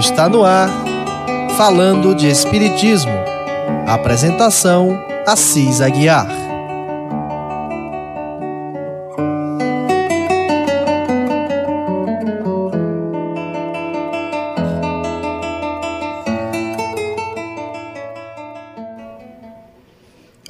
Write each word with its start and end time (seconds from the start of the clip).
Está 0.00 0.30
no 0.30 0.44
ar, 0.44 0.70
falando 1.58 2.14
de 2.14 2.26
Espiritismo. 2.26 3.12
Apresentação: 3.86 4.98
Assis 5.26 5.82
Aguiar. 5.82 6.26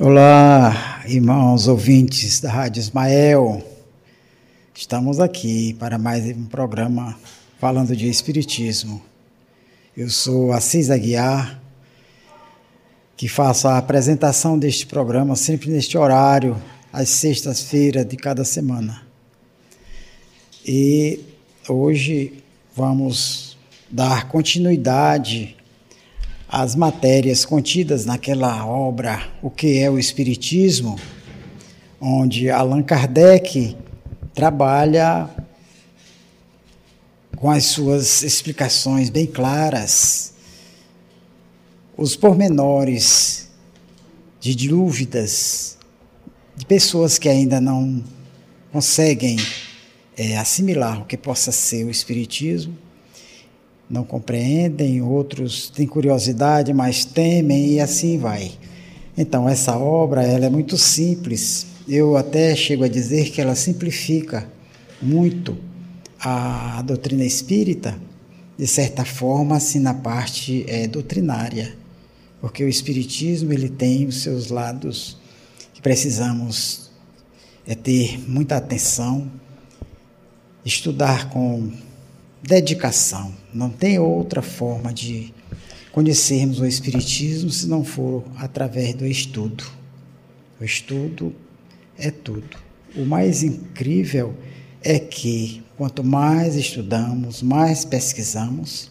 Olá, 0.01 1.03
irmãos 1.07 1.67
ouvintes 1.67 2.39
da 2.39 2.53
Rádio 2.53 2.79
Ismael. 2.79 3.61
Estamos 4.73 5.19
aqui 5.19 5.75
para 5.75 5.99
mais 5.99 6.25
um 6.25 6.45
programa 6.45 7.19
falando 7.59 7.97
de 7.97 8.09
Espiritismo. 8.09 9.10
Eu 10.01 10.09
sou 10.09 10.51
Assis 10.51 10.89
Aguiar, 10.89 11.61
que 13.19 13.29
faço 13.29 13.69
a 13.69 13.77
apresentação 13.77 14.59
deste 14.59 14.87
programa 14.87 15.37
sempre 15.37 15.69
neste 15.69 15.99
horário, 15.99 16.57
às 16.91 17.11
sextas-feiras 17.11 18.09
de 18.09 18.17
cada 18.17 18.43
semana. 18.43 19.03
E 20.67 21.21
hoje 21.69 22.43
vamos 22.75 23.59
dar 23.91 24.27
continuidade 24.29 25.55
às 26.49 26.75
matérias 26.75 27.45
contidas 27.45 28.07
naquela 28.07 28.65
obra 28.65 29.31
O 29.43 29.51
que 29.51 29.81
é 29.81 29.91
o 29.91 29.99
Espiritismo, 29.99 30.99
onde 32.01 32.49
Allan 32.49 32.83
Kardec 32.83 33.77
trabalha 34.33 35.29
com 37.41 37.51
as 37.51 37.65
suas 37.65 38.23
explicações 38.23 39.09
bem 39.09 39.25
claras, 39.27 40.35
os 41.97 42.15
pormenores 42.15 43.49
de 44.39 44.69
dúvidas 44.69 45.79
de 46.55 46.67
pessoas 46.67 47.19
que 47.19 47.31
ainda 47.31 47.59
não 47.59 48.05
conseguem 48.71 49.39
é, 50.19 50.37
assimilar 50.37 51.01
o 51.01 51.07
que 51.07 51.17
possa 51.17 51.51
ser 51.51 51.85
o 51.85 51.91
Espiritismo, 51.91 52.77
não 53.89 54.05
compreendem, 54.05 55.01
outros 55.01 55.71
têm 55.71 55.87
curiosidade, 55.87 56.75
mas 56.75 57.07
temem 57.07 57.73
e 57.73 57.81
assim 57.81 58.19
vai. 58.19 58.53
Então, 59.17 59.49
essa 59.49 59.79
obra 59.79 60.23
ela 60.23 60.45
é 60.45 60.51
muito 60.51 60.77
simples. 60.77 61.67
Eu 61.89 62.19
até 62.19 62.55
chego 62.55 62.85
a 62.85 62.89
dizer 62.89 63.31
que 63.31 63.41
ela 63.41 63.55
simplifica 63.55 64.47
muito 65.01 65.70
a 66.21 66.83
doutrina 66.83 67.25
espírita, 67.25 67.99
de 68.59 68.67
certa 68.67 69.05
forma, 69.05 69.57
assim, 69.57 69.79
na 69.79 69.95
parte 69.95 70.65
é, 70.69 70.87
doutrinária, 70.87 71.75
porque 72.41 72.63
o 72.63 72.69
espiritismo 72.69 73.53
ele 73.53 73.71
tem 73.71 74.07
os 74.07 74.23
seus 74.23 74.49
lados 74.49 75.17
que 75.73 75.81
precisamos 75.81 76.91
é, 77.67 77.75
ter 77.75 78.19
muita 78.29 78.59
atenção, 78.59 79.31
estudar 80.65 81.31
com 81.31 81.73
dedicação. 82.43 83.35
Não 83.53 83.71
tem 83.71 83.99
outra 83.99 84.43
forma 84.43 84.93
de 84.93 85.33
conhecermos 85.91 86.61
o 86.61 86.67
espiritismo 86.67 87.51
se 87.51 87.67
não 87.67 87.83
for 87.83 88.25
através 88.37 88.95
do 88.95 89.07
estudo. 89.07 89.65
O 90.61 90.65
estudo 90.65 91.35
é 91.97 92.11
tudo. 92.11 92.59
O 92.95 93.07
mais 93.07 93.43
incrível 93.43 94.35
é 94.35 94.60
que 94.99 95.63
quanto 95.77 96.03
mais 96.03 96.57
estudamos, 96.57 97.43
mais 97.43 97.85
pesquisamos, 97.85 98.91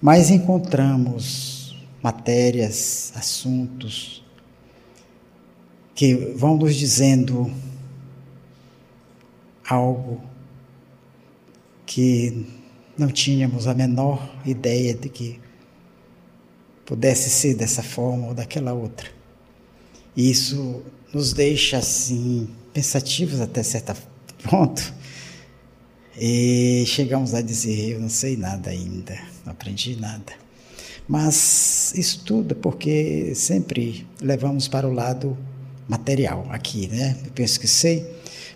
mais 0.00 0.30
encontramos 0.30 1.76
matérias, 2.02 3.12
assuntos 3.14 4.22
que 5.94 6.14
vão 6.14 6.56
nos 6.56 6.74
dizendo 6.74 7.50
algo 9.66 10.20
que 11.86 12.46
não 12.98 13.08
tínhamos 13.08 13.66
a 13.66 13.74
menor 13.74 14.28
ideia 14.44 14.94
de 14.94 15.08
que 15.08 15.40
pudesse 16.84 17.30
ser 17.30 17.54
dessa 17.54 17.82
forma 17.82 18.28
ou 18.28 18.34
daquela 18.34 18.72
outra. 18.72 19.08
E 20.16 20.30
isso 20.30 20.82
nos 21.12 21.32
deixa 21.32 21.78
assim 21.78 22.48
pensativos 22.72 23.40
até 23.40 23.62
certo 23.62 23.94
ponto 24.48 25.01
e 26.16 26.84
chegamos 26.86 27.34
a 27.34 27.40
dizer: 27.40 27.92
Eu 27.92 28.00
não 28.00 28.08
sei 28.08 28.36
nada 28.36 28.70
ainda, 28.70 29.18
não 29.44 29.52
aprendi 29.52 29.96
nada. 29.96 30.32
Mas 31.08 31.92
isso 31.96 32.22
tudo 32.24 32.52
é 32.52 32.54
porque 32.54 33.34
sempre 33.34 34.06
levamos 34.20 34.68
para 34.68 34.88
o 34.88 34.92
lado 34.92 35.36
material 35.88 36.46
aqui, 36.50 36.86
né? 36.88 37.16
Eu 37.24 37.32
penso 37.32 37.58
que 37.58 37.66
sei, 37.66 38.06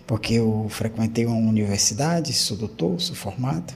porque 0.05 0.35
eu 0.35 0.67
frequentei 0.69 1.25
uma 1.25 1.35
universidade, 1.35 2.33
sou 2.33 2.57
doutor, 2.57 2.99
sou 3.01 3.15
formado, 3.15 3.73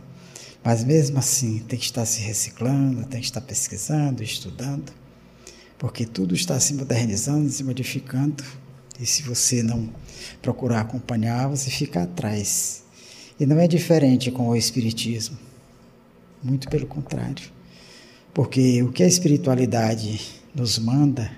mas 0.63 0.83
mesmo 0.83 1.19
assim 1.19 1.59
tem 1.67 1.77
que 1.77 1.85
estar 1.85 2.05
se 2.05 2.21
reciclando, 2.21 3.05
tem 3.05 3.19
que 3.19 3.25
estar 3.25 3.41
pesquisando, 3.41 4.23
estudando, 4.23 4.91
porque 5.77 6.05
tudo 6.05 6.33
está 6.33 6.59
se 6.59 6.73
modernizando, 6.73 7.49
se 7.49 7.63
modificando, 7.63 8.43
e 8.99 9.05
se 9.05 9.23
você 9.23 9.63
não 9.63 9.89
procurar 10.41 10.81
acompanhar, 10.81 11.47
você 11.47 11.69
fica 11.69 12.03
atrás. 12.03 12.83
E 13.41 13.45
não 13.47 13.59
é 13.59 13.67
diferente 13.67 14.29
com 14.29 14.49
o 14.49 14.55
Espiritismo. 14.55 15.35
Muito 16.43 16.69
pelo 16.69 16.85
contrário. 16.85 17.51
Porque 18.35 18.83
o 18.83 18.91
que 18.91 19.01
a 19.01 19.07
espiritualidade 19.07 20.21
nos 20.53 20.77
manda 20.77 21.35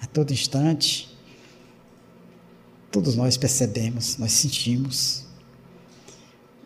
a 0.00 0.06
todo 0.06 0.32
instante, 0.32 1.16
todos 2.90 3.14
nós 3.14 3.36
percebemos, 3.36 4.18
nós 4.18 4.32
sentimos 4.32 5.26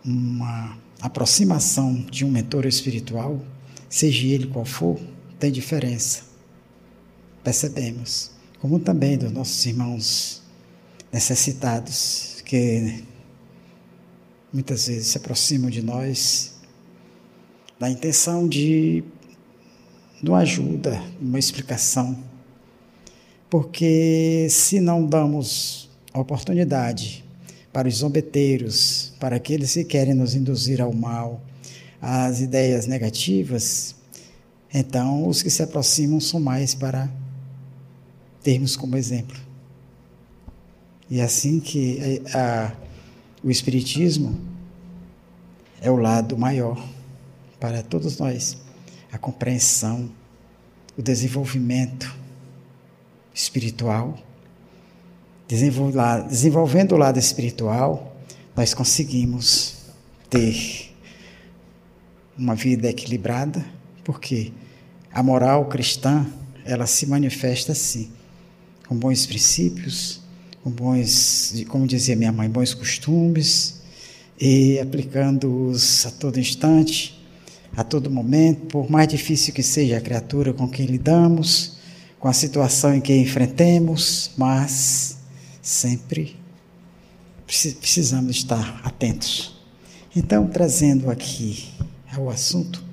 uma 0.02 0.78
aproximação 1.02 2.06
de 2.10 2.24
um 2.24 2.30
mentor 2.30 2.64
espiritual, 2.64 3.42
seja 3.90 4.26
ele 4.26 4.46
qual 4.46 4.64
for, 4.64 4.98
tem 5.38 5.52
diferença. 5.52 6.22
Percebemos. 7.44 8.30
Como 8.58 8.80
também 8.80 9.18
dos 9.18 9.32
nossos 9.32 9.66
irmãos 9.66 10.40
necessitados, 11.12 12.40
que 12.46 13.11
muitas 14.52 14.86
vezes 14.86 15.08
se 15.08 15.18
aproximam 15.18 15.70
de 15.70 15.82
nós 15.82 16.52
na 17.80 17.90
intenção 17.90 18.46
de, 18.46 19.02
de 20.22 20.28
uma 20.28 20.38
ajuda, 20.38 21.02
uma 21.20 21.38
explicação. 21.38 22.16
Porque 23.48 24.46
se 24.50 24.80
não 24.80 25.04
damos 25.04 25.90
oportunidade 26.14 27.24
para 27.72 27.88
os 27.88 27.96
zombeteiros, 27.96 29.12
para 29.18 29.36
aqueles 29.36 29.72
que 29.72 29.84
querem 29.84 30.14
nos 30.14 30.34
induzir 30.34 30.80
ao 30.80 30.92
mal, 30.92 31.42
às 32.00 32.40
ideias 32.40 32.86
negativas, 32.86 33.94
então 34.72 35.26
os 35.26 35.42
que 35.42 35.50
se 35.50 35.62
aproximam 35.62 36.20
são 36.20 36.38
mais 36.38 36.74
para 36.74 37.10
termos 38.42 38.76
como 38.76 38.96
exemplo. 38.96 39.38
E 41.10 41.20
é 41.20 41.24
assim 41.24 41.60
que 41.60 42.22
a, 42.32 42.66
a 42.66 42.81
o 43.42 43.50
Espiritismo 43.50 44.40
é 45.80 45.90
o 45.90 45.96
lado 45.96 46.38
maior 46.38 46.82
para 47.58 47.82
todos 47.82 48.18
nós 48.18 48.56
a 49.10 49.18
compreensão, 49.18 50.10
o 50.96 51.02
desenvolvimento 51.02 52.14
espiritual. 53.34 54.18
Desenvolvendo 55.48 56.92
o 56.92 56.96
lado 56.96 57.18
espiritual, 57.18 58.16
nós 58.56 58.72
conseguimos 58.72 59.82
ter 60.30 60.94
uma 62.38 62.54
vida 62.54 62.88
equilibrada, 62.88 63.62
porque 64.02 64.50
a 65.12 65.22
moral 65.22 65.66
cristã 65.66 66.26
ela 66.64 66.86
se 66.86 67.06
manifesta 67.06 67.72
assim, 67.72 68.10
com 68.88 68.96
bons 68.96 69.26
princípios, 69.26 70.21
com 70.62 70.70
bons, 70.70 71.54
como 71.68 71.86
dizia 71.86 72.14
minha 72.14 72.32
mãe, 72.32 72.48
bons 72.48 72.72
costumes 72.72 73.80
e 74.40 74.78
aplicando-os 74.78 76.06
a 76.06 76.10
todo 76.10 76.38
instante, 76.38 77.20
a 77.76 77.82
todo 77.82 78.10
momento, 78.10 78.66
por 78.66 78.90
mais 78.90 79.08
difícil 79.08 79.52
que 79.52 79.62
seja 79.62 79.98
a 79.98 80.00
criatura 80.00 80.52
com 80.52 80.68
quem 80.68 80.86
lidamos, 80.86 81.78
com 82.18 82.28
a 82.28 82.32
situação 82.32 82.94
em 82.94 83.00
que 83.00 83.14
enfrentemos, 83.16 84.30
mas 84.36 85.16
sempre 85.60 86.36
precisamos 87.46 88.36
estar 88.36 88.80
atentos. 88.84 89.60
Então, 90.14 90.46
trazendo 90.46 91.10
aqui 91.10 91.70
ao 92.14 92.30
assunto 92.30 92.84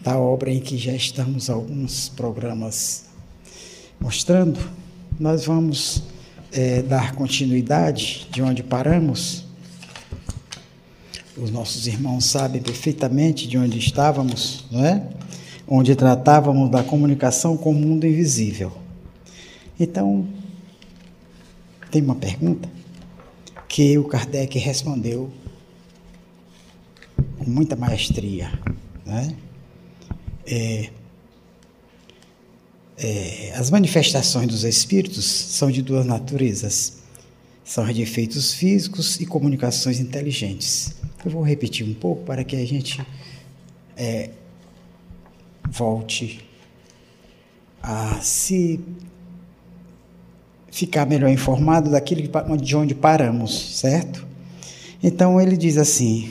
da 0.00 0.18
obra 0.18 0.50
em 0.50 0.58
que 0.58 0.76
já 0.76 0.92
estamos 0.92 1.48
alguns 1.48 2.08
programas 2.08 3.04
mostrando, 4.00 4.58
nós 5.20 5.44
vamos 5.44 6.02
é, 6.52 6.82
dar 6.82 7.14
continuidade 7.14 8.28
de 8.30 8.42
onde 8.42 8.62
paramos. 8.62 9.44
Os 11.36 11.50
nossos 11.50 11.86
irmãos 11.86 12.26
sabem 12.26 12.60
perfeitamente 12.60 13.48
de 13.48 13.56
onde 13.56 13.78
estávamos, 13.78 14.66
não 14.70 14.84
é? 14.84 15.08
onde 15.66 15.96
tratávamos 15.96 16.70
da 16.70 16.82
comunicação 16.82 17.56
com 17.56 17.70
o 17.70 17.74
mundo 17.74 18.06
invisível. 18.06 18.72
Então, 19.80 20.26
tem 21.90 22.02
uma 22.02 22.14
pergunta 22.14 22.68
que 23.66 23.96
o 23.96 24.04
Kardec 24.04 24.58
respondeu 24.58 25.30
com 27.38 27.50
muita 27.50 27.74
maestria. 27.74 28.52
Né? 29.06 29.34
É, 30.46 30.90
é, 33.02 33.52
as 33.56 33.68
manifestações 33.68 34.46
dos 34.46 34.62
espíritos 34.62 35.24
são 35.24 35.70
de 35.70 35.82
duas 35.82 36.06
naturezas. 36.06 37.02
São 37.64 37.84
de 37.92 38.02
efeitos 38.02 38.54
físicos 38.54 39.20
e 39.20 39.26
comunicações 39.26 39.98
inteligentes. 39.98 40.94
Eu 41.24 41.30
vou 41.30 41.42
repetir 41.42 41.86
um 41.86 41.94
pouco 41.94 42.24
para 42.24 42.44
que 42.44 42.56
a 42.56 42.64
gente 42.66 43.04
é, 43.96 44.30
volte 45.70 46.44
a 47.82 48.20
se 48.20 48.80
ficar 50.70 51.06
melhor 51.06 51.28
informado 51.28 51.90
daquilo 51.90 52.56
de 52.56 52.76
onde 52.76 52.94
paramos, 52.94 53.78
certo? 53.78 54.26
Então 55.02 55.40
ele 55.40 55.56
diz 55.56 55.76
assim, 55.76 56.30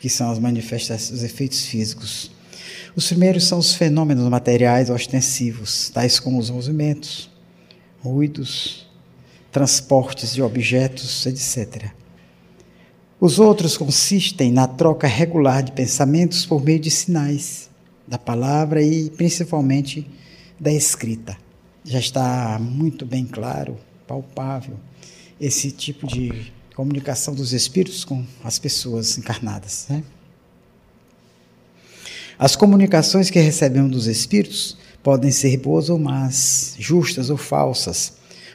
que 0.00 0.08
são 0.08 0.30
as 0.30 0.38
manifestações, 0.38 1.10
os 1.10 1.22
efeitos 1.22 1.64
físicos. 1.66 2.30
Os 2.94 3.06
primeiros 3.06 3.46
são 3.46 3.58
os 3.58 3.74
fenômenos 3.74 4.28
materiais 4.28 4.90
ostensivos, 4.90 5.90
tais 5.90 6.18
como 6.18 6.38
os 6.38 6.50
movimentos, 6.50 7.30
ruídos, 8.02 8.88
transportes 9.50 10.34
de 10.34 10.42
objetos, 10.42 11.26
etc. 11.26 11.90
Os 13.20 13.38
outros 13.38 13.76
consistem 13.76 14.52
na 14.52 14.66
troca 14.66 15.06
regular 15.06 15.62
de 15.62 15.72
pensamentos 15.72 16.46
por 16.46 16.62
meio 16.62 16.78
de 16.78 16.90
sinais, 16.90 17.68
da 18.06 18.18
palavra 18.18 18.82
e 18.82 19.10
principalmente 19.10 20.08
da 20.58 20.72
escrita. 20.72 21.36
Já 21.84 21.98
está 21.98 22.58
muito 22.60 23.04
bem 23.04 23.24
claro, 23.24 23.76
palpável, 24.06 24.78
esse 25.40 25.70
tipo 25.70 26.06
de 26.06 26.52
comunicação 26.74 27.34
dos 27.34 27.52
espíritos 27.52 28.04
com 28.04 28.24
as 28.44 28.58
pessoas 28.58 29.18
encarnadas. 29.18 29.86
Né? 29.88 30.04
As 32.38 32.54
comunicações 32.54 33.30
que 33.30 33.40
recebemos 33.40 33.90
dos 33.90 34.06
espíritos 34.06 34.76
podem 35.02 35.32
ser 35.32 35.56
boas 35.56 35.90
ou 35.90 35.98
más, 35.98 36.76
justas 36.78 37.30
ou 37.30 37.36
falsas, 37.36 38.12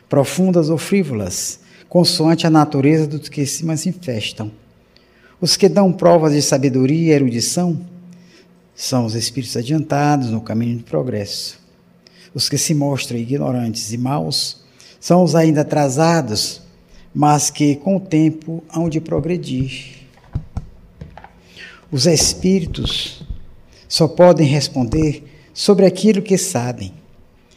profundas 0.08 0.70
ou 0.70 0.78
frívolas, 0.78 1.60
consoante 1.90 2.48
a 2.48 2.50
natureza 2.50 3.06
dos 3.06 3.28
que 3.28 3.46
se 3.46 3.66
manifestam. 3.66 4.50
Os 5.42 5.58
que 5.58 5.68
dão 5.68 5.92
provas 5.92 6.32
de 6.32 6.42
sabedoria 6.42 7.12
e 7.12 7.16
erudição 7.16 7.78
são 8.74 9.06
os 9.06 9.16
espíritos 9.16 9.58
adiantados 9.58 10.30
no 10.30 10.40
caminho 10.40 10.78
do 10.78 10.86
progresso. 10.86 11.60
Os 12.34 12.48
que 12.48 12.58
se 12.58 12.74
mostram 12.74 13.20
ignorantes 13.20 13.92
e 13.92 13.98
maus 13.98 14.64
são 14.98 15.24
os 15.24 15.36
ainda 15.36 15.60
atrasados, 15.60 16.62
mas 17.14 17.50
que 17.50 17.76
com 17.76 17.98
o 17.98 18.00
tempo 18.00 18.64
hão 18.74 18.88
de 18.88 19.02
progredir. 19.02 20.08
Os 21.92 22.08
espíritos 22.08 23.24
só 23.94 24.08
podem 24.08 24.48
responder 24.48 25.24
sobre 25.54 25.86
aquilo 25.86 26.24
que 26.24 26.36
sabem, 26.36 26.92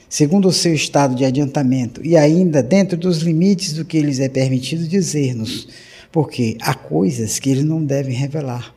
segundo 0.07 0.49
o 0.49 0.53
seu 0.53 0.75
estado 0.75 1.15
de 1.15 1.25
adiantamento 1.25 2.05
e 2.05 2.15
ainda 2.15 2.63
dentro 2.63 2.95
dos 2.95 3.21
limites 3.21 3.73
do 3.73 3.87
que 3.87 4.03
lhes 4.03 4.21
é 4.21 4.29
permitido 4.29 4.87
dizer-nos, 4.87 5.67
porque 6.13 6.59
há 6.61 6.75
coisas 6.75 7.39
que 7.39 7.49
eles 7.49 7.65
não 7.65 7.83
devem 7.83 8.15
revelar, 8.15 8.75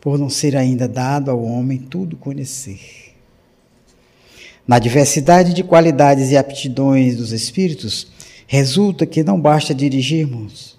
por 0.00 0.18
não 0.18 0.30
ser 0.30 0.56
ainda 0.56 0.88
dado 0.88 1.30
ao 1.30 1.44
homem 1.44 1.76
tudo 1.76 2.16
conhecer. 2.16 2.80
Na 4.66 4.78
diversidade 4.78 5.52
de 5.52 5.62
qualidades 5.62 6.30
e 6.30 6.36
aptidões 6.38 7.14
dos 7.18 7.30
espíritos, 7.30 8.06
resulta 8.46 9.04
que 9.04 9.22
não 9.22 9.38
basta 9.38 9.74
dirigirmos 9.74 10.71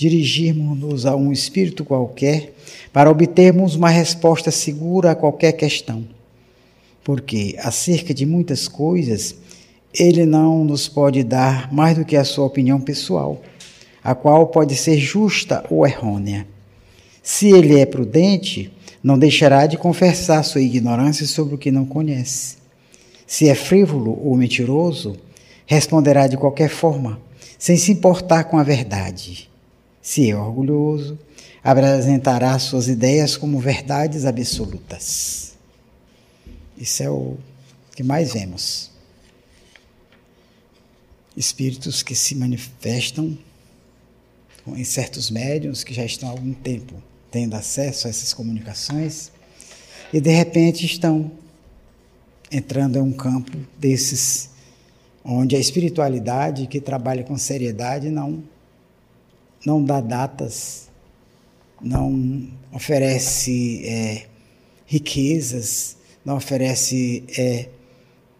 dirigirmos-nos 0.00 1.04
a 1.04 1.14
um 1.14 1.30
espírito 1.30 1.84
qualquer 1.84 2.54
para 2.90 3.10
obtermos 3.10 3.74
uma 3.74 3.90
resposta 3.90 4.50
segura 4.50 5.10
a 5.10 5.14
qualquer 5.14 5.52
questão. 5.52 6.08
Porque, 7.04 7.54
acerca 7.58 8.14
de 8.14 8.24
muitas 8.24 8.66
coisas, 8.66 9.36
ele 9.92 10.24
não 10.24 10.64
nos 10.64 10.88
pode 10.88 11.22
dar 11.22 11.70
mais 11.70 11.98
do 11.98 12.04
que 12.06 12.16
a 12.16 12.24
sua 12.24 12.46
opinião 12.46 12.80
pessoal, 12.80 13.42
a 14.02 14.14
qual 14.14 14.46
pode 14.46 14.74
ser 14.74 14.96
justa 14.96 15.62
ou 15.68 15.86
errônea. 15.86 16.46
Se 17.22 17.50
ele 17.50 17.78
é 17.78 17.84
prudente, 17.84 18.72
não 19.04 19.18
deixará 19.18 19.66
de 19.66 19.76
confessar 19.76 20.42
sua 20.44 20.62
ignorância 20.62 21.26
sobre 21.26 21.56
o 21.56 21.58
que 21.58 21.70
não 21.70 21.84
conhece. 21.84 22.56
Se 23.26 23.50
é 23.50 23.54
frívolo 23.54 24.18
ou 24.24 24.34
mentiroso, 24.34 25.14
responderá 25.66 26.26
de 26.26 26.38
qualquer 26.38 26.70
forma, 26.70 27.20
sem 27.58 27.76
se 27.76 27.92
importar 27.92 28.44
com 28.44 28.56
a 28.56 28.62
verdade. 28.62 29.49
Se 30.02 30.30
é 30.30 30.36
orgulhoso, 30.36 31.18
apresentará 31.62 32.58
suas 32.58 32.88
ideias 32.88 33.36
como 33.36 33.58
verdades 33.58 34.24
absolutas. 34.24 35.52
Isso 36.76 37.02
é 37.02 37.10
o 37.10 37.36
que 37.94 38.02
mais 38.02 38.32
vemos. 38.32 38.90
Espíritos 41.36 42.02
que 42.02 42.14
se 42.14 42.34
manifestam 42.34 43.36
em 44.68 44.84
certos 44.84 45.30
médiums 45.30 45.84
que 45.84 45.92
já 45.92 46.04
estão 46.04 46.28
há 46.28 46.32
algum 46.32 46.52
tempo 46.52 47.02
tendo 47.30 47.54
acesso 47.54 48.06
a 48.06 48.10
essas 48.10 48.32
comunicações 48.32 49.30
e 50.12 50.20
de 50.20 50.30
repente 50.30 50.84
estão 50.84 51.30
entrando 52.50 52.96
em 52.96 53.02
um 53.02 53.12
campo 53.12 53.56
desses 53.78 54.50
onde 55.24 55.54
a 55.54 55.58
espiritualidade 55.58 56.66
que 56.66 56.80
trabalha 56.80 57.22
com 57.22 57.36
seriedade 57.38 58.10
não 58.10 58.42
não 59.64 59.82
dá 59.82 60.00
datas, 60.00 60.88
não 61.80 62.48
oferece 62.72 63.82
é, 63.86 64.26
riquezas, 64.86 65.96
não 66.24 66.36
oferece 66.36 67.24
é, 67.36 67.68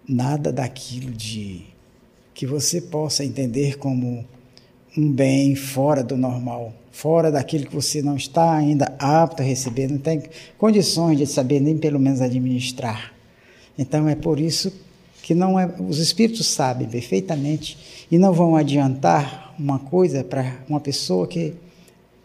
nada 0.08 0.52
daquilo 0.52 1.10
de 1.10 1.62
que 2.34 2.46
você 2.46 2.80
possa 2.80 3.24
entender 3.24 3.76
como 3.78 4.24
um 4.96 5.12
bem 5.12 5.54
fora 5.54 6.02
do 6.02 6.16
normal, 6.16 6.72
fora 6.90 7.30
daquilo 7.30 7.66
que 7.66 7.74
você 7.74 8.02
não 8.02 8.16
está 8.16 8.54
ainda 8.54 8.94
apto 8.98 9.42
a 9.42 9.44
receber, 9.44 9.88
não 9.88 9.98
tem 9.98 10.22
condições 10.58 11.18
de 11.18 11.26
saber 11.26 11.60
nem 11.60 11.76
pelo 11.78 12.00
menos 12.00 12.20
administrar. 12.20 13.12
Então 13.78 14.08
é 14.08 14.14
por 14.14 14.40
isso 14.40 14.72
que 15.22 15.34
não 15.34 15.58
é, 15.58 15.72
os 15.86 15.98
espíritos 15.98 16.46
sabem 16.46 16.88
perfeitamente 16.88 18.06
e 18.10 18.18
não 18.18 18.32
vão 18.32 18.56
adiantar 18.56 19.49
uma 19.60 19.78
coisa 19.78 20.24
para 20.24 20.64
uma 20.68 20.80
pessoa 20.80 21.26
que 21.26 21.54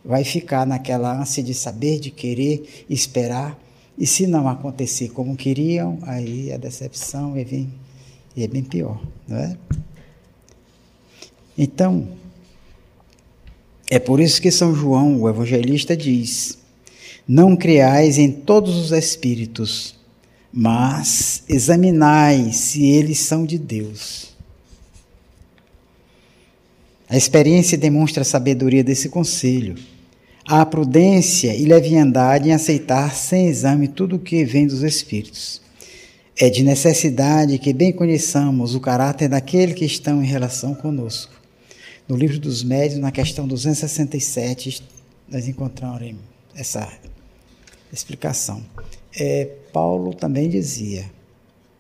vai 0.04 0.24
ficar 0.24 0.66
naquela 0.66 1.20
ânsia 1.20 1.44
de 1.44 1.54
saber, 1.54 2.00
de 2.00 2.12
querer, 2.12 2.86
esperar, 2.90 3.60
e 3.98 4.06
se 4.06 4.26
não 4.26 4.48
acontecer 4.48 5.10
como 5.10 5.36
queriam, 5.36 6.00
aí 6.04 6.52
a 6.52 6.58
decepção 6.58 7.36
é 7.36 7.44
bem, 7.44 7.74
é 8.38 8.48
bem 8.48 8.64
pior, 8.64 9.02
não 9.28 9.38
é? 9.38 9.58
Então, 11.58 12.08
é 13.90 14.00
por 14.00 14.20
isso 14.20 14.42
que 14.42 14.52
São 14.52 14.76
João, 14.76 15.22
o 15.22 15.30
evangelista, 15.30 15.96
diz: 15.96 16.58
Não 17.28 17.56
creais 17.56 18.18
em 18.18 18.32
todos 18.32 18.76
os 18.76 18.92
espíritos, 18.92 19.96
mas 20.52 21.44
examinai 21.48 22.52
se 22.52 22.86
eles 22.86 23.20
são 23.20 23.46
de 23.46 23.58
Deus. 23.58 24.35
A 27.08 27.16
experiência 27.16 27.78
demonstra 27.78 28.22
a 28.22 28.26
sabedoria 28.26 28.84
desse 28.84 29.10
conselho. 29.10 29.76
Há 30.48 30.66
prudência 30.66 31.56
e 31.56 31.66
leviandade 31.66 32.50
em 32.50 32.54
aceitar 32.54 33.16
sem 33.16 33.48
exame 33.48 33.88
tudo 33.88 34.16
o 34.16 34.20
que 34.20 34.44
vem 34.46 34.68
dos 34.68 34.84
Espíritos. 34.84 35.62
É 36.38 36.50
de 36.50 36.64
necessidade 36.64 37.58
que 37.58 37.74
bem 37.74 37.94
conheçamos 37.94 38.76
o 38.76 38.80
caráter 38.80 39.30
daquele 39.30 39.74
que 39.74 39.86
estão 39.86 40.22
em 40.22 40.28
relação 40.28 40.76
conosco. 40.76 41.34
No 42.08 42.16
livro 42.16 42.40
dos 42.40 42.64
Médios, 42.64 43.00
na 43.00 43.12
questão 43.12 43.48
267, 43.48 44.84
nós 45.28 45.48
encontramos 45.48 46.16
essa 46.56 46.88
explicação 47.92 48.64
é, 49.18 49.46
Paulo 49.72 50.14
também 50.14 50.50
dizia, 50.50 51.10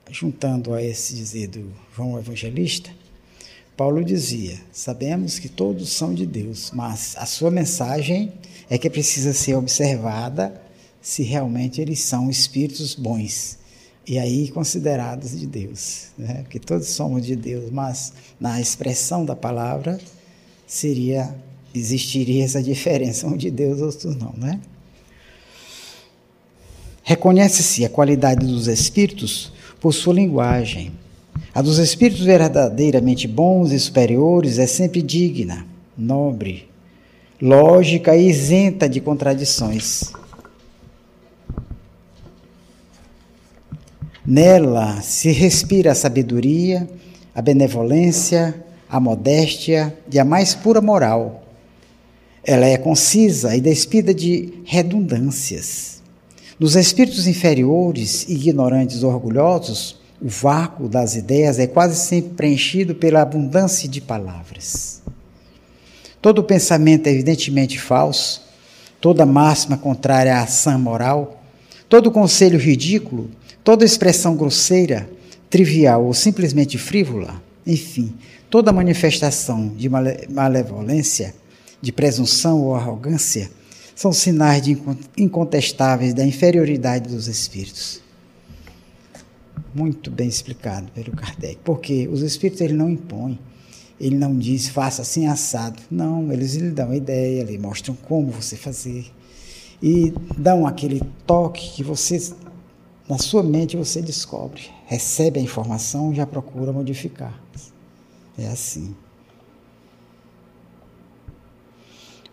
juntando 0.09 0.73
a 0.73 0.81
esse 0.81 1.15
dizer 1.15 1.47
do 1.47 1.71
João 1.95 2.17
Evangelista, 2.17 2.89
Paulo 3.75 4.03
dizia: 4.03 4.57
Sabemos 4.71 5.39
que 5.39 5.49
todos 5.49 5.89
são 5.91 6.13
de 6.13 6.25
Deus, 6.25 6.71
mas 6.73 7.15
a 7.17 7.25
sua 7.25 7.51
mensagem 7.51 8.33
é 8.69 8.77
que 8.77 8.89
precisa 8.89 9.33
ser 9.33 9.55
observada 9.55 10.61
se 11.01 11.23
realmente 11.23 11.81
eles 11.81 11.99
são 12.01 12.29
espíritos 12.29 12.95
bons 12.95 13.59
e 14.07 14.19
aí 14.19 14.49
considerados 14.49 15.37
de 15.37 15.47
Deus, 15.47 16.07
né? 16.17 16.41
Porque 16.43 16.59
todos 16.59 16.87
somos 16.87 17.25
de 17.25 17.35
Deus, 17.35 17.71
mas 17.71 18.13
na 18.39 18.61
expressão 18.61 19.25
da 19.25 19.35
palavra 19.35 19.99
seria 20.67 21.35
existiria 21.73 22.45
essa 22.45 22.63
diferença, 22.63 23.27
um 23.27 23.35
de 23.35 23.51
Deus, 23.51 23.81
outros 23.81 24.15
não, 24.15 24.33
né? 24.37 24.61
Reconhece-se 27.03 27.85
a 27.85 27.89
qualidade 27.89 28.45
dos 28.45 28.67
espíritos 28.67 29.51
por 29.79 29.93
sua 29.93 30.13
linguagem. 30.13 30.91
A 31.53 31.61
dos 31.61 31.77
espíritos 31.77 32.25
verdadeiramente 32.25 33.27
bons 33.27 33.71
e 33.71 33.79
superiores 33.79 34.59
é 34.59 34.67
sempre 34.67 35.01
digna, 35.01 35.65
nobre, 35.97 36.67
lógica 37.41 38.15
e 38.15 38.29
isenta 38.29 38.89
de 38.89 38.99
contradições. 38.99 40.11
Nela 44.25 45.01
se 45.01 45.31
respira 45.31 45.91
a 45.91 45.95
sabedoria, 45.95 46.89
a 47.33 47.41
benevolência, 47.41 48.63
a 48.89 48.99
modéstia 48.99 49.95
e 50.11 50.19
a 50.19 50.25
mais 50.25 50.55
pura 50.55 50.81
moral. 50.81 51.43
Ela 52.43 52.65
é 52.65 52.77
concisa 52.77 53.55
e 53.55 53.61
despida 53.61 54.13
de 54.13 54.61
redundâncias. 54.65 56.01
Nos 56.59 56.75
espíritos 56.75 57.27
inferiores, 57.27 58.27
ignorantes 58.27 59.03
ou 59.03 59.11
orgulhosos, 59.11 59.99
o 60.21 60.29
vácuo 60.29 60.87
das 60.87 61.15
ideias 61.15 61.59
é 61.59 61.67
quase 61.67 61.95
sempre 61.95 62.31
preenchido 62.31 62.95
pela 62.95 63.21
abundância 63.21 63.87
de 63.87 63.99
palavras. 63.99 65.01
Todo 66.21 66.43
pensamento 66.43 67.07
é 67.07 67.11
evidentemente 67.11 67.79
falso, 67.79 68.41
toda 68.99 69.25
máxima 69.25 69.77
contrária 69.77 70.37
à 70.37 70.43
ação 70.43 70.79
moral, 70.79 71.43
todo 71.87 72.11
conselho 72.11 72.57
ridículo, 72.57 73.29
toda 73.63 73.85
expressão 73.85 74.35
grosseira, 74.35 75.09
trivial 75.49 76.05
ou 76.05 76.13
simplesmente 76.13 76.77
frívola, 76.77 77.41
enfim, 77.67 78.13
toda 78.49 78.73
manifestação 78.73 79.67
de 79.67 79.89
malevolência, 79.89 81.35
de 81.81 81.91
presunção 81.91 82.61
ou 82.61 82.75
arrogância, 82.75 83.51
são 83.95 84.11
sinais 84.11 84.63
incontestáveis 85.15 86.13
da 86.13 86.25
inferioridade 86.25 87.09
dos 87.09 87.27
espíritos. 87.27 88.04
Muito 89.73 90.09
bem 90.09 90.27
explicado 90.27 90.91
pelo 90.91 91.11
Kardec. 91.11 91.59
Porque 91.63 92.07
os 92.07 92.21
espíritos 92.21 92.61
ele 92.61 92.73
não 92.73 92.89
impõem, 92.89 93.39
ele 93.99 94.17
não 94.17 94.37
diz 94.37 94.67
faça 94.69 95.01
assim 95.01 95.27
assado. 95.27 95.81
Não, 95.89 96.31
eles 96.31 96.55
lhe 96.55 96.71
dão 96.71 96.91
a 96.91 96.95
ideia, 96.95 97.43
lhe 97.43 97.57
mostram 97.57 97.95
como 97.95 98.31
você 98.31 98.55
fazer 98.55 99.11
e 99.81 100.13
dão 100.37 100.65
aquele 100.65 101.01
toque 101.25 101.73
que 101.75 101.83
você 101.83 102.17
na 103.07 103.19
sua 103.19 103.43
mente 103.43 103.77
você 103.77 104.01
descobre, 104.01 104.63
recebe 104.87 105.39
a 105.39 105.43
informação 105.43 106.11
e 106.11 106.15
já 106.15 106.25
procura 106.25 106.73
modificar. 106.73 107.39
É 108.35 108.47
assim. 108.47 108.95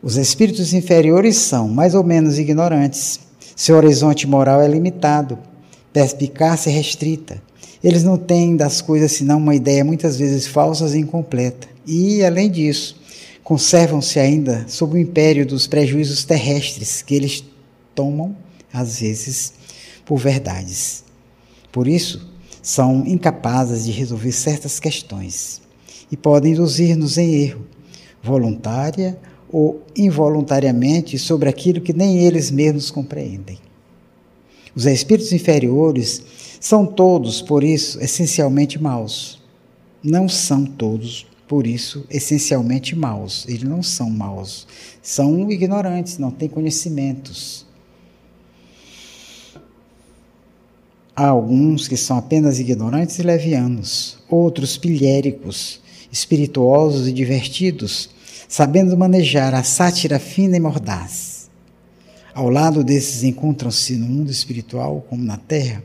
Os 0.03 0.17
espíritos 0.17 0.73
inferiores 0.73 1.37
são 1.37 1.69
mais 1.69 1.95
ou 1.95 2.03
menos 2.03 2.39
ignorantes. 2.39 3.21
Seu 3.55 3.77
horizonte 3.77 4.27
moral 4.27 4.63
é 4.63 4.67
limitado, 4.67 5.39
perspicácia 5.93 6.71
é 6.71 6.73
restrita. 6.73 7.43
Eles 7.83 8.05
não 8.05 8.17
têm 8.17 8.57
das 8.57 8.81
coisas 8.81 9.13
senão 9.13 9.39
uma 9.39 9.55
ideia 9.55 9.85
muitas 9.85 10.17
vezes 10.17 10.47
falsa 10.47 10.97
e 10.97 11.01
incompleta. 11.01 11.69
E, 11.87 12.25
além 12.25 12.51
disso, 12.51 13.01
conservam-se 13.43 14.19
ainda 14.19 14.65
sob 14.69 14.95
o 14.95 14.99
império 14.99 15.45
dos 15.45 15.67
prejuízos 15.67 16.25
terrestres 16.25 17.03
que 17.03 17.15
eles 17.15 17.45
tomam, 17.95 18.37
às 18.73 19.01
vezes, 19.01 19.53
por 20.05 20.19
verdades. 20.19 21.05
Por 21.73 21.89
isso, 21.89 22.31
são 22.63 23.05
incapazes 23.07 23.85
de 23.85 23.91
resolver 23.91 24.33
certas 24.33 24.79
questões 24.79 25.61
e 26.11 26.17
podem 26.17 26.53
induzir-nos 26.53 27.19
em 27.19 27.35
erro, 27.35 27.67
voluntária 28.23 29.19
ou 29.51 29.83
involuntariamente 29.97 31.19
sobre 31.19 31.49
aquilo 31.49 31.81
que 31.81 31.93
nem 31.93 32.19
eles 32.19 32.51
mesmos 32.51 32.91
compreendem. 32.91 33.59
Os 34.75 34.87
espíritos 34.87 35.33
inferiores 35.33 36.23
são 36.61 36.87
todos, 36.87 37.43
por 37.43 37.63
isso, 37.63 38.01
essencialmente 38.01 38.81
maus. 38.81 39.41
Não 40.03 40.29
são 40.29 40.65
todos, 40.65 41.27
por 41.47 41.67
isso, 41.67 42.07
essencialmente 42.09 42.97
maus. 42.97 43.45
Eles 43.47 43.65
não 43.65 43.83
são 43.83 44.09
maus. 44.09 44.67
São 45.03 45.51
ignorantes, 45.51 46.19
não 46.19 46.31
têm 46.31 46.49
conhecimentos. 46.49 47.67
Há 51.15 51.27
alguns 51.27 51.87
que 51.87 51.97
são 51.97 52.17
apenas 52.17 52.59
ignorantes 52.59 53.19
e 53.19 53.23
levianos, 53.23 54.17
outros 54.31 54.79
pilhéricos, 54.79 55.79
espirituosos 56.11 57.07
e 57.07 57.13
divertidos, 57.13 58.09
sabendo 58.49 58.97
manejar 58.97 59.55
a 59.55 59.63
sátira 59.63 60.19
fina 60.19 60.57
e 60.57 60.61
mordaz. 60.61 61.32
Ao 62.35 62.49
lado 62.49 62.83
desses 62.83 63.23
encontram-se 63.25 63.95
no 63.97 64.07
mundo 64.07 64.31
espiritual, 64.31 65.05
como 65.07 65.23
na 65.23 65.37
terra, 65.37 65.85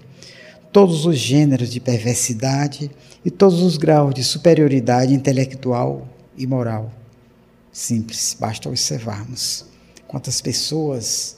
todos 0.71 1.05
os 1.05 1.17
gêneros 1.17 1.69
de 1.69 1.81
perversidade 1.81 2.89
e 3.25 3.29
todos 3.29 3.61
os 3.61 3.75
graus 3.75 4.13
de 4.13 4.23
superioridade 4.23 5.13
intelectual 5.13 6.07
e 6.37 6.47
moral. 6.47 6.89
Simples, 7.69 8.37
basta 8.39 8.69
observarmos 8.69 9.65
quantas 10.07 10.39
pessoas 10.39 11.37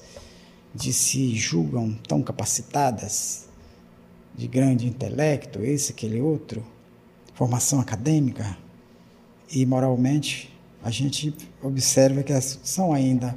de 0.75 0.93
se 0.93 1.35
julgam 1.35 1.97
tão 2.07 2.21
capacitadas, 2.21 3.47
de 4.35 4.47
grande 4.47 4.85
intelecto, 4.85 5.63
esse, 5.63 5.91
aquele 5.91 6.21
outro, 6.21 6.63
formação 7.33 7.79
acadêmica, 7.79 8.55
e 9.51 9.65
moralmente 9.65 10.53
a 10.83 10.91
gente 10.91 11.33
observa 11.63 12.21
que 12.21 12.39
são 12.39 12.93
ainda 12.93 13.35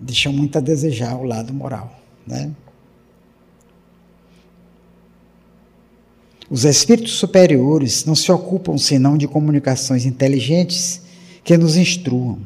deixam 0.00 0.32
muito 0.32 0.58
a 0.58 0.60
desejar 0.60 1.16
o 1.16 1.24
lado 1.24 1.52
moral, 1.52 2.00
né? 2.26 2.50
Os 6.48 6.64
espíritos 6.64 7.14
superiores 7.14 8.04
não 8.04 8.14
se 8.14 8.30
ocupam 8.30 8.78
senão 8.78 9.18
de 9.18 9.26
comunicações 9.26 10.06
inteligentes 10.06 11.00
que 11.42 11.56
nos 11.56 11.76
instruam. 11.76 12.38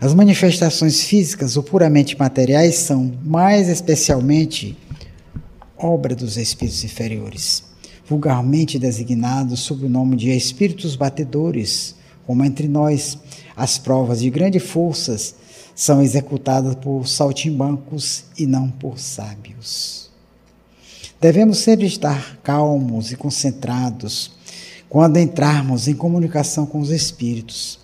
As 0.00 0.14
manifestações 0.14 1.02
físicas 1.02 1.56
ou 1.56 1.62
puramente 1.62 2.18
materiais 2.18 2.76
são, 2.76 3.12
mais 3.22 3.68
especialmente, 3.68 4.76
obra 5.76 6.14
dos 6.14 6.38
espíritos 6.38 6.82
inferiores, 6.82 7.62
vulgarmente 8.08 8.78
designados 8.78 9.60
sob 9.60 9.84
o 9.84 9.88
nome 9.88 10.16
de 10.16 10.30
espíritos 10.30 10.96
batedores 10.96 11.94
como 12.26 12.44
entre 12.44 12.66
nós, 12.66 13.16
as 13.54 13.78
provas 13.78 14.20
de 14.20 14.28
grandes 14.28 14.62
forças 14.62 15.36
são 15.76 16.02
executadas 16.02 16.74
por 16.76 17.06
saltimbancos 17.06 18.24
e 18.36 18.46
não 18.46 18.70
por 18.70 18.98
sábios. 18.98 20.10
Devemos 21.20 21.58
sempre 21.58 21.86
estar 21.86 22.38
calmos 22.42 23.12
e 23.12 23.16
concentrados 23.16 24.32
quando 24.88 25.18
entrarmos 25.18 25.86
em 25.86 25.94
comunicação 25.94 26.64
com 26.64 26.80
os 26.80 26.90
espíritos. 26.90 27.78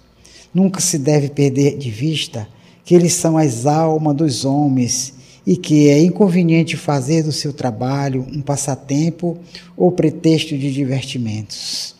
Nunca 0.54 0.80
se 0.80 0.98
deve 0.98 1.28
perder 1.28 1.76
de 1.76 1.90
vista 1.90 2.48
que 2.82 2.94
eles 2.94 3.12
são 3.12 3.36
as 3.36 3.66
almas 3.66 4.16
dos 4.16 4.44
homens 4.46 5.12
e 5.46 5.56
que 5.56 5.88
é 5.88 6.00
inconveniente 6.02 6.76
fazer 6.76 7.22
do 7.22 7.32
seu 7.32 7.52
trabalho 7.52 8.26
um 8.32 8.40
passatempo 8.40 9.36
ou 9.76 9.92
pretexto 9.92 10.56
de 10.56 10.72
divertimentos. 10.72 11.94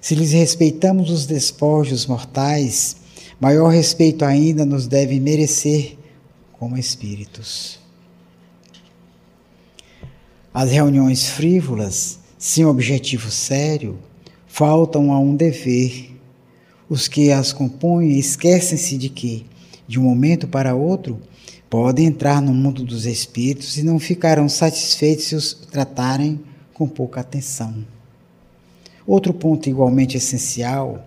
Se 0.00 0.14
lhes 0.14 0.32
respeitamos 0.32 1.10
os 1.10 1.24
despojos 1.24 2.06
mortais, 2.06 2.96
maior 3.42 3.70
respeito 3.70 4.24
ainda 4.24 4.64
nos 4.64 4.86
deve 4.86 5.18
merecer 5.18 5.96
como 6.52 6.78
espíritos. 6.78 7.80
As 10.54 10.70
reuniões 10.70 11.28
frívolas, 11.28 12.20
sem 12.38 12.64
objetivo 12.64 13.32
sério, 13.32 13.98
faltam 14.46 15.12
a 15.12 15.18
um 15.18 15.34
dever. 15.34 16.16
Os 16.88 17.08
que 17.08 17.32
as 17.32 17.52
compõem 17.52 18.16
esquecem-se 18.16 18.96
de 18.96 19.08
que, 19.08 19.44
de 19.88 19.98
um 19.98 20.04
momento 20.04 20.46
para 20.46 20.76
outro, 20.76 21.18
podem 21.68 22.06
entrar 22.06 22.40
no 22.40 22.54
mundo 22.54 22.84
dos 22.84 23.06
espíritos 23.06 23.76
e 23.76 23.82
não 23.82 23.98
ficarão 23.98 24.48
satisfeitos 24.48 25.24
se 25.24 25.34
os 25.34 25.52
tratarem 25.52 26.40
com 26.72 26.86
pouca 26.86 27.20
atenção. 27.20 27.84
Outro 29.04 29.34
ponto 29.34 29.68
igualmente 29.68 30.16
essencial 30.16 31.04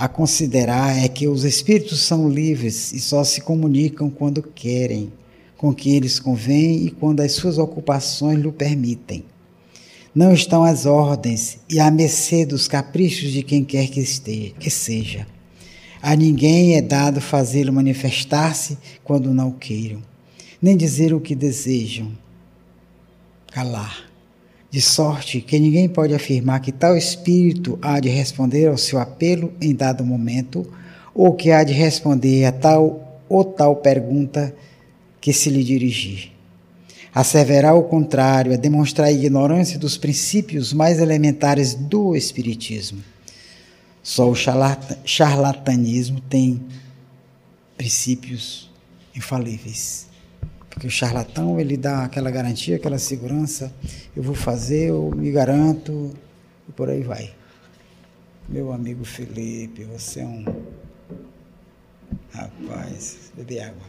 a 0.00 0.08
considerar 0.08 0.96
é 0.96 1.06
que 1.08 1.28
os 1.28 1.44
espíritos 1.44 2.00
são 2.00 2.26
livres 2.26 2.90
e 2.90 2.98
só 2.98 3.22
se 3.22 3.42
comunicam 3.42 4.08
quando 4.08 4.42
querem, 4.42 5.12
com 5.58 5.74
que 5.74 5.94
eles 5.94 6.18
convém 6.18 6.86
e 6.86 6.90
quando 6.90 7.20
as 7.20 7.32
suas 7.32 7.58
ocupações 7.58 8.38
lhe 8.40 8.50
permitem. 8.50 9.24
Não 10.14 10.32
estão 10.32 10.64
às 10.64 10.86
ordens 10.86 11.58
e 11.68 11.78
à 11.78 11.90
mercê 11.90 12.46
dos 12.46 12.66
caprichos 12.66 13.30
de 13.30 13.42
quem 13.42 13.62
quer 13.62 13.88
que, 13.88 14.00
esteja, 14.00 14.54
que 14.58 14.70
seja. 14.70 15.26
A 16.00 16.16
ninguém 16.16 16.76
é 16.76 16.80
dado 16.80 17.20
fazê-lo 17.20 17.70
manifestar-se 17.70 18.78
quando 19.04 19.34
não 19.34 19.52
queiram, 19.52 20.00
nem 20.62 20.78
dizer 20.78 21.12
o 21.12 21.20
que 21.20 21.34
desejam. 21.34 22.10
Calar 23.52 24.09
de 24.70 24.80
sorte 24.80 25.40
que 25.40 25.58
ninguém 25.58 25.88
pode 25.88 26.14
afirmar 26.14 26.60
que 26.60 26.70
tal 26.70 26.96
espírito 26.96 27.78
há 27.82 27.98
de 27.98 28.08
responder 28.08 28.68
ao 28.68 28.78
seu 28.78 28.98
apelo 28.98 29.52
em 29.60 29.74
dado 29.74 30.04
momento, 30.04 30.66
ou 31.12 31.34
que 31.34 31.50
há 31.50 31.64
de 31.64 31.72
responder 31.72 32.44
a 32.44 32.52
tal 32.52 33.22
ou 33.28 33.44
tal 33.44 33.76
pergunta 33.76 34.54
que 35.20 35.32
se 35.32 35.50
lhe 35.50 35.64
dirigir. 35.64 36.32
Asseverar 37.12 37.76
o 37.76 37.82
contrário 37.82 38.52
é 38.52 38.56
demonstrar 38.56 39.08
a 39.08 39.12
ignorância 39.12 39.76
dos 39.78 39.96
princípios 39.98 40.72
mais 40.72 41.00
elementares 41.00 41.74
do 41.74 42.14
Espiritismo. 42.14 43.02
Só 44.02 44.30
o 44.30 44.34
charlatanismo 45.04 46.20
tem 46.20 46.62
princípios 47.76 48.70
infalíveis. 49.14 50.09
Porque 50.80 50.88
o 50.88 50.90
charlatão, 50.90 51.60
ele 51.60 51.76
dá 51.76 52.04
aquela 52.04 52.30
garantia, 52.30 52.76
aquela 52.76 52.98
segurança, 52.98 53.70
eu 54.16 54.22
vou 54.22 54.34
fazer, 54.34 54.88
eu 54.88 55.10
me 55.14 55.30
garanto, 55.30 56.10
e 56.66 56.72
por 56.72 56.88
aí 56.88 57.02
vai. 57.02 57.34
Meu 58.48 58.72
amigo 58.72 59.04
Felipe, 59.04 59.84
você 59.84 60.20
é 60.20 60.24
um 60.24 60.42
rapaz, 62.32 63.30
beber 63.36 63.60
água. 63.60 63.82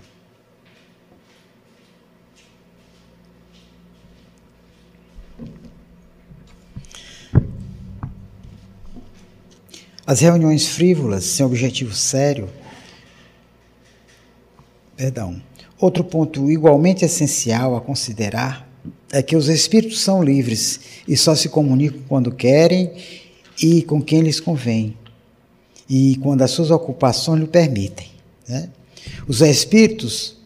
As 10.05 10.19
reuniões 10.19 10.67
frívolas, 10.67 11.23
sem 11.23 11.45
objetivo 11.45 11.95
sério, 11.95 12.49
perdão. 14.97 15.41
Outro 15.81 16.03
ponto 16.03 16.51
igualmente 16.51 17.03
essencial 17.03 17.75
a 17.75 17.81
considerar 17.81 18.69
é 19.11 19.23
que 19.23 19.35
os 19.35 19.49
espíritos 19.49 19.99
são 20.01 20.23
livres 20.23 20.79
e 21.07 21.17
só 21.17 21.33
se 21.33 21.49
comunicam 21.49 21.99
quando 22.07 22.31
querem 22.31 22.93
e 23.59 23.81
com 23.81 23.99
quem 23.99 24.21
lhes 24.21 24.39
convém, 24.39 24.95
e 25.89 26.17
quando 26.17 26.43
as 26.43 26.51
suas 26.51 26.69
ocupações 26.69 27.41
lhe 27.41 27.47
permitem. 27.47 28.07
Né? 28.47 28.69
Os 29.27 29.41
espíritos 29.41 30.37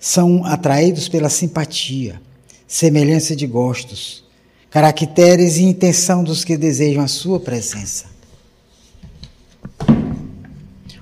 são 0.00 0.44
atraídos 0.44 1.08
pela 1.08 1.28
simpatia, 1.28 2.20
semelhança 2.66 3.36
de 3.36 3.46
gostos, 3.46 4.24
caracteres 4.68 5.58
e 5.58 5.62
intenção 5.62 6.24
dos 6.24 6.44
que 6.44 6.56
desejam 6.56 7.04
a 7.04 7.08
sua 7.08 7.38
presença. 7.38 8.06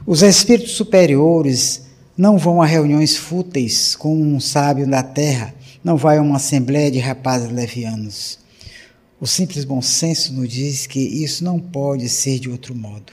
Os 0.07 0.21
espíritos 0.23 0.73
superiores 0.73 1.86
não 2.17 2.39
vão 2.39 2.63
a 2.63 2.67
reuniões 2.67 3.17
fúteis 3.17 3.95
com 3.95 4.17
um 4.17 4.41
sábio 4.41 4.87
da 4.87 5.03
terra, 5.03 5.55
não 5.85 5.97
vai 5.97 6.19
a 6.19 6.23
uma 6.23 6.37
assembleia 6.37 6.91
de 6.91 6.99
rapazes 6.99 7.51
levianos. 7.51 8.39
O 9.21 9.27
simples 9.27 9.65
bom 9.65 9.83
senso 9.83 10.33
nos 10.33 10.49
diz 10.49 10.87
que 10.87 10.99
isso 10.99 11.45
não 11.45 11.59
pode 11.59 12.09
ser 12.09 12.39
de 12.39 12.51
outro 12.51 12.75
modo. 12.75 13.13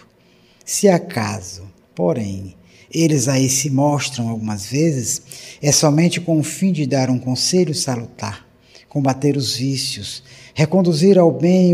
Se 0.66 0.88
acaso, 0.88 1.64
porém, 1.94 2.56
eles 2.92 3.28
aí 3.28 3.50
se 3.50 3.70
mostram 3.70 4.30
algumas 4.30 4.66
vezes, 4.66 5.22
é 5.62 5.72
somente 5.72 6.22
com 6.22 6.40
o 6.40 6.44
fim 6.44 6.72
de 6.72 6.86
dar 6.86 7.10
um 7.10 7.20
conselho 7.20 7.74
salutar, 7.74 8.48
combater 8.88 9.36
os 9.36 9.56
vícios, 9.56 10.24
reconduzir 10.54 11.18
ao 11.18 11.32
bem 11.32 11.74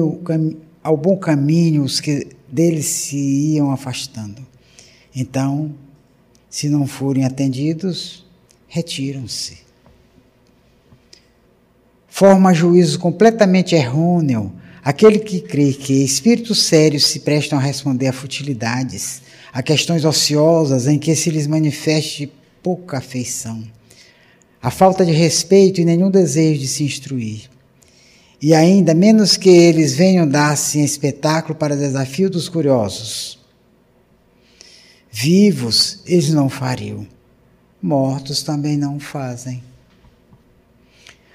ao 0.81 0.95
bom 0.95 1.17
caminho 1.17 1.83
os 1.83 1.99
que 1.99 2.27
deles 2.47 2.85
se 2.85 3.17
iam 3.17 3.71
afastando. 3.71 4.45
Então, 5.15 5.75
se 6.49 6.69
não 6.69 6.87
forem 6.87 7.25
atendidos, 7.25 8.25
retiram-se. 8.67 9.59
Forma 12.07 12.53
juízo 12.53 12.99
completamente 12.99 13.75
errôneo 13.75 14.51
aquele 14.83 15.19
que 15.19 15.41
crê 15.41 15.73
que 15.73 16.03
espíritos 16.03 16.63
sérios 16.63 17.05
se 17.05 17.19
prestam 17.19 17.59
a 17.59 17.61
responder 17.61 18.07
a 18.07 18.13
futilidades, 18.13 19.21
a 19.53 19.61
questões 19.61 20.05
ociosas 20.05 20.87
em 20.87 20.97
que 20.97 21.15
se 21.15 21.29
lhes 21.29 21.47
manifeste 21.47 22.31
pouca 22.63 22.97
afeição, 22.97 23.63
a 24.61 24.71
falta 24.71 25.05
de 25.05 25.11
respeito 25.11 25.79
e 25.79 25.85
nenhum 25.85 26.09
desejo 26.09 26.59
de 26.59 26.67
se 26.67 26.83
instruir 26.83 27.49
e 28.41 28.53
ainda 28.53 28.93
menos 28.93 29.35
que 29.35 29.49
eles 29.49 29.93
venham 29.93 30.27
dar-se 30.27 30.79
em 30.79 30.83
espetáculo 30.83 31.55
para 31.55 31.75
desafio 31.75 32.29
dos 32.29 32.47
curiosos. 32.47 33.38
Vivos 35.11 35.99
eles 36.05 36.29
não 36.29 36.49
fariam, 36.49 37.07
mortos 37.81 38.43
também 38.43 38.77
não 38.77 38.99
fazem. 38.99 39.63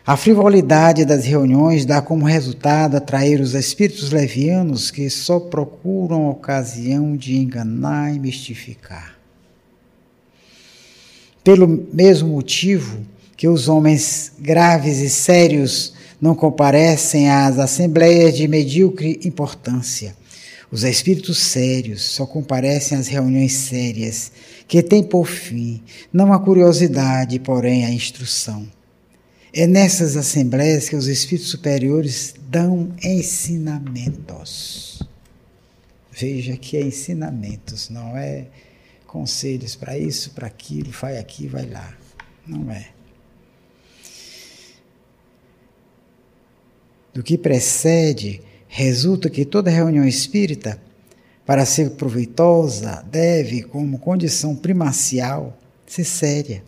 A 0.07 0.19
frivolidade 0.19 1.05
das 1.05 1.25
reuniões 1.25 1.87
dá 1.87 2.03
como 2.03 2.27
resultado 2.27 2.95
atrair 2.95 3.41
os 3.41 3.55
espíritos 3.55 4.11
levianos 4.11 4.91
que 4.91 5.09
só 5.09 5.41
procuram 5.41 6.29
ocasião 6.29 7.17
de 7.17 7.37
enganar 7.37 8.15
e 8.15 8.19
mistificar. 8.19 9.19
Pelo 11.43 11.67
mesmo 11.93 12.29
motivo 12.29 12.99
que 13.35 13.49
os 13.49 13.67
homens 13.67 14.33
graves 14.39 14.99
e 14.99 15.09
sérios 15.09 15.95
não 16.21 16.35
comparecem 16.35 17.31
às 17.31 17.59
assembleias 17.59 18.37
de 18.37 18.47
medíocre 18.47 19.21
importância. 19.25 20.15
Os 20.71 20.85
espíritos 20.85 21.39
sérios 21.39 22.03
só 22.03 22.27
comparecem 22.27 22.99
às 22.99 23.09
reuniões 23.09 23.53
sérias, 23.53 24.33
que 24.67 24.83
têm 24.83 25.03
por 25.03 25.27
fim 25.27 25.83
não 26.13 26.33
a 26.33 26.39
curiosidade, 26.39 27.39
porém 27.39 27.85
a 27.85 27.91
instrução. 27.91 28.67
É 29.53 29.67
nessas 29.67 30.17
assembleias 30.17 30.89
que 30.89 30.97
os 30.97 31.07
espíritos 31.07 31.51
superiores 31.51 32.35
dão 32.49 32.93
ensinamentos. 33.03 35.03
Veja 36.11 36.57
que 36.57 36.77
é 36.77 36.83
ensinamentos, 36.83 37.89
não 37.89 38.17
é 38.17 38.47
conselhos 39.07 39.77
para 39.77 39.99
isso, 39.99 40.31
para 40.31 40.47
aquilo, 40.47 40.91
vai 40.91 41.19
aqui, 41.19 41.47
vai 41.47 41.67
lá. 41.67 41.97
Não 42.47 42.71
é. 42.71 42.95
do 47.15 47.23
que 47.23 47.39
precede, 47.39 48.43
resulta 48.77 49.31
que 49.31 49.45
toda 49.45 49.71
reunião 49.71 50.05
espírita, 50.05 50.81
para 51.47 51.65
ser 51.65 51.91
proveitosa, 51.91 53.05
deve, 53.09 53.63
como 53.63 54.01
condição 54.01 54.57
primacial, 54.57 55.57
ser 55.87 56.03
séria, 56.03 56.65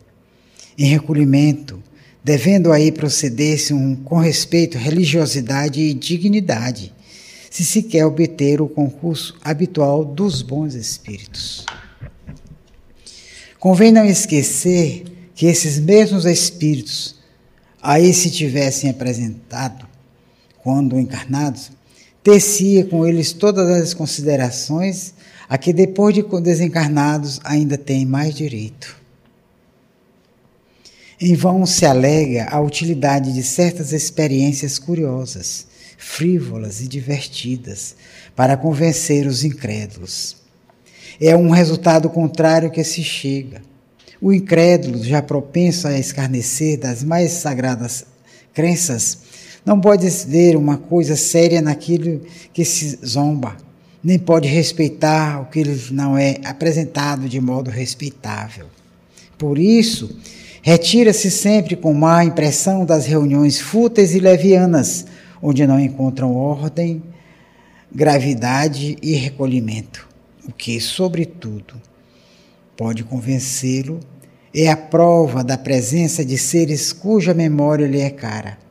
em 0.77 0.85
recolhimento, 0.85 1.83
devendo 2.23 2.71
aí 2.71 2.93
proceder-se 2.93 3.73
um, 3.73 3.93
com 3.93 4.15
respeito, 4.15 4.77
religiosidade 4.77 5.81
e 5.81 5.93
dignidade, 5.93 6.93
se 7.51 7.65
se 7.65 7.83
quer 7.83 8.05
obter 8.05 8.61
o 8.61 8.69
concurso 8.69 9.35
habitual 9.43 10.05
dos 10.05 10.41
bons 10.41 10.75
espíritos. 10.75 11.65
Convém 13.59 13.91
não 13.91 14.05
esquecer 14.05 15.03
que 15.35 15.45
esses 15.45 15.77
mesmos 15.77 16.23
espíritos 16.23 17.17
aí 17.83 18.13
se 18.13 18.31
tivessem 18.31 18.89
apresentado 18.89 19.85
quando 20.63 20.97
encarnados, 20.97 21.75
tecia 22.27 22.83
com 22.83 23.07
eles 23.07 23.31
todas 23.31 23.69
as 23.69 23.93
considerações 23.93 25.13
a 25.47 25.57
que 25.57 25.71
depois 25.71 26.13
de 26.13 26.21
desencarnados 26.41 27.39
ainda 27.41 27.77
têm 27.77 28.05
mais 28.05 28.35
direito. 28.35 28.97
Em 31.21 31.33
vão 31.35 31.65
se 31.65 31.85
alega 31.85 32.49
a 32.51 32.59
utilidade 32.59 33.31
de 33.31 33.41
certas 33.41 33.93
experiências 33.93 34.77
curiosas, 34.77 35.67
frívolas 35.97 36.81
e 36.81 36.87
divertidas 36.89 37.95
para 38.35 38.57
convencer 38.57 39.25
os 39.25 39.45
incrédulos. 39.45 40.35
É 41.21 41.33
um 41.33 41.49
resultado 41.49 42.09
contrário 42.09 42.69
que 42.69 42.83
se 42.83 43.05
chega. 43.05 43.61
O 44.19 44.33
incrédulo, 44.33 45.01
já 45.01 45.21
propenso 45.21 45.87
a 45.87 45.97
escarnecer 45.97 46.77
das 46.77 47.03
mais 47.03 47.31
sagradas 47.31 48.05
crenças, 48.53 49.19
não 49.67 49.81
pode 49.81 50.07
ver 50.25 50.55
uma 50.55 50.77
coisa 50.77 51.17
séria 51.17 51.61
naquilo 51.61 52.21
que 52.53 52.63
se 52.63 52.97
zomba, 53.05 53.57
nem 54.01 54.17
pode 54.17 54.47
respeitar 54.47 55.41
o 55.41 55.47
que 55.47 55.61
não 55.91 56.17
é 56.17 56.37
apresentado 56.45 57.27
de 57.27 57.41
modo 57.41 57.69
respeitável. 57.69 58.67
Por 59.37 59.59
isso, 59.59 60.17
retira-se 60.61 61.29
sempre 61.29 61.75
com 61.75 61.93
má 61.93 62.23
impressão 62.23 62.85
das 62.85 63.05
reuniões 63.05 63.59
fúteis 63.59 64.15
e 64.15 64.21
levianas, 64.21 65.05
onde 65.41 65.67
não 65.67 65.77
encontram 65.77 66.33
ordem, 66.33 67.03
gravidade 67.93 68.97
e 69.01 69.15
recolhimento. 69.15 70.07
O 70.47 70.53
que, 70.53 70.79
sobretudo, 70.79 71.73
pode 72.77 73.03
convencê-lo 73.03 73.99
é 74.55 74.69
a 74.69 74.77
prova 74.77 75.43
da 75.43 75.57
presença 75.57 76.23
de 76.23 76.37
seres 76.37 76.93
cuja 76.93 77.33
memória 77.33 77.85
lhe 77.85 77.99
é 77.99 78.09
cara 78.09 78.65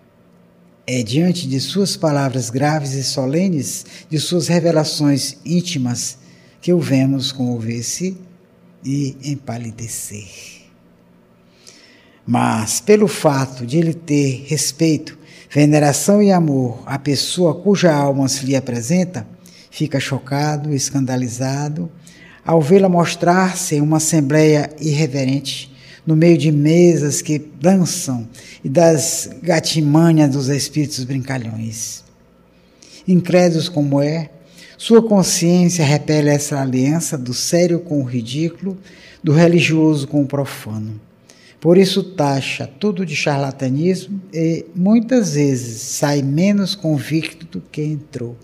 é 0.87 1.03
diante 1.03 1.49
de 1.49 1.59
suas 1.59 1.97
palavras 1.97 2.49
graves 2.49 2.93
e 2.93 3.03
solenes, 3.03 3.85
de 4.09 4.21
suas 4.21 4.47
revelações 4.47 5.37
íntimas, 5.45 6.19
que 6.61 6.73
o 6.73 6.79
vemos 6.79 7.33
comover-se 7.33 8.17
e 8.85 9.17
empalidecer. 9.25 10.29
Mas, 12.25 12.81
pelo 12.81 13.09
fato 13.09 13.67
de 13.67 13.79
ele 13.79 13.95
ter 13.95 14.45
respeito, 14.47 15.19
veneração 15.51 16.23
e 16.23 16.31
amor 16.31 16.83
à 16.87 16.99
pessoa 16.99 17.55
cuja 17.55 17.93
alma 17.93 18.29
se 18.29 18.47
lhe 18.47 18.55
apresenta, 18.55 19.27
fica 19.71 19.99
chocado, 19.99 20.73
escandalizado, 20.73 21.91
ao 22.45 22.61
vê-la 22.63 22.89
mostrar-se 22.89 23.75
em 23.75 23.81
uma 23.81 23.97
assembleia 23.97 24.71
irreverente, 24.81 25.76
no 26.07 26.15
meio 26.15 26.39
de 26.39 26.53
mesas 26.53 27.21
que 27.21 27.39
dançam 27.39 28.29
e 28.63 28.69
das 28.69 29.29
gatimânias 29.43 30.31
dos 30.31 30.49
espíritos 30.49 31.03
brincalhões. 31.05 32.05
Incrédulos 33.09 33.69
como 33.69 34.01
é, 34.01 34.31
sua 34.79 35.03
consciência 35.03 35.85
repele 35.85 36.29
essa 36.29 36.61
aliança 36.61 37.17
do 37.17 37.35
sério 37.35 37.81
com 37.81 38.01
o 38.01 38.05
ridículo, 38.05 38.79
do 39.23 39.33
religioso 39.33 40.07
com 40.07 40.23
o 40.23 40.27
profano. 40.27 41.01
Por 41.61 41.79
isso 41.79 42.03
taxa 42.03 42.71
tudo 42.79 43.05
de 43.05 43.17
charlatanismo 43.17 44.21
e 44.33 44.67
muitas 44.75 45.35
vezes 45.35 45.81
sai 45.81 46.23
menos 46.23 46.75
convicto 46.75 47.47
do 47.47 47.61
que 47.61 47.83
entrou. 47.83 48.37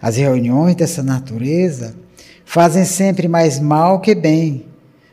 As 0.00 0.16
reuniões 0.16 0.76
dessa 0.76 1.02
natureza 1.02 1.96
fazem 2.44 2.84
sempre 2.84 3.26
mais 3.26 3.58
mal 3.58 4.00
que 4.00 4.14
bem, 4.14 4.67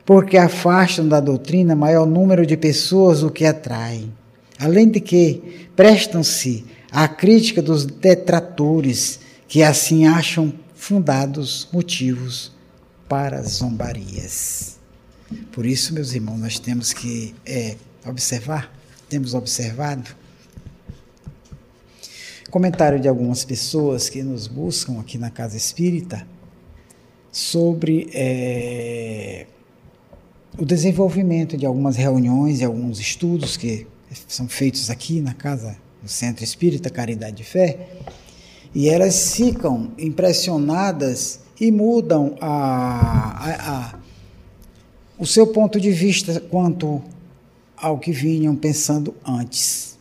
porque 0.05 0.37
afastam 0.37 1.07
da 1.07 1.19
doutrina 1.19 1.75
maior 1.75 2.05
número 2.05 2.45
de 2.45 2.55
pessoas 2.55 3.21
do 3.21 3.31
que 3.31 3.45
atraem. 3.45 4.13
Além 4.59 4.89
de 4.89 4.99
que 4.99 5.67
prestam-se 5.75 6.65
à 6.91 7.07
crítica 7.07 7.61
dos 7.61 7.85
detratores 7.85 9.19
que 9.47 9.63
assim 9.63 10.05
acham 10.05 10.53
fundados 10.75 11.67
motivos 11.73 12.51
para 13.09 13.41
zombarias. 13.41 14.77
Por 15.51 15.65
isso, 15.65 15.93
meus 15.93 16.13
irmãos, 16.13 16.39
nós 16.39 16.59
temos 16.59 16.93
que 16.93 17.33
é, 17.45 17.75
observar, 18.05 18.71
temos 19.09 19.33
observado 19.33 20.15
comentário 22.55 23.01
de 23.01 23.09
algumas 23.09 23.43
pessoas 23.43 24.07
que 24.07 24.23
nos 24.23 24.47
buscam 24.47 24.97
aqui 25.01 25.17
na 25.17 25.29
Casa 25.29 25.57
Espírita 25.57 26.25
sobre 27.29 28.09
é, 28.13 29.45
o 30.57 30.65
desenvolvimento 30.65 31.57
de 31.57 31.65
algumas 31.65 31.95
reuniões 31.95 32.61
e 32.61 32.63
alguns 32.63 32.99
estudos 32.99 33.57
que 33.57 33.85
são 34.27 34.47
feitos 34.47 34.89
aqui 34.89 35.19
na 35.19 35.33
Casa, 35.33 35.75
no 36.01 36.07
Centro 36.07 36.43
Espírita 36.43 36.89
Caridade 36.89 37.41
e 37.41 37.45
Fé, 37.45 37.89
e 38.73 38.89
elas 38.89 39.35
ficam 39.35 39.91
impressionadas 39.97 41.41
e 41.59 41.71
mudam 41.71 42.37
a, 42.39 43.49
a, 43.49 43.71
a, 43.71 43.99
o 45.17 45.25
seu 45.25 45.47
ponto 45.47 45.79
de 45.79 45.91
vista 45.91 46.39
quanto 46.39 47.01
ao 47.75 47.99
que 47.99 48.11
vinham 48.11 48.55
pensando 48.55 49.13
antes, 49.25 49.97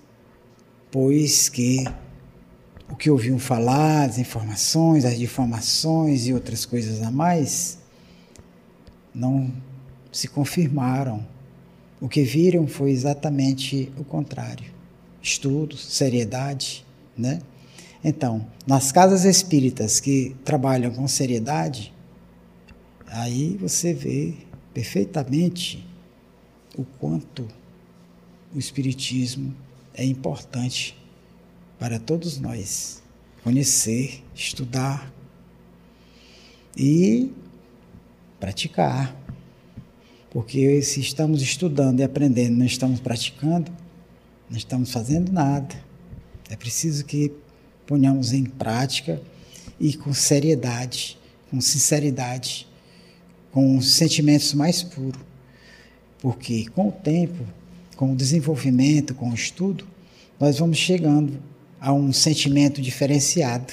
pois 0.91 1.49
que 1.49 1.85
o 2.89 2.95
que 2.95 3.11
ouviam 3.11 3.39
falar, 3.39 4.05
as 4.05 4.19
informações, 4.19 5.05
as 5.05 5.19
difamações 5.19 6.27
e 6.27 6.33
outras 6.33 6.65
coisas 6.65 7.03
a 7.03 7.11
mais, 7.11 7.79
não 9.13 9.51
se 10.15 10.29
confirmaram. 10.29 11.27
O 12.01 12.09
que 12.09 12.23
viram 12.23 12.67
foi 12.67 12.91
exatamente 12.91 13.93
o 13.99 14.05
contrário. 14.05 14.73
Estudos, 15.21 15.85
seriedade, 15.85 16.87
né? 17.17 17.41
Então, 18.03 18.47
nas 18.67 18.93
casas 18.93 19.25
espíritas 19.25 19.99
que 19.99 20.37
trabalham 20.45 20.93
com 20.93 21.09
seriedade, 21.09 21.93
aí 23.07 23.57
você 23.59 23.93
vê 23.93 24.35
perfeitamente 24.73 25.85
o 26.77 26.85
quanto 26.85 27.49
o 28.55 28.59
espiritismo 28.59 29.55
é 29.95 30.05
importante 30.05 30.97
para 31.79 31.99
todos 31.99 32.39
nós 32.39 33.03
conhecer, 33.43 34.23
estudar 34.35 35.13
e 36.77 37.33
praticar. 38.39 39.24
Porque 40.35 40.83
se 40.83 40.99
estamos 40.99 41.41
estudando 41.41 42.01
e 42.01 42.03
aprendendo, 42.03 42.57
não 42.57 42.67
estamos 42.67 42.99
praticando, 42.99 43.71
não 44.51 44.59
estamos 44.59 44.91
fazendo 44.91 45.31
nada. 45.31 45.77
É 46.51 46.57
preciso 46.57 47.05
que 47.05 47.31
ponhamos 47.87 48.33
em 48.33 48.45
prática 48.45 49.23
e 49.79 49.95
com 49.95 50.13
seriedade, 50.13 51.17
com 51.49 51.61
sinceridade, 51.61 52.67
com 53.53 53.81
sentimentos 53.81 54.53
mais 54.55 54.83
puros. 54.83 55.23
Porque 56.19 56.67
com 56.71 56.89
o 56.89 56.93
tempo, 56.93 57.45
com 57.95 58.13
o 58.13 58.17
desenvolvimento, 58.17 59.15
com 59.15 59.31
o 59.31 59.35
estudo, 59.35 59.87
nós 60.41 60.59
vamos 60.59 60.79
chegando 60.79 61.41
a 61.81 61.93
um 61.93 62.13
sentimento 62.13 62.83
diferenciado, 62.83 63.73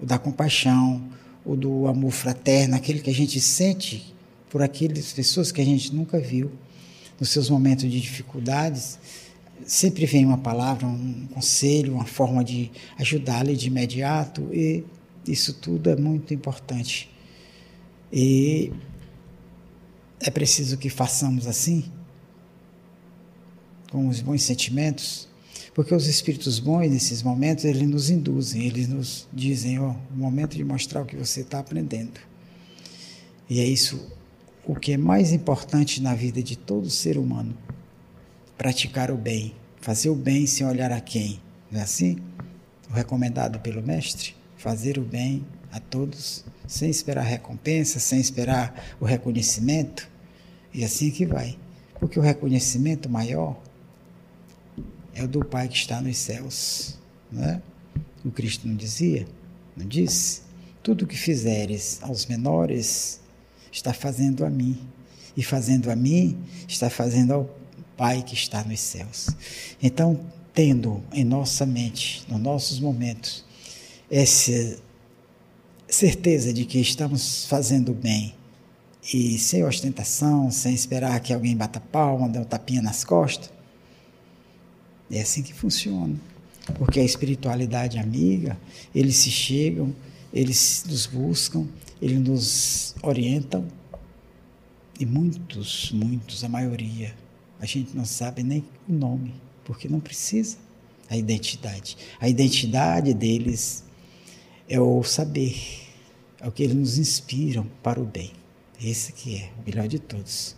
o 0.00 0.06
da 0.06 0.18
compaixão, 0.18 1.02
o 1.44 1.54
do 1.54 1.86
amor 1.86 2.12
fraterno, 2.12 2.76
aquele 2.76 3.00
que 3.00 3.10
a 3.10 3.14
gente 3.14 3.38
sente 3.42 4.14
por 4.50 4.62
aquelas 4.62 5.12
pessoas 5.12 5.50
que 5.50 5.60
a 5.60 5.64
gente 5.64 5.94
nunca 5.94 6.18
viu 6.18 6.50
nos 7.18 7.30
seus 7.30 7.48
momentos 7.48 7.90
de 7.90 8.00
dificuldades, 8.00 8.98
sempre 9.64 10.04
vem 10.04 10.26
uma 10.26 10.38
palavra, 10.38 10.86
um 10.86 11.28
conselho, 11.32 11.94
uma 11.94 12.04
forma 12.04 12.42
de 12.42 12.70
ajudá-lo 12.98 13.54
de 13.56 13.68
imediato 13.68 14.42
e 14.52 14.84
isso 15.26 15.54
tudo 15.54 15.88
é 15.88 15.96
muito 15.96 16.34
importante. 16.34 17.08
E 18.12 18.72
é 20.18 20.30
preciso 20.30 20.76
que 20.76 20.90
façamos 20.90 21.46
assim, 21.46 21.84
com 23.92 24.08
os 24.08 24.20
bons 24.20 24.42
sentimentos, 24.42 25.28
porque 25.74 25.94
os 25.94 26.08
espíritos 26.08 26.58
bons, 26.58 26.90
nesses 26.90 27.22
momentos, 27.22 27.64
eles 27.64 27.88
nos 27.88 28.10
induzem, 28.10 28.66
eles 28.66 28.88
nos 28.88 29.28
dizem: 29.32 29.78
ó, 29.78 29.90
oh, 29.90 30.14
o 30.14 30.16
momento 30.16 30.56
de 30.56 30.64
mostrar 30.64 31.02
o 31.02 31.06
que 31.06 31.16
você 31.16 31.42
está 31.42 31.60
aprendendo. 31.60 32.18
E 33.48 33.60
é 33.60 33.64
isso 33.64 34.19
o 34.64 34.74
que 34.74 34.92
é 34.92 34.96
mais 34.96 35.32
importante 35.32 36.00
na 36.00 36.14
vida 36.14 36.42
de 36.42 36.56
todo 36.56 36.88
ser 36.90 37.16
humano: 37.16 37.56
praticar 38.56 39.10
o 39.10 39.16
bem, 39.16 39.54
fazer 39.80 40.10
o 40.10 40.14
bem 40.14 40.46
sem 40.46 40.66
olhar 40.66 40.92
a 40.92 41.00
quem. 41.00 41.40
Não 41.70 41.80
é 41.80 41.82
assim? 41.82 42.18
O 42.90 42.92
recomendado 42.92 43.60
pelo 43.60 43.82
Mestre: 43.82 44.34
fazer 44.56 44.98
o 44.98 45.02
bem 45.02 45.44
a 45.72 45.80
todos, 45.80 46.44
sem 46.66 46.90
esperar 46.90 47.22
recompensa, 47.22 47.98
sem 47.98 48.20
esperar 48.20 48.96
o 49.00 49.04
reconhecimento. 49.04 50.08
E 50.72 50.84
assim 50.84 51.10
que 51.10 51.26
vai. 51.26 51.58
Porque 51.98 52.18
o 52.18 52.22
reconhecimento 52.22 53.08
maior 53.08 53.60
é 55.14 55.22
o 55.22 55.28
do 55.28 55.44
Pai 55.44 55.68
que 55.68 55.76
está 55.76 56.00
nos 56.00 56.16
céus. 56.16 56.98
Né? 57.30 57.60
O 58.24 58.30
Cristo 58.30 58.66
não 58.66 58.74
dizia, 58.74 59.26
não 59.76 59.86
disse? 59.86 60.42
Tudo 60.82 61.04
o 61.04 61.06
que 61.06 61.16
fizeres 61.16 61.98
aos 62.02 62.26
menores, 62.26 63.19
está 63.72 63.92
fazendo 63.92 64.44
a 64.44 64.50
mim. 64.50 64.78
E 65.36 65.42
fazendo 65.42 65.90
a 65.90 65.96
mim, 65.96 66.38
está 66.68 66.90
fazendo 66.90 67.32
ao 67.32 67.60
Pai 67.96 68.22
que 68.22 68.34
está 68.34 68.64
nos 68.64 68.80
céus. 68.80 69.28
Então, 69.82 70.18
tendo 70.54 71.02
em 71.12 71.22
nossa 71.22 71.66
mente, 71.66 72.24
nos 72.28 72.40
nossos 72.40 72.80
momentos, 72.80 73.44
essa 74.10 74.78
certeza 75.86 76.52
de 76.52 76.64
que 76.64 76.78
estamos 76.78 77.44
fazendo 77.44 77.92
bem 77.92 78.34
e 79.12 79.38
sem 79.38 79.64
ostentação, 79.64 80.50
sem 80.50 80.74
esperar 80.74 81.20
que 81.20 81.32
alguém 81.32 81.56
bata 81.56 81.80
palma, 81.80 82.28
dê 82.28 82.38
um 82.38 82.44
tapinha 82.44 82.80
nas 82.80 83.04
costas, 83.04 83.50
é 85.10 85.20
assim 85.20 85.42
que 85.42 85.52
funciona. 85.52 86.14
Porque 86.74 87.00
a 87.00 87.04
espiritualidade 87.04 87.98
amiga, 87.98 88.58
eles 88.94 89.16
se 89.16 89.30
chegam, 89.30 89.94
eles 90.32 90.84
nos 90.86 91.06
buscam, 91.06 91.66
eles 92.00 92.18
nos 92.18 92.94
orientam. 93.02 93.66
E 94.98 95.06
muitos, 95.06 95.92
muitos, 95.92 96.44
a 96.44 96.48
maioria, 96.48 97.14
a 97.58 97.66
gente 97.66 97.96
não 97.96 98.04
sabe 98.04 98.42
nem 98.42 98.64
o 98.88 98.92
nome, 98.92 99.34
porque 99.64 99.88
não 99.88 100.00
precisa 100.00 100.58
a 101.08 101.16
identidade. 101.16 101.96
A 102.20 102.28
identidade 102.28 103.14
deles 103.14 103.84
é 104.68 104.78
o 104.80 105.02
saber, 105.02 105.56
é 106.40 106.46
o 106.46 106.52
que 106.52 106.62
eles 106.62 106.76
nos 106.76 106.98
inspiram 106.98 107.66
para 107.82 108.00
o 108.00 108.04
bem. 108.04 108.32
Esse 108.82 109.12
que 109.12 109.36
é 109.36 109.50
o 109.58 109.66
melhor 109.66 109.88
de 109.88 109.98
todos. 109.98 110.56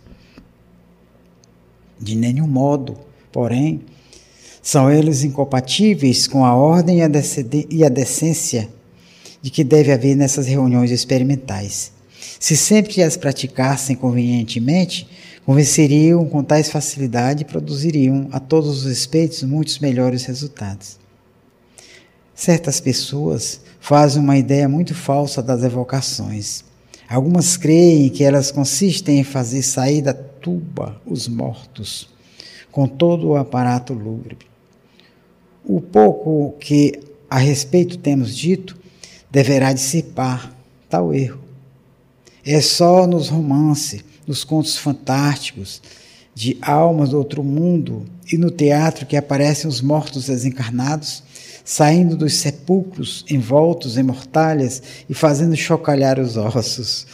De 2.01 2.15
nenhum 2.15 2.47
modo, 2.47 2.99
porém, 3.33 3.83
são 4.61 4.91
eles 4.91 5.25
incompatíveis 5.25 6.29
com 6.29 6.45
a 6.45 6.55
ordem 6.55 6.99
e 7.71 7.85
a 7.85 7.89
decência 7.89 8.69
de 9.43 9.51
que 9.51 9.65
deve 9.65 9.93
haver 9.93 10.17
nessas 10.17 10.47
reuniões 10.47 10.91
experimentais. 10.91 11.93
Se 12.39 12.57
sempre 12.57 13.03
as 13.03 13.17
praticassem 13.17 13.97
convenientemente, 13.97 15.09
convenceriam 15.45 16.25
com 16.25 16.43
tais 16.45 16.71
facilidade 16.71 17.43
e 17.43 17.45
produziriam 17.45 18.29
a 18.31 18.39
todos 18.39 18.79
os 18.79 18.85
respeitos 18.85 19.43
muitos 19.43 19.81
melhores 19.81 20.25
resultados. 20.25 20.99
Certas 22.35 22.81
pessoas 22.81 23.61
fazem 23.81 24.23
uma 24.23 24.39
ideia 24.39 24.69
muito 24.69 24.95
falsa 24.95 25.43
das 25.43 25.63
evocações. 25.65 26.65
Algumas 27.09 27.57
creem 27.57 28.09
que 28.09 28.25
elas 28.25 28.51
consistem 28.51 29.19
em 29.19 29.25
fazer 29.25 29.63
sair 29.63 30.01
da 30.01 30.15
tuba 30.15 31.01
os 31.05 31.29
mortos, 31.29 32.09
com 32.71 32.87
todo 32.87 33.29
o 33.29 33.37
aparato 33.37 33.93
lúgubre. 33.93 34.39
O 35.65 35.81
pouco 35.81 36.57
que 36.59 37.01
a 37.29 37.39
respeito 37.39 37.99
temos 37.99 38.35
dito 38.37 38.82
deverá 39.33 39.73
dissipar 39.73 40.55
tal 40.91 41.15
erro. 41.15 41.41
É 42.45 42.61
só 42.61 43.07
nos 43.07 43.29
romances, 43.29 44.05
nos 44.27 44.45
contos 44.45 44.77
fantásticos 44.77 45.81
de 46.35 46.59
almas 46.61 47.11
do 47.11 47.19
outro 47.19 47.43
mundo 47.43 48.05
e 48.31 48.37
no 48.37 48.51
teatro 48.51 49.07
que 49.07 49.17
aparecem 49.17 49.69
os 49.69 49.81
mortos 49.81 50.27
desencarnados, 50.27 51.23
saindo 51.65 52.17
dos 52.17 52.35
sepulcros 52.35 53.25
envoltos 53.31 53.97
em 53.97 54.03
mortalhas 54.03 54.83
e 55.09 55.15
fazendo 55.15 55.57
chocalhar 55.57 56.19
os 56.19 56.37
ossos. 56.37 57.07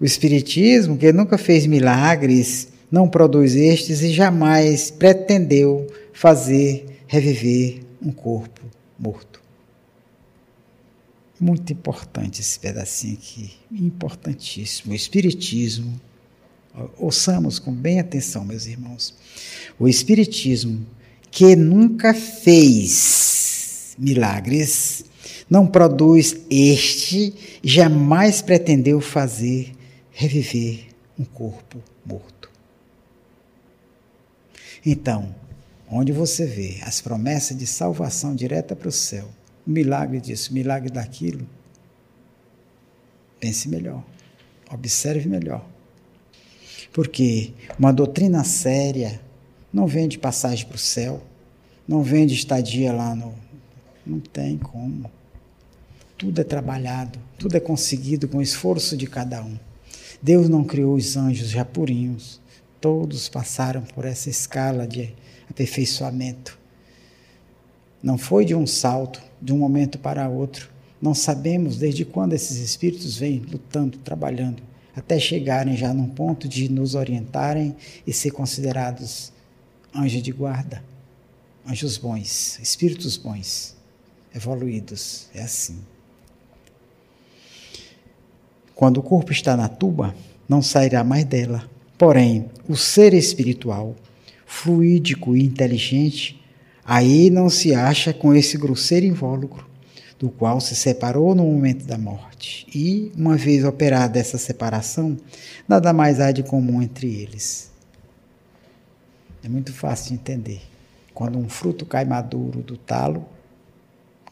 O 0.00 0.04
Espiritismo, 0.04 0.96
que 0.96 1.12
nunca 1.12 1.38
fez 1.38 1.66
milagres, 1.66 2.68
não 2.90 3.08
produz 3.08 3.54
estes 3.54 4.02
e 4.02 4.12
jamais 4.12 4.90
pretendeu 4.90 5.86
fazer 6.12 6.86
reviver 7.06 7.80
um 8.00 8.10
corpo 8.10 8.60
morto. 8.98 9.41
Muito 11.42 11.72
importante 11.72 12.40
esse 12.40 12.56
pedacinho 12.56 13.14
aqui, 13.14 13.50
importantíssimo. 13.72 14.92
O 14.92 14.94
Espiritismo, 14.94 16.00
ouçamos 16.96 17.58
com 17.58 17.74
bem 17.74 17.98
atenção, 17.98 18.44
meus 18.44 18.66
irmãos. 18.66 19.12
O 19.76 19.88
Espiritismo, 19.88 20.86
que 21.32 21.56
nunca 21.56 22.14
fez 22.14 23.96
milagres, 23.98 25.04
não 25.50 25.66
produz 25.66 26.36
este, 26.48 27.34
jamais 27.60 28.40
pretendeu 28.40 29.00
fazer 29.00 29.72
reviver 30.12 30.90
um 31.18 31.24
corpo 31.24 31.82
morto. 32.06 32.48
Então, 34.86 35.34
onde 35.90 36.12
você 36.12 36.46
vê 36.46 36.78
as 36.82 37.00
promessas 37.00 37.58
de 37.58 37.66
salvação 37.66 38.32
direta 38.32 38.76
para 38.76 38.88
o 38.88 38.92
céu, 38.92 39.28
o 39.66 39.70
milagre 39.70 40.20
disso, 40.20 40.50
o 40.50 40.54
milagre 40.54 40.90
daquilo, 40.90 41.46
pense 43.40 43.68
melhor, 43.68 44.04
observe 44.70 45.28
melhor. 45.28 45.64
Porque 46.92 47.52
uma 47.78 47.92
doutrina 47.92 48.44
séria 48.44 49.20
não 49.72 49.86
vem 49.86 50.06
de 50.06 50.18
passagem 50.18 50.66
para 50.66 50.76
o 50.76 50.78
céu, 50.78 51.22
não 51.88 52.02
vem 52.02 52.26
de 52.26 52.34
estadia 52.34 52.92
lá 52.92 53.14
no. 53.14 53.34
Não 54.06 54.20
tem 54.20 54.58
como. 54.58 55.10
Tudo 56.18 56.40
é 56.40 56.44
trabalhado, 56.44 57.18
tudo 57.38 57.56
é 57.56 57.60
conseguido 57.60 58.28
com 58.28 58.38
o 58.38 58.42
esforço 58.42 58.96
de 58.96 59.06
cada 59.06 59.42
um. 59.42 59.58
Deus 60.22 60.48
não 60.48 60.62
criou 60.62 60.94
os 60.94 61.16
anjos 61.16 61.48
já 61.48 61.64
purinhos, 61.64 62.40
todos 62.80 63.28
passaram 63.28 63.82
por 63.82 64.04
essa 64.04 64.30
escala 64.30 64.86
de 64.86 65.12
aperfeiçoamento. 65.50 66.61
Não 68.02 68.18
foi 68.18 68.44
de 68.44 68.54
um 68.54 68.66
salto, 68.66 69.22
de 69.40 69.52
um 69.52 69.58
momento 69.58 69.98
para 69.98 70.28
outro. 70.28 70.68
Não 71.00 71.14
sabemos 71.14 71.76
desde 71.76 72.04
quando 72.04 72.32
esses 72.32 72.58
espíritos 72.58 73.16
vêm 73.16 73.38
lutando, 73.50 73.98
trabalhando, 73.98 74.62
até 74.94 75.18
chegarem 75.18 75.76
já 75.76 75.92
num 75.94 76.08
ponto 76.08 76.48
de 76.48 76.68
nos 76.68 76.94
orientarem 76.94 77.76
e 78.06 78.12
ser 78.12 78.30
considerados 78.30 79.32
anjos 79.94 80.22
de 80.22 80.32
guarda, 80.32 80.82
anjos 81.66 81.96
bons, 81.96 82.58
espíritos 82.60 83.16
bons, 83.16 83.76
evoluídos. 84.34 85.28
É 85.34 85.42
assim. 85.42 85.78
Quando 88.74 88.98
o 88.98 89.02
corpo 89.02 89.32
está 89.32 89.56
na 89.56 89.68
tuba, 89.68 90.14
não 90.48 90.60
sairá 90.60 91.04
mais 91.04 91.24
dela. 91.24 91.70
Porém, 91.96 92.50
o 92.68 92.76
ser 92.76 93.14
espiritual, 93.14 93.94
fluídico 94.44 95.36
e 95.36 95.44
inteligente, 95.44 96.41
Aí 96.84 97.30
não 97.30 97.48
se 97.48 97.74
acha 97.74 98.12
com 98.12 98.34
esse 98.34 98.58
grosseiro 98.58 99.06
invólucro, 99.06 99.64
do 100.18 100.28
qual 100.28 100.60
se 100.60 100.74
separou 100.74 101.34
no 101.34 101.44
momento 101.44 101.84
da 101.84 101.96
morte. 101.96 102.66
E, 102.74 103.12
uma 103.16 103.36
vez 103.36 103.64
operada 103.64 104.18
essa 104.18 104.38
separação, 104.38 105.16
nada 105.68 105.92
mais 105.92 106.20
há 106.20 106.32
de 106.32 106.42
comum 106.42 106.82
entre 106.82 107.12
eles. 107.12 107.70
É 109.44 109.48
muito 109.48 109.72
fácil 109.72 110.08
de 110.08 110.14
entender. 110.14 110.62
Quando 111.14 111.38
um 111.38 111.48
fruto 111.48 111.84
cai 111.84 112.04
maduro 112.04 112.62
do 112.62 112.76
talo, 112.76 113.26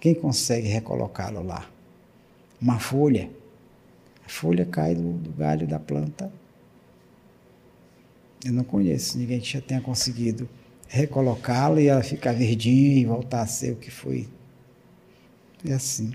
quem 0.01 0.15
consegue 0.15 0.67
recolocá-lo 0.67 1.43
lá? 1.43 1.69
Uma 2.61 2.79
folha. 2.79 3.31
A 4.25 4.29
folha 4.29 4.65
cai 4.65 4.95
do, 4.95 5.13
do 5.13 5.31
galho 5.31 5.67
da 5.67 5.79
planta. 5.79 6.33
Eu 8.45 8.53
não 8.53 8.65
conheço 8.65 9.19
ninguém 9.19 9.41
que 9.41 9.53
já 9.53 9.61
tenha 9.61 9.81
conseguido 9.81 10.49
recolocá-la 10.91 11.81
e 11.81 11.87
ela 11.87 12.03
ficar 12.03 12.33
verdinha 12.33 13.01
e 13.01 13.05
voltar 13.05 13.43
a 13.43 13.47
ser 13.47 13.71
o 13.71 13.77
que 13.77 13.91
foi. 13.91 14.29
É 15.65 15.73
assim. 15.73 16.13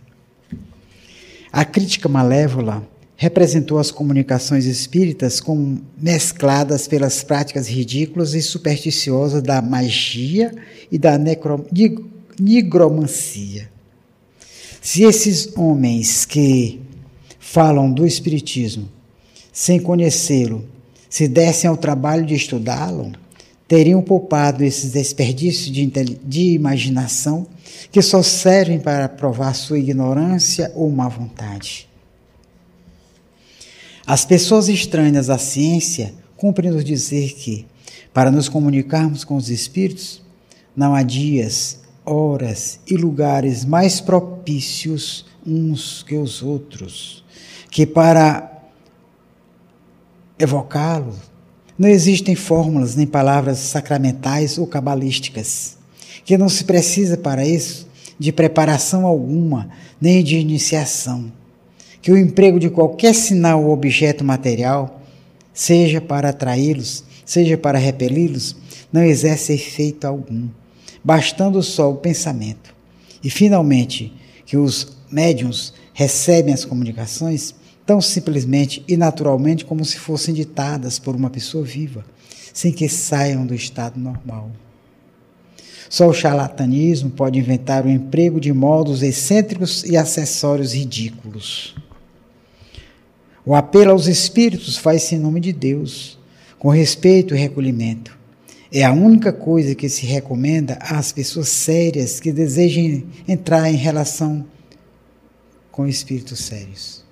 A 1.52 1.64
crítica 1.64 2.10
malévola 2.10 2.86
representou 3.16 3.80
as 3.80 3.90
comunicações 3.90 4.66
espíritas 4.66 5.40
como 5.40 5.82
mescladas 5.98 6.90
pelas 6.90 7.24
práticas 7.24 7.70
ridículas 7.70 8.34
e 8.34 8.42
supersticiosas 8.42 9.42
da 9.42 9.62
magia 9.62 10.54
e 10.92 10.98
da 10.98 11.18
necro, 11.18 11.66
nigromancia. 12.38 13.72
Se 14.82 15.04
esses 15.04 15.56
homens 15.56 16.26
que 16.26 16.82
falam 17.40 17.90
do 17.90 18.06
espiritismo 18.06 18.90
sem 19.54 19.80
conhecê-lo 19.80 20.66
se 21.10 21.30
dessem 21.30 21.70
ao 21.70 21.78
trabalho 21.78 22.26
de 22.26 22.36
estudá-lo, 22.36 23.14
teriam 23.68 24.02
poupado 24.02 24.64
esses 24.64 24.92
desperdícios 24.92 25.72
de, 25.72 25.86
de 25.88 26.54
imaginação 26.54 27.48
que 27.92 28.02
só 28.02 28.22
servem 28.22 28.80
para 28.80 29.10
provar 29.10 29.54
sua 29.54 29.80
ignorância 29.80 30.72
ou 30.76 30.90
má 30.92 31.08
vontade. 31.08 31.90
As 34.06 34.24
pessoas 34.24 34.70
estranhas 34.70 35.30
à 35.30 35.38
ciência 35.38 36.14
cumprem 36.38 36.72
nos 36.72 36.84
dizer 36.84 37.34
que, 37.34 37.66
para 38.14 38.30
nos 38.30 38.48
comunicarmos 38.48 39.24
com 39.24 39.36
os 39.36 39.50
espíritos, 39.50 40.22
não 40.76 40.94
há 40.94 41.02
dias, 41.02 41.80
horas 42.06 42.80
e 42.86 42.96
lugares 42.96 43.66
mais 43.66 44.00
propícios 44.00 45.26
uns 45.46 46.04
que 46.04 46.16
os 46.16 46.44
outros, 46.44 47.24
que 47.72 47.86
para 47.86 48.52
evocá-los 50.38 51.35
não 51.78 51.90
existem 51.90 52.36
fórmulas 52.36 52.96
nem 52.96 53.06
palavras 53.06 53.60
sacramentais 53.60 54.58
ou 54.58 54.66
cabalísticas, 54.66 55.78
que 56.24 56.38
não 56.38 56.50
se 56.50 56.64
precisa 56.64 57.18
para 57.18 57.46
isso 57.46 57.88
de 58.18 58.32
preparação 58.32 59.06
alguma, 59.06 59.70
nem 60.00 60.24
de 60.24 60.38
iniciação. 60.38 61.32
Que 62.02 62.12
o 62.12 62.18
emprego 62.18 62.60
de 62.60 62.70
qualquer 62.70 63.14
sinal 63.14 63.64
ou 63.64 63.72
objeto 63.72 64.24
material, 64.24 65.02
seja 65.54 66.00
para 66.00 66.30
atraí-los, 66.30 67.04
seja 67.26 67.58
para 67.58 67.78
repeli-los, 67.78 68.56
não 68.92 69.04
exerce 69.04 69.54
efeito 69.54 70.06
algum, 70.06 70.48
bastando 71.04 71.62
só 71.62 71.92
o 71.92 71.98
pensamento. 71.98 72.74
E, 73.24 73.30
finalmente, 73.30 74.14
que 74.46 74.56
os 74.56 74.96
médiums 75.12 75.74
recebem 75.94 76.54
as 76.54 76.64
comunicações 76.64 77.56
tão 77.86 78.02
simplesmente 78.02 78.84
e 78.88 78.98
naturalmente 78.98 79.64
como 79.64 79.86
se 79.86 79.98
fossem 80.00 80.34
ditadas 80.34 80.98
por 80.98 81.16
uma 81.16 81.30
pessoa 81.30 81.64
viva, 81.64 82.04
sem 82.54 82.72
que 82.72 82.90
saiam 82.90 83.46
do 83.46 83.54
estado 83.54 84.00
normal. 84.00 84.52
Só 85.90 86.08
o 86.08 86.14
charlatanismo 86.14 87.12
pode 87.12 87.38
inventar 87.38 87.86
o 87.86 87.90
emprego 87.90 88.40
de 88.40 88.52
modos 88.52 89.04
excêntricos 89.04 89.84
e 89.84 89.96
acessórios 89.96 90.74
ridículos. 90.74 91.76
O 93.46 93.54
apelo 93.54 93.92
aos 93.92 94.08
espíritos 94.08 94.78
faz-se 94.78 95.14
em 95.14 95.20
nome 95.20 95.40
de 95.40 95.54
Deus, 95.54 96.18
com 96.58 96.70
respeito 96.70 97.36
e 97.36 97.38
recolhimento. 97.38 98.18
É 98.72 98.84
a 98.84 98.92
única 98.92 99.32
coisa 99.32 99.76
que 99.76 99.88
se 99.88 100.06
recomenda 100.06 100.80
às 100.82 101.12
pessoas 101.12 101.50
sérias 101.50 102.20
que 102.20 102.32
desejem 102.32 103.06
entrar 103.28 103.70
em 103.70 103.76
relação 103.76 104.46
com 105.72 105.88
espíritos 105.88 106.40
sérios. 106.40 107.05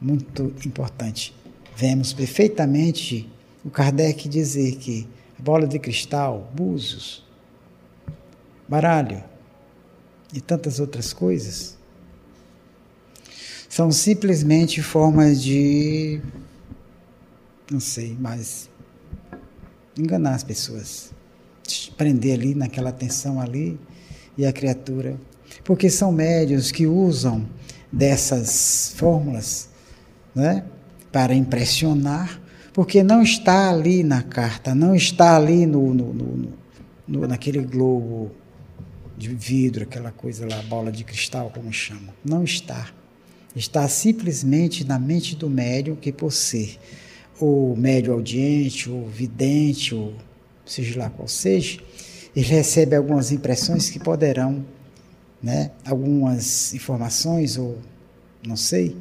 Muito 0.00 0.54
importante. 0.64 1.34
Vemos 1.76 2.12
perfeitamente 2.12 3.28
o 3.64 3.70
Kardec 3.70 4.28
dizer 4.28 4.76
que 4.76 5.08
bola 5.38 5.66
de 5.66 5.78
cristal, 5.78 6.50
búzios, 6.54 7.24
baralho 8.68 9.22
e 10.34 10.40
tantas 10.40 10.80
outras 10.80 11.12
coisas 11.12 11.76
são 13.68 13.92
simplesmente 13.92 14.82
formas 14.82 15.42
de 15.42 16.20
não 17.70 17.80
sei, 17.80 18.16
mas 18.18 18.68
enganar 19.96 20.34
as 20.34 20.42
pessoas, 20.42 21.12
prender 21.96 22.38
ali 22.38 22.54
naquela 22.54 22.92
tensão 22.92 23.40
ali 23.40 23.78
e 24.36 24.46
a 24.46 24.52
criatura, 24.52 25.20
porque 25.64 25.90
são 25.90 26.10
médios 26.10 26.70
que 26.72 26.86
usam 26.86 27.46
dessas 27.92 28.94
fórmulas 28.96 29.67
né? 30.34 30.64
para 31.10 31.34
impressionar, 31.34 32.40
porque 32.72 33.02
não 33.02 33.22
está 33.22 33.70
ali 33.70 34.02
na 34.04 34.22
carta, 34.22 34.74
não 34.74 34.94
está 34.94 35.36
ali 35.36 35.66
no, 35.66 35.94
no, 35.94 36.14
no, 36.14 36.52
no 37.06 37.26
naquele 37.26 37.60
globo 37.60 38.30
de 39.16 39.28
vidro, 39.28 39.82
aquela 39.82 40.12
coisa 40.12 40.46
lá, 40.48 40.62
bola 40.62 40.92
de 40.92 41.02
cristal, 41.02 41.50
como 41.52 41.72
chamam. 41.72 42.14
Não 42.24 42.44
está. 42.44 42.88
está 43.56 43.88
simplesmente 43.88 44.84
na 44.84 44.98
mente 44.98 45.34
do 45.34 45.50
médium 45.50 45.96
que 45.96 46.12
por 46.12 46.32
ser 46.32 46.78
o 47.40 47.74
médium 47.76 48.14
audiente, 48.14 48.88
o 48.88 49.06
vidente, 49.06 49.94
ou 49.94 50.14
seja 50.64 50.98
lá 51.00 51.10
qual 51.10 51.26
seja, 51.26 51.80
ele 52.34 52.46
recebe 52.46 52.94
algumas 52.94 53.32
impressões 53.32 53.90
que 53.90 53.98
poderão, 53.98 54.64
né, 55.42 55.70
algumas 55.84 56.74
informações 56.74 57.56
ou 57.56 57.78
não 58.46 58.56
sei, 58.56 58.96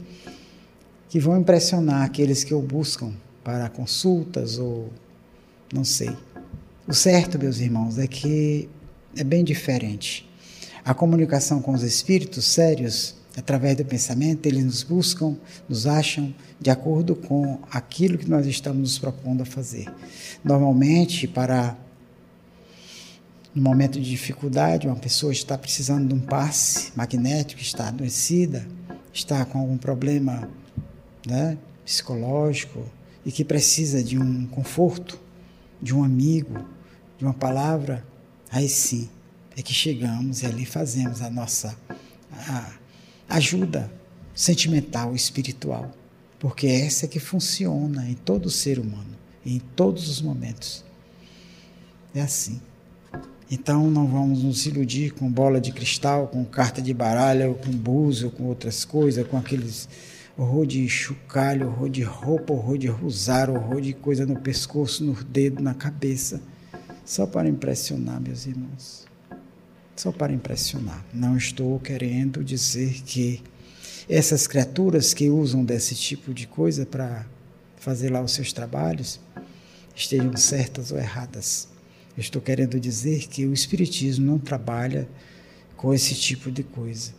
que 1.10 1.20
vão 1.20 1.40
impressionar 1.40 2.04
aqueles 2.04 2.44
que 2.44 2.54
o 2.54 2.62
buscam 2.62 3.14
para 3.44 3.70
consultas 3.70 4.58
ou 4.58 4.90
não 5.74 5.84
sei. 5.84 6.16
O 6.88 6.94
certo, 6.94 7.40
meus 7.40 7.60
irmãos, 7.60 7.98
é 7.98 8.08
que 8.08 8.70
é 9.16 9.24
bem 9.24 9.44
diferente. 9.44 10.28
A 10.84 10.94
comunicação 10.94 11.62
com 11.62 11.74
os 11.74 11.84
espíritos 11.84 12.46
sérios, 12.46 13.16
através 13.36 13.76
do 13.76 13.84
pensamento, 13.84 14.46
eles 14.46 14.64
nos 14.64 14.84
buscam, 14.84 15.36
nos 15.68 15.86
acham 15.86 16.34
de 16.60 16.70
acordo 16.70 17.16
com 17.16 17.60
aquilo 17.72 18.18
que 18.18 18.30
nós 18.30 18.46
estamos 18.46 18.80
nos 18.80 19.00
propondo 19.00 19.42
a 19.42 19.46
fazer. 19.46 19.92
Normalmente, 20.44 21.28
para 21.28 21.76
no 23.54 23.62
momento 23.62 24.00
de 24.00 24.10
dificuldade, 24.10 24.88
uma 24.88 24.96
pessoa 24.96 25.32
está 25.32 25.58
precisando 25.58 26.08
de 26.08 26.14
um 26.14 26.20
passe 26.20 26.92
magnético, 26.96 27.60
está 27.60 27.88
adoecida, 27.88 28.68
está 29.12 29.44
com 29.46 29.60
algum 29.60 29.78
problema 29.78 30.48
né, 31.28 31.58
psicológico 31.84 32.84
e 33.26 33.32
que 33.32 33.44
precisa 33.44 34.04
de 34.04 34.18
um 34.18 34.48
conforto, 34.48 35.20
de 35.82 35.94
um 35.94 36.04
amigo, 36.04 36.66
de 37.18 37.26
uma 37.26 37.34
palavra, 37.34 38.06
aí 38.50 38.70
sim 38.70 39.10
é 39.56 39.62
que 39.62 39.74
chegamos 39.74 40.44
e 40.44 40.46
ali 40.46 40.66
fazemos 40.66 41.22
a 41.22 41.30
nossa 41.30 41.78
a 42.32 42.74
ajuda 43.30 43.92
sentimental, 44.34 45.16
espiritual, 45.16 45.92
porque 46.40 46.68
é 46.68 46.86
essa 46.86 47.06
é 47.06 47.08
que 47.08 47.20
funciona 47.20 48.08
em 48.08 48.14
todo 48.14 48.50
ser 48.50 48.80
humano, 48.80 49.18
em 49.46 49.60
todos 49.60 50.08
os 50.08 50.22
momentos. 50.22 50.86
É 52.14 52.22
assim. 52.22 52.62
Então 53.50 53.90
não 53.90 54.08
vamos 54.08 54.44
nos 54.44 54.66
iludir 54.66 55.12
com 55.12 55.32
bola 55.32 55.60
de 55.60 55.72
cristal, 55.72 56.28
com 56.28 56.44
carta 56.46 56.82
de 56.82 56.94
baralho, 56.94 57.56
com 57.56 57.72
búzio, 57.72 58.30
com 58.30 58.44
outras 58.44 58.86
coisas, 58.86 59.26
com 59.26 59.38
aqueles 59.38 59.88
horror 60.38 60.68
de 60.68 60.88
chocalho, 60.88 61.68
horror 61.68 61.90
de 61.90 62.04
roupa, 62.04 62.54
horror 62.54 62.78
de 62.78 62.88
rosário, 62.88 63.56
horror 63.56 63.82
de 63.82 63.94
coisa 63.94 64.26
no 64.26 64.40
pescoço, 64.40 65.04
no 65.04 65.14
dedo, 65.24 65.64
na 65.64 65.74
cabeça, 65.74 66.40
só 67.04 67.26
para 67.26 67.50
impressionar, 67.50 68.22
meus 68.22 68.46
irmãos. 68.46 69.08
Só 69.96 70.12
para 70.12 70.32
impressionar. 70.32 71.04
Não 71.12 71.36
estou 71.36 71.80
querendo 71.80 72.44
dizer 72.44 73.02
que 73.02 73.42
essas 74.08 74.46
criaturas 74.46 75.14
que 75.14 75.28
usam 75.28 75.66
desse 75.66 75.96
tipo 75.96 76.34
de 76.34 76.46
coisa 76.46 76.86
para 76.86 77.26
fazer 77.78 78.12
lá 78.12 78.22
os 78.22 78.34
seus 78.34 78.54
trabalhos 78.54 79.20
estejam 79.96 80.36
certas 80.38 80.92
ou 80.92 81.00
erradas. 81.00 81.68
Estou 82.16 82.42
querendo 82.42 82.80
dizer 82.80 83.28
que 83.28 83.46
o 83.46 83.54
Espiritismo 83.54 84.26
não 84.26 84.40
trabalha 84.40 85.08
com 85.76 85.94
esse 85.94 86.14
tipo 86.16 86.52
de 86.52 86.64
coisa. 86.64 87.12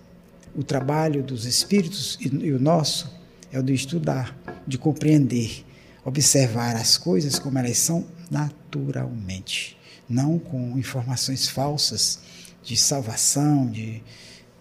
O 0.59 0.64
trabalho 0.64 1.23
dos 1.23 1.44
espíritos 1.44 2.18
e 2.21 2.51
o 2.51 2.59
nosso 2.59 3.16
é 3.53 3.61
o 3.61 3.62
de 3.62 3.73
estudar, 3.73 4.37
de 4.66 4.77
compreender, 4.77 5.64
observar 6.05 6.75
as 6.75 6.99
coisas 6.99 7.38
como 7.38 7.57
elas 7.61 7.79
são 7.79 8.05
naturalmente, 8.29 9.79
não 10.09 10.37
com 10.37 10.77
informações 10.77 11.47
falsas 11.47 12.18
de 12.61 12.77
salvação, 12.77 13.71
de 13.71 14.03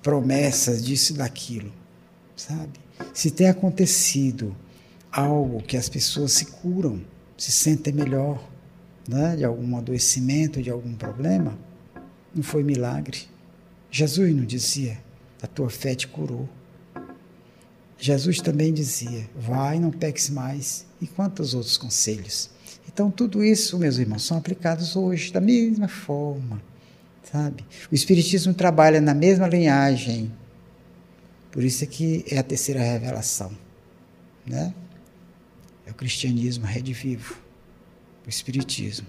promessas 0.04 0.86
disso 0.86 1.14
e 1.14 1.18
daquilo, 1.18 1.74
sabe? 2.36 2.80
Se 3.12 3.32
tem 3.32 3.50
acontecido 3.50 4.56
algo 5.12 5.64
que 5.64 5.78
as 5.78 5.90
pessoas 5.90 6.32
se 6.32 6.46
curam, 6.46 7.02
se 7.36 7.52
sentem 7.52 7.92
melhor, 7.92 8.48
né, 9.10 9.36
de 9.36 9.44
algum 9.44 9.76
adoecimento, 9.76 10.62
de 10.62 10.70
algum 10.70 10.94
problema, 10.94 11.58
não 12.36 12.44
foi 12.44 12.62
milagre. 12.64 13.22
Jesus 13.90 14.36
não 14.36 14.46
dizia, 14.46 15.07
a 15.42 15.48
tua 15.48 15.70
fé 15.70 15.96
te 15.96 16.08
curou. 16.08 16.48
Jesus 17.98 18.40
também 18.40 18.74
dizia, 18.74 19.28
vai, 19.36 19.80
não 19.80 19.92
peques 19.92 20.30
mais, 20.30 20.86
e 21.02 21.08
quantos 21.08 21.54
outros 21.54 21.78
conselhos. 21.78 22.50
Então, 22.88 23.10
tudo 23.10 23.44
isso, 23.44 23.78
meus 23.78 23.98
irmãos, 23.98 24.24
são 24.24 24.38
aplicados 24.38 24.96
hoje 24.96 25.32
da 25.32 25.42
mesma 25.42 25.88
forma, 25.88 26.62
sabe? 27.24 27.66
O 27.92 27.96
Espiritismo 27.96 28.54
trabalha 28.54 29.02
na 29.02 29.14
mesma 29.14 29.48
linhagem, 29.48 30.32
por 31.52 31.64
isso 31.64 31.84
é 31.84 31.88
que 31.88 32.24
é 32.30 32.38
a 32.38 32.44
terceira 32.44 32.82
revelação, 32.82 33.52
né? 34.46 34.74
É 35.86 35.92
o 35.92 35.96
cristianismo 35.96 36.66
redivivo 36.66 37.48
o 38.28 38.30
Espiritismo. 38.30 39.08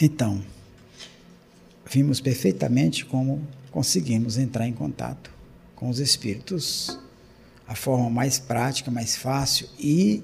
Então, 0.00 0.42
vimos 1.90 2.20
perfeitamente 2.20 3.04
como 3.06 3.46
conseguimos 3.70 4.36
entrar 4.36 4.68
em 4.68 4.72
contato 4.72 5.30
com 5.74 5.88
os 5.88 5.98
espíritos, 5.98 6.98
a 7.66 7.74
forma 7.74 8.10
mais 8.10 8.38
prática, 8.38 8.90
mais 8.90 9.16
fácil 9.16 9.68
e 9.78 10.22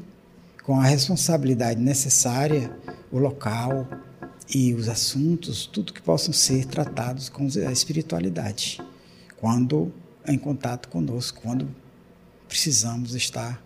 com 0.62 0.78
a 0.78 0.84
responsabilidade 0.84 1.80
necessária, 1.80 2.70
o 3.10 3.18
local 3.18 3.88
e 4.54 4.74
os 4.74 4.88
assuntos, 4.88 5.66
tudo 5.66 5.92
que 5.92 6.02
possam 6.02 6.32
ser 6.32 6.66
tratados 6.66 7.28
com 7.28 7.48
a 7.66 7.72
espiritualidade, 7.72 8.80
quando 9.38 9.92
em 10.26 10.38
contato 10.38 10.88
conosco, 10.88 11.40
quando 11.40 11.68
precisamos 12.46 13.14
estar. 13.14 13.62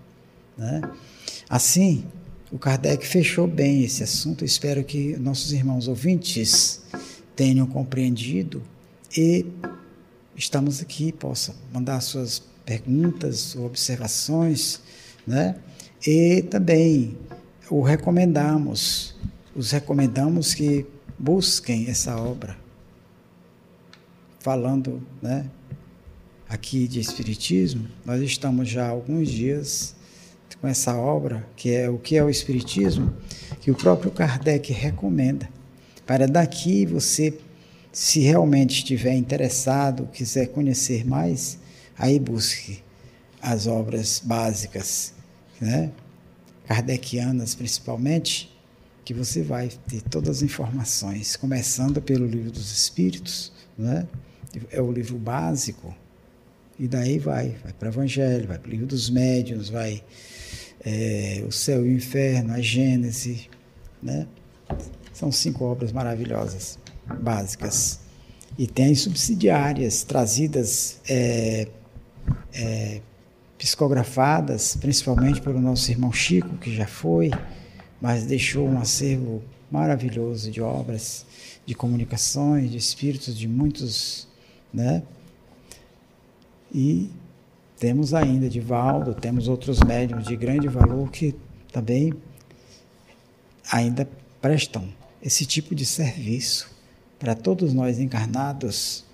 Né? 0.56 0.80
Assim, 1.48 2.04
o 2.50 2.58
Kardec 2.58 3.06
fechou 3.06 3.46
bem 3.46 3.84
esse 3.84 4.02
assunto. 4.02 4.44
Espero 4.44 4.84
que 4.84 5.16
nossos 5.16 5.52
irmãos 5.52 5.88
ouvintes 5.88 6.82
tenham 7.34 7.66
compreendido 7.66 8.62
e 9.16 9.46
estamos 10.36 10.80
aqui, 10.80 11.12
possam 11.12 11.54
mandar 11.72 12.00
suas 12.00 12.42
perguntas 12.64 13.56
observações, 13.56 14.80
né? 15.26 15.56
E 16.06 16.42
também 16.42 17.16
o 17.70 17.82
recomendamos, 17.82 19.16
os 19.54 19.70
recomendamos 19.70 20.54
que 20.54 20.86
busquem 21.18 21.88
essa 21.88 22.16
obra, 22.16 22.56
falando, 24.38 25.02
né? 25.20 25.50
aqui 26.48 26.86
de 26.86 27.00
Espiritismo, 27.00 27.88
nós 28.04 28.22
estamos 28.22 28.68
já 28.68 28.86
há 28.86 28.90
alguns 28.90 29.28
dias 29.28 29.95
com 30.66 30.70
essa 30.70 30.96
obra, 30.96 31.46
que 31.54 31.70
é 31.72 31.88
o 31.88 31.96
que 31.96 32.16
é 32.16 32.24
o 32.24 32.28
Espiritismo, 32.28 33.14
que 33.60 33.70
o 33.70 33.74
próprio 33.76 34.10
Kardec 34.10 34.72
recomenda. 34.72 35.48
Para 36.04 36.26
daqui 36.26 36.84
você, 36.84 37.38
se 37.92 38.18
realmente 38.18 38.78
estiver 38.78 39.14
interessado, 39.14 40.08
quiser 40.12 40.46
conhecer 40.48 41.06
mais, 41.06 41.56
aí 41.96 42.18
busque 42.18 42.82
as 43.40 43.68
obras 43.68 44.20
básicas, 44.24 45.14
né? 45.60 45.92
kardecianas 46.66 47.54
principalmente, 47.54 48.52
que 49.04 49.14
você 49.14 49.44
vai 49.44 49.70
ter 49.86 50.02
todas 50.02 50.38
as 50.38 50.42
informações, 50.42 51.36
começando 51.36 52.02
pelo 52.02 52.26
Livro 52.26 52.50
dos 52.50 52.72
Espíritos, 52.72 53.52
né? 53.78 54.04
é 54.72 54.82
o 54.82 54.90
livro 54.90 55.16
básico, 55.16 55.94
e 56.76 56.88
daí 56.88 57.20
vai, 57.20 57.54
vai 57.62 57.72
para 57.72 57.86
o 57.86 57.92
Evangelho, 57.92 58.48
vai 58.48 58.58
para 58.58 58.66
o 58.66 58.70
livro 58.72 58.86
dos 58.86 59.08
médiuns, 59.08 59.68
vai 59.68 60.02
é, 60.86 61.42
o 61.44 61.50
céu 61.50 61.84
e 61.84 61.88
o 61.88 61.92
inferno, 61.96 62.54
a 62.54 62.60
Gênese, 62.60 63.50
né? 64.00 64.24
São 65.12 65.32
cinco 65.32 65.64
obras 65.64 65.90
maravilhosas, 65.90 66.78
básicas. 67.20 67.98
E 68.56 68.68
tem 68.68 68.92
as 68.92 69.00
subsidiárias, 69.00 70.04
trazidas, 70.04 71.00
é, 71.08 71.66
é, 72.54 73.00
psicografadas, 73.58 74.76
principalmente 74.76 75.42
pelo 75.42 75.60
nosso 75.60 75.90
irmão 75.90 76.12
Chico, 76.12 76.56
que 76.58 76.72
já 76.72 76.86
foi, 76.86 77.32
mas 78.00 78.24
deixou 78.24 78.68
um 78.68 78.78
acervo 78.78 79.42
maravilhoso 79.68 80.52
de 80.52 80.60
obras, 80.60 81.26
de 81.66 81.74
comunicações, 81.74 82.70
de 82.70 82.76
espíritos 82.76 83.36
de 83.36 83.48
muitos, 83.48 84.28
né? 84.72 85.02
E 86.72 87.10
temos 87.78 88.14
ainda 88.14 88.48
Divaldo, 88.48 89.14
temos 89.14 89.48
outros 89.48 89.80
médiums 89.80 90.26
de 90.26 90.36
grande 90.36 90.68
valor 90.68 91.10
que 91.10 91.34
também 91.70 92.14
ainda 93.70 94.08
prestam 94.40 94.88
esse 95.22 95.44
tipo 95.44 95.74
de 95.74 95.84
serviço 95.84 96.70
para 97.18 97.34
todos 97.34 97.72
nós 97.72 97.98
encarnados, 97.98 99.04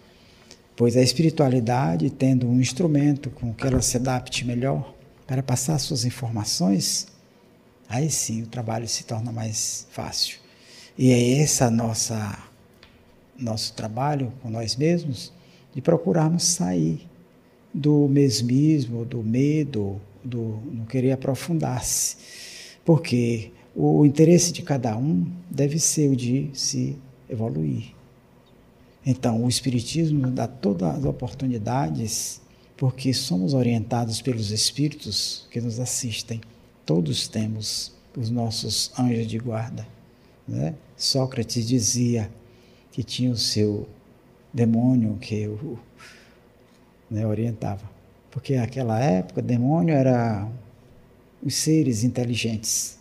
pois 0.77 0.97
a 0.97 1.03
espiritualidade, 1.03 2.11
tendo 2.11 2.49
um 2.49 2.61
instrumento 2.61 3.31
com 3.31 3.53
que 3.53 3.67
ela 3.67 3.81
se 3.81 3.97
adapte 3.97 4.45
melhor 4.45 4.95
para 5.27 5.43
passar 5.43 5.79
suas 5.79 6.05
informações, 6.05 7.07
aí 7.89 8.11
sim 8.11 8.43
o 8.43 8.47
trabalho 8.47 8.87
se 8.87 9.05
torna 9.05 9.33
mais 9.33 9.87
fácil. 9.91 10.39
E 10.99 11.11
é 11.11 11.71
nossa 11.71 12.39
nosso 13.39 13.73
trabalho 13.73 14.33
com 14.41 14.51
nós 14.51 14.77
mesmos, 14.77 15.33
de 15.75 15.81
procurarmos 15.81 16.45
sair 16.45 17.09
do 17.73 18.09
mesmismo, 18.09 19.05
do 19.05 19.23
medo, 19.23 20.01
do 20.23 20.59
não 20.73 20.85
querer 20.85 21.13
aprofundar-se. 21.13 22.17
Porque 22.85 23.51
o 23.75 24.05
interesse 24.05 24.53
de 24.53 24.63
cada 24.63 24.97
um 24.97 25.27
deve 25.51 25.79
ser 25.79 26.11
o 26.11 26.17
de 26.17 26.51
se 26.53 26.97
evoluir. 27.29 27.95
Então, 29.05 29.45
o 29.45 29.49
Espiritismo 29.49 30.31
dá 30.31 30.47
todas 30.47 30.99
as 30.99 31.05
oportunidades, 31.05 32.41
porque 32.77 33.13
somos 33.13 33.55
orientados 33.55 34.21
pelos 34.21 34.51
Espíritos 34.51 35.47
que 35.51 35.61
nos 35.61 35.81
assistem. 35.81 36.41
Todos 36.87 37.27
temos 37.27 37.93
os 38.17 38.31
nossos 38.31 38.93
anjos 38.99 39.27
de 39.27 39.39
guarda. 39.39 39.87
Né? 40.47 40.75
Sócrates 40.97 41.67
dizia 41.67 42.31
que 42.93 43.03
tinha 43.03 43.31
o 43.31 43.37
seu 43.37 43.89
demônio 44.53 45.17
que 45.21 45.49
o 45.49 45.79
né, 47.13 47.27
orientava. 47.27 47.91
Porque 48.31 48.57
naquela 48.57 48.99
época, 48.99 49.43
demônio 49.43 49.95
era 49.95 50.49
os 51.43 51.55
seres 51.55 52.03
inteligentes. 52.03 52.99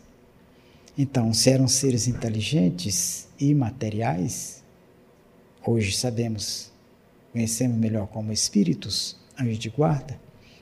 Então, 0.97 1.33
se 1.33 1.49
eram 1.49 1.67
seres 1.67 2.07
inteligentes 2.07 3.27
e 3.39 3.55
materiais, 3.55 4.61
hoje 5.65 5.95
sabemos, 5.95 6.71
conhecemos 7.31 7.77
melhor 7.77 8.07
como 8.07 8.33
espíritos, 8.33 9.15
anjos 9.39 9.57
de 9.57 9.69
guarda, 9.69 10.19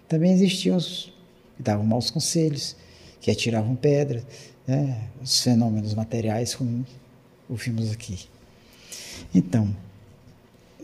também 0.08 0.32
existiam 0.32 0.78
os 0.78 1.12
que 1.58 1.64
davam 1.64 1.86
maus 1.86 2.12
conselhos, 2.12 2.76
que 3.20 3.32
atiravam 3.32 3.76
pedras, 3.76 4.24
né, 4.68 5.10
os 5.22 5.42
fenômenos 5.42 5.94
materiais, 5.94 6.54
como 6.54 6.86
ouvimos 7.50 7.92
aqui. 7.92 8.30
Então, 9.34 9.76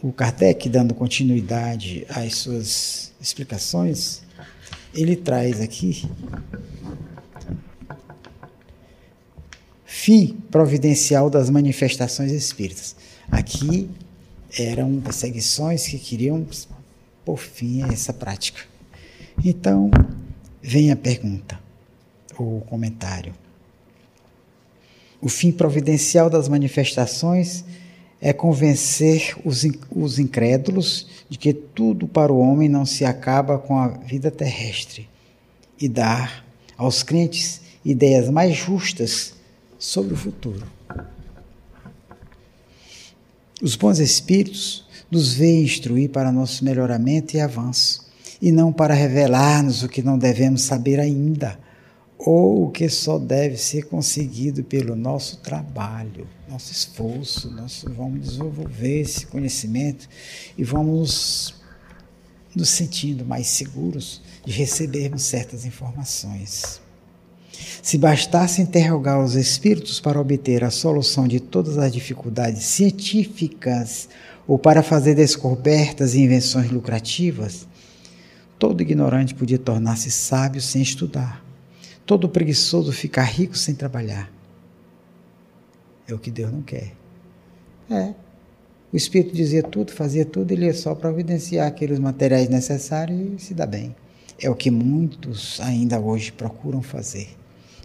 o 0.06 0.14
Kardec, 0.14 0.70
dando 0.70 0.94
continuidade 0.94 2.06
às 2.08 2.36
suas 2.36 3.12
explicações, 3.20 4.22
ele 4.94 5.16
traz 5.16 5.60
aqui 5.60 6.08
fim 9.84 10.38
providencial 10.52 11.28
das 11.28 11.50
manifestações 11.50 12.32
espíritas. 12.32 12.96
Aqui 13.32 13.90
eram 14.56 15.02
perseguições 15.02 15.88
que 15.88 15.98
queriam 15.98 16.46
por 17.26 17.40
fim 17.40 17.82
a 17.82 17.88
essa 17.88 18.14
prática. 18.14 18.62
Então, 19.44 19.90
vem 20.62 20.92
a 20.92 20.96
pergunta, 20.96 21.60
ou 22.38 22.62
comentário. 22.62 23.34
O 25.20 25.30
fim 25.30 25.52
providencial 25.52 26.30
das 26.30 26.48
manifestações 26.48 27.66
é 28.26 28.34
convencer 28.34 29.38
os, 29.46 29.64
os 29.92 30.18
incrédulos 30.18 31.06
de 31.30 31.38
que 31.38 31.54
tudo 31.54 32.08
para 32.08 32.34
o 32.34 32.40
homem 32.40 32.68
não 32.68 32.84
se 32.84 33.06
acaba 33.06 33.60
com 33.60 33.78
a 33.78 33.90
vida 33.90 34.32
terrestre 34.32 35.08
e 35.80 35.88
dar 35.88 36.44
aos 36.76 37.04
crentes 37.04 37.62
ideias 37.86 38.28
mais 38.28 38.56
justas 38.56 39.36
sobre 39.78 40.16
o 40.16 40.18
futuro. 40.18 40.66
Os 43.62 43.76
bons 43.76 44.00
espíritos 44.00 44.88
nos 45.12 45.36
veem 45.36 45.64
instruir 45.64 46.10
para 46.10 46.32
nosso 46.32 46.66
melhoramento 46.66 47.38
e 47.38 47.40
avanço, 47.40 48.08
e 48.42 48.52
não 48.52 48.74
para 48.74 48.96
revelar-nos 48.96 49.84
o 49.84 49.88
que 49.88 50.02
não 50.02 50.18
devemos 50.18 50.64
saber 50.64 51.00
ainda 51.00 51.60
ou 52.26 52.66
o 52.66 52.72
que 52.72 52.90
só 52.90 53.20
deve 53.20 53.56
ser 53.56 53.84
conseguido 53.84 54.64
pelo 54.64 54.96
nosso 54.96 55.38
trabalho, 55.38 56.28
nosso 56.50 56.72
esforço, 56.72 57.52
nosso, 57.52 57.88
vamos 57.94 58.20
desenvolver 58.20 59.02
esse 59.02 59.28
conhecimento 59.28 60.10
e 60.58 60.64
vamos 60.64 61.54
nos 62.56 62.70
sentindo 62.70 63.24
mais 63.24 63.46
seguros 63.46 64.24
de 64.44 64.52
recebermos 64.52 65.22
certas 65.22 65.66
informações. 65.66 66.82
Se 67.84 67.96
bastasse 67.96 68.60
interrogar 68.60 69.24
os 69.24 69.36
espíritos 69.36 70.00
para 70.00 70.20
obter 70.20 70.64
a 70.64 70.72
solução 70.72 71.28
de 71.28 71.40
todas 71.40 71.78
as 71.78 71.94
dificuldades 71.94 72.64
científicas 72.64 74.10
ou 74.48 74.58
para 74.58 74.82
fazer 74.82 75.14
descobertas 75.14 76.16
e 76.16 76.22
invenções 76.22 76.72
lucrativas, 76.72 77.68
todo 78.58 78.82
ignorante 78.82 79.36
podia 79.36 79.60
tornar-se 79.60 80.10
sábio 80.10 80.60
sem 80.60 80.82
estudar 80.82 81.45
todo 82.06 82.30
preguiçoso 82.30 82.92
ficar 82.92 83.24
rico 83.24 83.58
sem 83.58 83.74
trabalhar. 83.74 84.32
É 86.08 86.14
o 86.14 86.20
que 86.20 86.30
Deus 86.30 86.52
não 86.52 86.62
quer. 86.62 86.94
É. 87.90 88.14
O 88.94 88.96
Espírito 88.96 89.36
dizia 89.36 89.64
tudo, 89.64 89.92
fazia 89.92 90.24
tudo, 90.24 90.52
ele 90.52 90.66
ia 90.66 90.74
só 90.74 90.94
providenciar 90.94 91.68
aqueles 91.68 92.00
materiais 92.00 92.48
necessários 92.48 93.20
e 93.42 93.44
se 93.44 93.54
dá 93.54 93.66
bem. 93.66 93.96
É 94.40 94.50
o 94.50 94.56
que 94.56 94.70
muitos 94.70 95.60
ainda 95.62 96.00
hoje 96.00 96.32
procuram 96.32 96.82
fazer. 96.82 97.30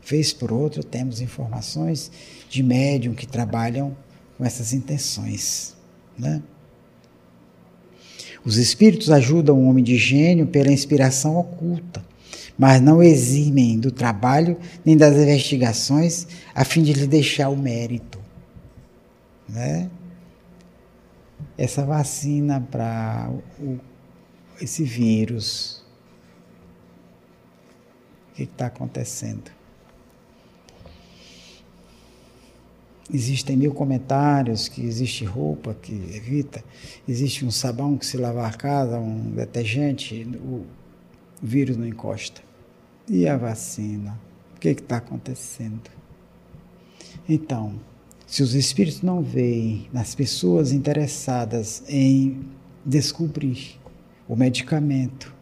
Vez 0.05 0.33
por 0.33 0.53
outra, 0.53 0.83
temos 0.83 1.21
informações 1.21 2.11
de 2.49 2.63
médium 2.63 3.15
que 3.15 3.27
trabalham 3.27 3.97
com 4.37 4.45
essas 4.45 4.73
intenções. 4.73 5.77
Né? 6.19 6.43
Os 8.45 8.57
espíritos 8.57 9.11
ajudam 9.11 9.59
o 9.59 9.69
homem 9.69 9.83
de 9.83 9.97
gênio 9.97 10.47
pela 10.47 10.73
inspiração 10.73 11.37
oculta 11.37 12.05
mas 12.61 12.79
não 12.79 13.03
eximem 13.03 13.79
do 13.79 13.91
trabalho 13.91 14.55
nem 14.85 14.95
das 14.95 15.17
investigações 15.17 16.27
a 16.55 16.63
fim 16.63 16.83
de 16.83 16.93
lhe 16.93 17.07
deixar 17.07 17.49
o 17.49 17.57
mérito. 17.57 18.21
Né? 19.49 19.91
Essa 21.57 21.87
vacina 21.87 22.61
para 22.61 23.33
esse 24.61 24.85
vírus, 24.85 25.83
o 28.31 28.35
que 28.35 28.43
está 28.43 28.67
acontecendo? 28.67 29.51
Existem 33.11 33.57
mil 33.57 33.73
comentários 33.73 34.69
que 34.69 34.83
existe 34.83 35.25
roupa 35.25 35.75
que 35.81 35.95
evita, 36.15 36.63
existe 37.09 37.43
um 37.43 37.51
sabão 37.51 37.97
que 37.97 38.05
se 38.05 38.19
lava 38.19 38.47
a 38.47 38.53
casa, 38.53 38.99
um 38.99 39.31
detergente, 39.31 40.29
o 40.45 40.67
vírus 41.43 41.79
não 41.79 41.87
encosta. 41.87 42.50
E 43.13 43.27
a 43.27 43.37
vacina? 43.37 44.17
O 44.55 44.61
que 44.61 44.69
está 44.69 44.99
acontecendo? 44.99 45.91
Então, 47.29 47.75
se 48.25 48.41
os 48.41 48.55
espíritos 48.55 49.03
não 49.03 49.21
veem 49.21 49.89
nas 49.93 50.15
pessoas 50.15 50.71
interessadas 50.71 51.83
em 51.89 52.47
descobrir 52.87 53.81
o 54.29 54.37
medicamento 54.37 55.35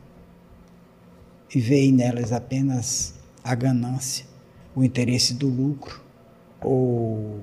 e 1.54 1.60
veem 1.60 1.92
nelas 1.92 2.32
apenas 2.32 3.12
a 3.44 3.54
ganância, 3.54 4.24
o 4.74 4.82
interesse 4.82 5.34
do 5.34 5.48
lucro 5.48 6.02
ou 6.62 7.42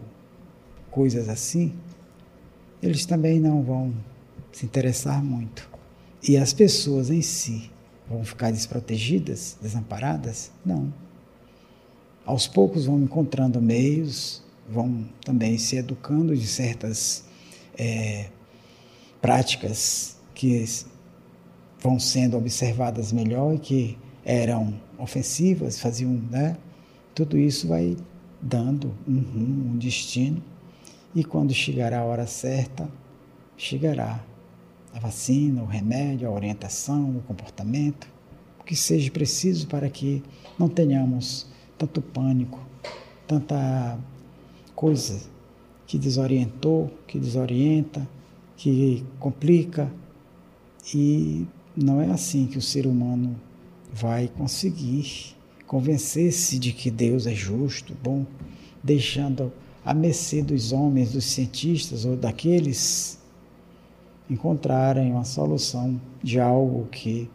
coisas 0.89 1.29
assim, 1.29 1.71
eles 2.81 3.05
também 3.05 3.39
não 3.39 3.61
vão 3.61 3.93
se 4.51 4.65
interessar 4.65 5.23
muito. 5.23 5.69
E 6.27 6.35
as 6.35 6.51
pessoas 6.51 7.11
em 7.11 7.21
si 7.21 7.69
Vão 8.09 8.23
ficar 8.23 8.51
desprotegidas, 8.51 9.57
desamparadas? 9.61 10.51
Não. 10.65 10.93
Aos 12.25 12.47
poucos 12.47 12.85
vão 12.85 13.01
encontrando 13.01 13.61
meios, 13.61 14.43
vão 14.69 15.05
também 15.23 15.57
se 15.57 15.77
educando 15.77 16.35
de 16.35 16.47
certas 16.47 17.23
é, 17.77 18.29
práticas 19.21 20.17
que 20.33 20.65
vão 21.79 21.99
sendo 21.99 22.37
observadas 22.37 23.11
melhor 23.11 23.55
e 23.55 23.59
que 23.59 23.97
eram 24.23 24.73
ofensivas, 24.97 25.79
faziam, 25.79 26.11
né? 26.31 26.57
Tudo 27.13 27.37
isso 27.37 27.67
vai 27.67 27.95
dando 28.41 28.93
um 29.07 29.19
rumo, 29.19 29.73
um 29.73 29.77
destino, 29.77 30.43
e 31.13 31.23
quando 31.23 31.53
chegar 31.53 31.93
a 31.93 32.03
hora 32.03 32.27
certa, 32.27 32.89
chegará 33.55 34.23
a 34.95 34.99
vacina, 34.99 35.61
o 35.61 35.65
remédio, 35.65 36.25
a 36.25 36.31
orientação, 36.31 37.17
o 37.17 37.21
comportamento, 37.23 38.07
o 38.57 38.63
que 38.63 38.77
seja 38.77 39.11
preciso 39.11 39.67
para 39.67 39.89
que 39.89 40.23
não 40.57 40.69
tenhamos 40.69 41.45
tanto 41.77 42.01
pânico, 42.01 42.57
tanta 43.27 43.99
coisa 44.73 45.21
que 45.85 45.97
desorientou, 45.97 46.89
que 47.05 47.19
desorienta, 47.19 48.07
que 48.55 49.05
complica. 49.19 49.91
E 50.93 51.45
não 51.75 51.99
é 51.99 52.09
assim 52.09 52.47
que 52.47 52.57
o 52.57 52.61
ser 52.61 52.87
humano 52.87 53.35
vai 53.91 54.29
conseguir 54.29 55.35
convencer-se 55.67 56.57
de 56.57 56.71
que 56.71 56.89
Deus 56.89 57.27
é 57.27 57.33
justo, 57.33 57.93
bom, 58.01 58.25
deixando 58.81 59.51
a 59.83 59.93
mercê 59.93 60.41
dos 60.41 60.71
homens, 60.71 61.11
dos 61.11 61.25
cientistas 61.25 62.05
ou 62.05 62.15
daqueles 62.15 63.19
encontrarem 64.29 65.11
uma 65.11 65.23
solução 65.23 65.99
de 66.23 66.39
algo 66.39 66.87
que 66.91 67.29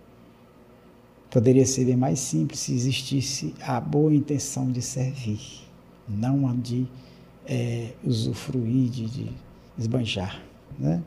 poderia 1.31 1.65
ser 1.65 1.85
bem 1.85 1.97
mais 1.97 2.19
simples 2.19 2.61
se 2.61 2.75
existisse 2.75 3.55
a 3.63 3.81
boa 3.81 4.13
intenção 4.13 4.71
de 4.71 4.83
servir, 4.83 5.41
não 6.09 6.49
a 6.49 6.55
de 6.55 6.87
é, 7.47 7.93
usufruir, 8.05 8.91
de, 8.91 9.07
de 9.07 9.31
esbanjar. 9.79 10.43
Né? 10.79 11.03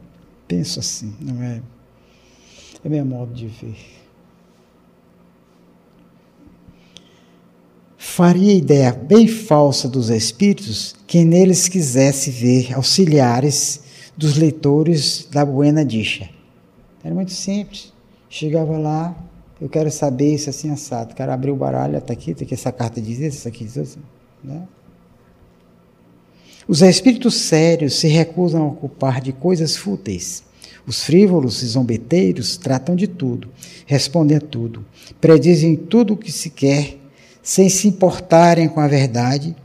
Penso 0.47 0.79
assim, 0.79 1.13
não 1.19 1.41
é? 1.43 1.61
É 2.83 2.89
meu 2.89 3.05
modo 3.05 3.33
de 3.33 3.47
ver. 3.47 3.77
Faria 7.97 8.53
ideia 8.53 8.91
bem 8.91 9.27
falsa 9.27 9.87
dos 9.87 10.09
espíritos 10.09 10.95
quem 11.07 11.25
neles 11.25 11.67
quisesse 11.67 12.29
ver 12.29 12.73
auxiliares 12.73 13.81
dos 14.15 14.37
leitores 14.37 15.27
da 15.31 15.45
Buena 15.45 15.83
Dicha. 15.83 16.29
Era 17.03 17.13
muito 17.13 17.31
simples. 17.31 17.91
Chegava 18.29 18.77
lá, 18.77 19.15
eu 19.59 19.69
quero 19.69 19.91
saber 19.91 20.33
isso 20.33 20.49
assim 20.49 20.71
assado. 20.71 21.13
Quero 21.13 21.31
abrir 21.31 21.51
o 21.51 21.55
baralho, 21.55 21.97
está 21.97 22.13
aqui, 22.13 22.31
está 22.31 22.43
aqui, 22.43 22.53
essa 22.53 22.71
carta 22.71 23.01
diz 23.01 23.19
isso, 23.19 23.37
essa 23.37 23.49
aqui 23.49 23.63
diz 23.63 23.75
isso. 23.75 23.99
Né? 24.43 24.63
Os 26.67 26.81
espíritos 26.81 27.35
sérios 27.35 27.95
se 27.95 28.07
recusam 28.07 28.63
a 28.63 28.67
ocupar 28.67 29.21
de 29.21 29.33
coisas 29.33 29.75
fúteis. 29.75 30.43
Os 30.85 31.03
frívolos 31.03 31.61
e 31.61 31.67
zombeteiros 31.67 32.57
tratam 32.57 32.95
de 32.95 33.07
tudo, 33.07 33.49
respondem 33.85 34.37
a 34.37 34.41
tudo, 34.41 34.85
predizem 35.21 35.75
tudo 35.75 36.13
o 36.13 36.17
que 36.17 36.31
se 36.31 36.49
quer, 36.49 36.97
sem 37.41 37.69
se 37.69 37.87
importarem 37.87 38.67
com 38.67 38.81
a 38.81 38.87
verdade, 38.87 39.55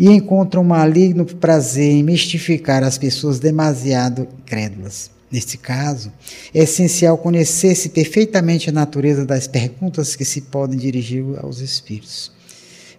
e 0.00 0.08
encontram 0.08 0.64
maligno 0.64 1.24
prazer 1.26 1.92
em 1.92 2.02
mistificar 2.02 2.82
as 2.82 2.96
pessoas 2.96 3.38
demasiado 3.38 4.26
crédulas. 4.46 5.10
Neste 5.30 5.58
caso, 5.58 6.10
é 6.54 6.60
essencial 6.60 7.18
conhecer-se 7.18 7.90
perfeitamente 7.90 8.70
a 8.70 8.72
natureza 8.72 9.26
das 9.26 9.46
perguntas 9.46 10.16
que 10.16 10.24
se 10.24 10.40
podem 10.40 10.78
dirigir 10.78 11.22
aos 11.38 11.60
espíritos. 11.60 12.32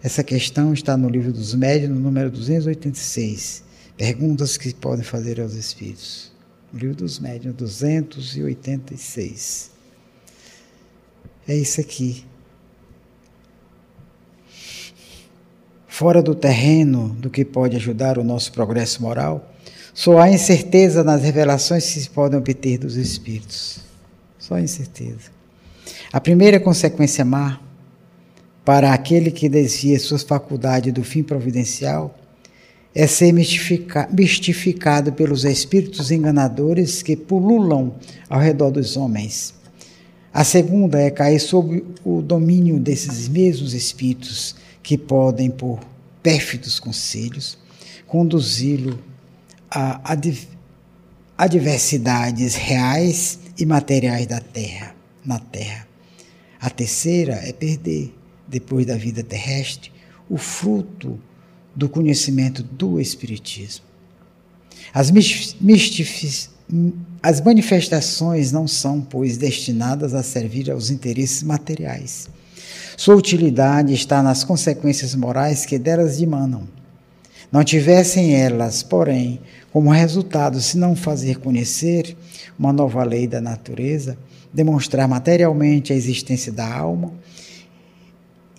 Essa 0.00 0.22
questão 0.22 0.72
está 0.72 0.96
no 0.96 1.08
livro 1.08 1.32
dos 1.32 1.56
médios, 1.56 1.90
no 1.90 1.98
número 1.98 2.30
286. 2.30 3.64
Perguntas 3.96 4.56
que 4.56 4.68
se 4.68 4.74
podem 4.74 5.04
fazer 5.04 5.40
aos 5.40 5.54
espíritos. 5.54 6.30
O 6.72 6.76
livro 6.76 6.94
dos 6.94 7.18
médios, 7.18 7.52
286. 7.56 9.72
É 11.48 11.56
isso 11.56 11.80
aqui. 11.80 12.24
Fora 16.02 16.20
do 16.20 16.34
terreno 16.34 17.10
do 17.20 17.30
que 17.30 17.44
pode 17.44 17.76
ajudar 17.76 18.18
o 18.18 18.24
nosso 18.24 18.50
progresso 18.50 19.00
moral, 19.00 19.54
só 19.94 20.18
há 20.18 20.28
incerteza 20.28 21.04
nas 21.04 21.22
revelações 21.22 21.84
que 21.84 22.00
se 22.00 22.10
podem 22.10 22.36
obter 22.36 22.76
dos 22.76 22.96
espíritos. 22.96 23.78
Só 24.36 24.58
incerteza. 24.58 25.30
A 26.12 26.20
primeira 26.20 26.58
consequência 26.58 27.24
má 27.24 27.60
para 28.64 28.92
aquele 28.92 29.30
que 29.30 29.48
desvia 29.48 29.96
suas 30.00 30.24
faculdades 30.24 30.92
do 30.92 31.04
fim 31.04 31.22
providencial 31.22 32.18
é 32.92 33.06
ser 33.06 33.32
mistificado 33.32 35.12
pelos 35.12 35.44
espíritos 35.44 36.10
enganadores 36.10 37.00
que 37.00 37.14
pululam 37.14 37.94
ao 38.28 38.40
redor 38.40 38.72
dos 38.72 38.96
homens. 38.96 39.54
A 40.34 40.42
segunda 40.42 40.98
é 41.00 41.12
cair 41.12 41.38
sob 41.38 41.84
o 42.04 42.20
domínio 42.20 42.80
desses 42.80 43.28
mesmos 43.28 43.72
espíritos 43.72 44.56
que 44.82 44.98
podem, 44.98 45.48
por 45.48 45.91
pérfidos 46.22 46.78
conselhos, 46.78 47.58
conduzi-lo 48.06 49.02
a 49.70 50.16
adversidades 51.36 52.54
reais 52.54 53.38
e 53.58 53.66
materiais 53.66 54.26
da 54.26 54.40
terra, 54.40 54.94
na 55.24 55.38
terra. 55.38 55.88
A 56.60 56.70
terceira 56.70 57.34
é 57.34 57.52
perder 57.52 58.14
depois 58.46 58.86
da 58.86 58.96
vida 58.96 59.22
terrestre, 59.22 59.90
o 60.28 60.36
fruto 60.36 61.18
do 61.74 61.88
conhecimento 61.88 62.62
do 62.62 63.00
Espiritismo. 63.00 63.84
As, 64.92 65.10
as 67.22 67.40
manifestações 67.40 68.52
não 68.52 68.68
são, 68.68 69.00
pois, 69.00 69.38
destinadas 69.38 70.14
a 70.14 70.22
servir 70.22 70.70
aos 70.70 70.90
interesses 70.90 71.42
materiais. 71.42 72.28
Sua 72.96 73.14
utilidade 73.16 73.92
está 73.94 74.22
nas 74.22 74.44
consequências 74.44 75.14
morais 75.14 75.64
que 75.64 75.78
delas 75.78 76.18
dimanam. 76.18 76.68
Não 77.50 77.64
tivessem 77.64 78.34
elas, 78.34 78.82
porém, 78.82 79.40
como 79.72 79.90
resultado, 79.90 80.60
se 80.60 80.78
não 80.78 80.96
fazer 80.96 81.38
conhecer 81.38 82.16
uma 82.58 82.72
nova 82.72 83.02
lei 83.04 83.26
da 83.26 83.40
natureza, 83.40 84.16
demonstrar 84.52 85.08
materialmente 85.08 85.92
a 85.92 85.96
existência 85.96 86.52
da 86.52 86.70
alma 86.70 87.12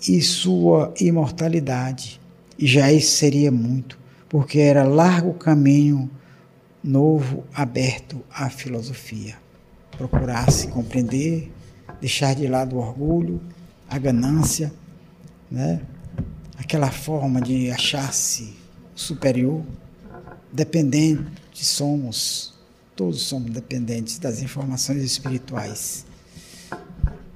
e 0.07 0.21
sua 0.21 0.93
imortalidade. 0.99 2.19
E 2.57 2.67
já 2.67 2.91
isso 2.91 3.15
seria 3.17 3.51
muito, 3.51 3.97
porque 4.29 4.59
era 4.59 4.83
largo 4.83 5.33
caminho 5.33 6.09
novo 6.83 7.43
aberto 7.53 8.21
à 8.31 8.49
filosofia. 8.49 9.35
Procurasse 9.97 10.67
compreender, 10.67 11.51
deixar 12.01 12.35
de 12.35 12.47
lado 12.47 12.75
o 12.75 12.79
orgulho, 12.79 13.39
a 13.89 13.97
ganância, 13.97 14.73
né? 15.49 15.81
aquela 16.57 16.91
forma 16.91 17.41
de 17.41 17.69
achar-se 17.71 18.53
superior, 18.95 19.63
dependentes 20.51 21.67
somos, 21.67 22.53
todos 22.95 23.21
somos 23.21 23.51
dependentes 23.51 24.17
das 24.17 24.41
informações 24.41 25.03
espirituais. 25.03 26.05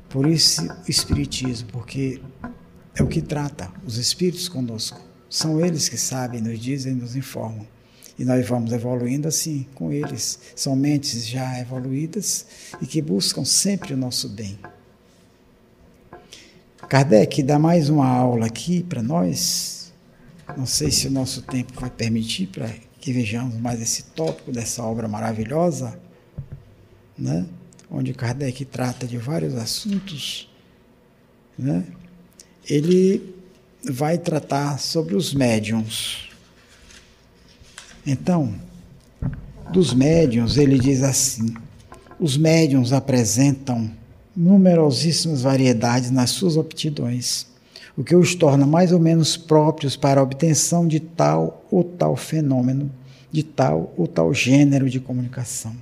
Por 0.09 0.27
isso 0.27 0.65
o 0.65 0.89
Espiritismo, 0.89 1.67
porque 1.71 2.21
é 2.95 3.03
o 3.03 3.07
que 3.07 3.21
trata 3.21 3.71
os 3.85 3.97
espíritos 3.97 4.47
conosco. 4.47 4.99
São 5.29 5.63
eles 5.63 5.89
que 5.89 5.97
sabem, 5.97 6.41
nos 6.41 6.59
dizem, 6.59 6.95
nos 6.95 7.15
informam. 7.15 7.67
E 8.17 8.25
nós 8.25 8.47
vamos 8.47 8.71
evoluindo 8.71 9.27
assim 9.27 9.67
com 9.75 9.91
eles. 9.91 10.39
São 10.55 10.75
mentes 10.75 11.27
já 11.27 11.59
evoluídas 11.59 12.45
e 12.81 12.87
que 12.87 13.01
buscam 13.01 13.45
sempre 13.45 13.93
o 13.93 13.97
nosso 13.97 14.29
bem. 14.29 14.57
Kardec 16.89 17.43
dá 17.43 17.59
mais 17.59 17.89
uma 17.89 18.07
aula 18.07 18.45
aqui 18.45 18.83
para 18.83 19.01
nós. 19.01 19.93
Não 20.55 20.65
sei 20.65 20.91
se 20.91 21.07
o 21.07 21.11
nosso 21.11 21.41
tempo 21.41 21.79
vai 21.79 21.89
permitir 21.89 22.47
para 22.47 22.69
que 22.99 23.11
vejamos 23.11 23.55
mais 23.55 23.81
esse 23.81 24.03
tópico 24.03 24.51
dessa 24.51 24.83
obra 24.83 25.07
maravilhosa, 25.07 25.99
né? 27.17 27.45
onde 27.89 28.13
Kardec 28.13 28.65
trata 28.65 29.05
de 29.05 29.17
vários 29.17 29.55
assuntos. 29.55 30.49
Né? 31.57 31.85
ele 32.69 33.35
vai 33.83 34.17
tratar 34.17 34.79
sobre 34.79 35.15
os 35.15 35.33
médiums. 35.33 36.29
Então, 38.05 38.53
dos 39.71 39.93
médiums, 39.93 40.57
ele 40.57 40.77
diz 40.77 41.03
assim: 41.03 41.53
os 42.19 42.37
médiums 42.37 42.91
apresentam 42.91 43.89
numerosíssimas 44.37 45.41
variedades 45.41 46.11
nas 46.11 46.29
suas 46.29 46.57
aptidões, 46.57 47.47
o 47.97 48.03
que 48.03 48.15
os 48.15 48.35
torna 48.35 48.67
mais 48.67 48.91
ou 48.91 48.99
menos 48.99 49.35
próprios 49.35 49.95
para 49.95 50.21
a 50.21 50.23
obtenção 50.23 50.87
de 50.87 50.99
tal 50.99 51.65
ou 51.71 51.83
tal 51.83 52.15
fenômeno, 52.15 52.91
de 53.31 53.41
tal 53.41 53.91
ou 53.97 54.05
tal 54.05 54.31
gênero 54.31 54.87
de 54.87 54.99
comunicação. 54.99 55.75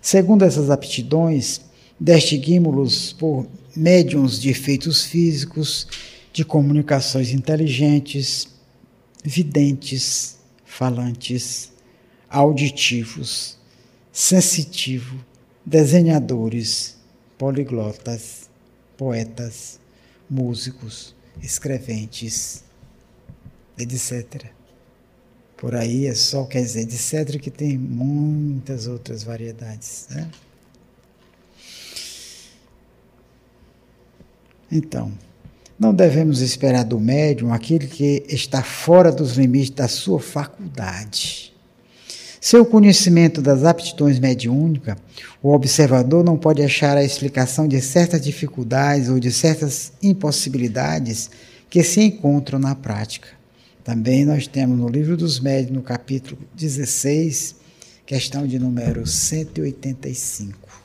Segundo 0.00 0.44
essas 0.44 0.70
aptidões, 0.70 1.60
distinguimos-los 1.98 3.12
por 3.12 3.46
médiums 3.74 4.40
de 4.40 4.48
efeitos 4.48 5.04
físicos, 5.04 5.88
de 6.32 6.44
comunicações 6.44 7.32
inteligentes, 7.32 8.48
videntes, 9.24 10.38
falantes, 10.64 11.72
auditivos, 12.30 13.58
sensitivos, 14.12 15.18
desenhadores, 15.66 17.01
poliglotas, 17.42 18.48
poetas, 18.96 19.80
músicos, 20.30 21.12
escreventes, 21.42 22.62
etc. 23.76 24.44
Por 25.56 25.74
aí 25.74 26.06
é 26.06 26.14
só, 26.14 26.44
quer 26.44 26.62
dizer, 26.62 26.82
etc., 26.82 27.40
que 27.40 27.50
tem 27.50 27.76
muitas 27.76 28.86
outras 28.86 29.24
variedades. 29.24 30.06
Né? 30.10 30.30
Então, 34.70 35.12
não 35.76 35.92
devemos 35.92 36.40
esperar 36.40 36.84
do 36.84 37.00
médium 37.00 37.52
aquele 37.52 37.88
que 37.88 38.24
está 38.28 38.62
fora 38.62 39.10
dos 39.10 39.32
limites 39.32 39.70
da 39.70 39.88
sua 39.88 40.20
faculdade. 40.20 41.51
Seu 42.44 42.66
conhecimento 42.66 43.40
das 43.40 43.62
aptidões 43.62 44.18
mediúnicas, 44.18 44.96
o 45.40 45.52
observador 45.52 46.24
não 46.24 46.36
pode 46.36 46.60
achar 46.60 46.96
a 46.96 47.04
explicação 47.04 47.68
de 47.68 47.80
certas 47.80 48.20
dificuldades 48.20 49.08
ou 49.08 49.20
de 49.20 49.30
certas 49.30 49.92
impossibilidades 50.02 51.30
que 51.70 51.84
se 51.84 52.00
encontram 52.00 52.58
na 52.58 52.74
prática. 52.74 53.28
Também 53.84 54.24
nós 54.24 54.48
temos 54.48 54.76
no 54.76 54.88
livro 54.88 55.16
dos 55.16 55.38
médios, 55.38 55.70
no 55.70 55.82
capítulo 55.82 56.36
16, 56.52 57.54
questão 58.04 58.44
de 58.44 58.58
número 58.58 59.06
185. 59.06 60.82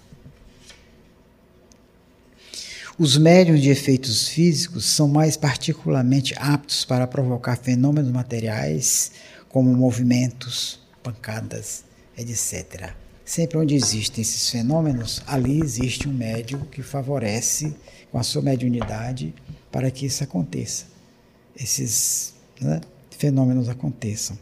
Os 3.00 3.18
médiums 3.18 3.64
de 3.64 3.72
efeitos 3.72 4.28
físicos 4.28 4.86
são 4.86 5.08
mais 5.08 5.36
particularmente 5.36 6.36
aptos 6.38 6.86
para 6.86 7.08
provocar 7.08 7.58
fenômenos 7.58 8.12
materiais, 8.12 9.12
como 9.50 9.76
movimentos, 9.76 10.86
pancadas, 11.08 11.86
etc. 12.18 12.92
Sempre 13.24 13.58
onde 13.58 13.76
existem 13.76 14.22
esses 14.22 14.50
fenômenos, 14.50 15.22
ali 15.26 15.62
existe 15.62 16.08
um 16.08 16.14
médium 16.14 16.62
que 16.72 16.82
favorece 16.82 17.74
com 18.12 18.18
a 18.18 18.24
sua 18.24 18.42
mediunidade 18.42 19.34
para 19.72 19.90
que 19.92 20.06
isso 20.06 20.24
aconteça, 20.24 20.86
esses 21.60 22.34
né, 22.60 22.82
fenômenos 23.12 23.70
aconteçam. 23.70 24.38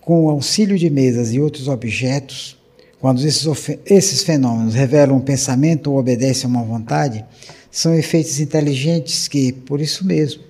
Com 0.00 0.26
o 0.26 0.30
auxílio 0.30 0.78
de 0.78 0.90
mesas 0.90 1.32
e 1.32 1.40
outros 1.40 1.66
objetos, 1.66 2.56
quando 3.00 3.24
esses, 3.26 3.46
esses 3.86 4.22
fenômenos 4.22 4.74
revelam 4.74 5.16
um 5.16 5.20
pensamento 5.20 5.90
ou 5.90 5.98
obedecem 5.98 6.44
a 6.44 6.48
uma 6.48 6.62
vontade, 6.62 7.24
são 7.70 7.94
efeitos 7.94 8.38
inteligentes 8.38 9.26
que, 9.26 9.52
por 9.52 9.80
isso 9.80 10.04
mesmo, 10.04 10.42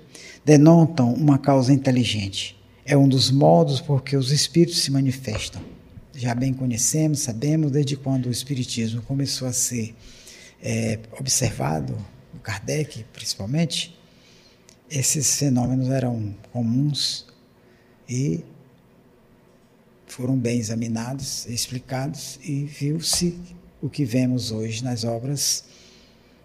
denotam 0.44 1.12
uma 1.14 1.38
causa 1.38 1.72
inteligente. 1.72 2.56
É 2.84 2.96
um 2.96 3.08
dos 3.08 3.30
modos 3.30 3.80
por 3.80 4.02
que 4.02 4.16
os 4.16 4.30
espíritos 4.30 4.80
se 4.80 4.90
manifestam. 4.90 5.62
Já 6.14 6.34
bem 6.34 6.52
conhecemos, 6.52 7.20
sabemos 7.20 7.70
desde 7.70 7.96
quando 7.96 8.26
o 8.26 8.30
espiritismo 8.30 9.02
começou 9.02 9.48
a 9.48 9.52
ser 9.52 9.94
é, 10.62 10.98
observado, 11.18 11.96
o 12.34 12.38
Kardec 12.38 13.04
principalmente, 13.12 13.98
esses 14.90 15.38
fenômenos 15.38 15.88
eram 15.88 16.34
comuns 16.52 17.26
e 18.08 18.44
foram 20.06 20.36
bem 20.36 20.58
examinados, 20.58 21.46
explicados 21.46 22.38
e 22.44 22.64
viu-se 22.64 23.38
o 23.82 23.88
que 23.88 24.04
vemos 24.04 24.52
hoje 24.52 24.84
nas 24.84 25.04
obras, 25.04 25.64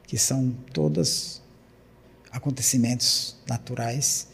que 0.08 0.18
são 0.18 0.52
todas 0.74 1.39
acontecimentos 2.32 3.36
naturais, 3.47 4.27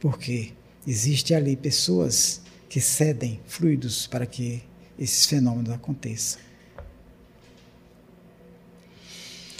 porque 0.00 0.52
existe 0.86 1.34
ali 1.34 1.56
pessoas 1.56 2.40
que 2.68 2.80
cedem 2.80 3.40
fluidos 3.46 4.06
para 4.06 4.26
que 4.26 4.62
esses 4.98 5.26
fenômenos 5.26 5.72
aconteçam. 5.72 6.40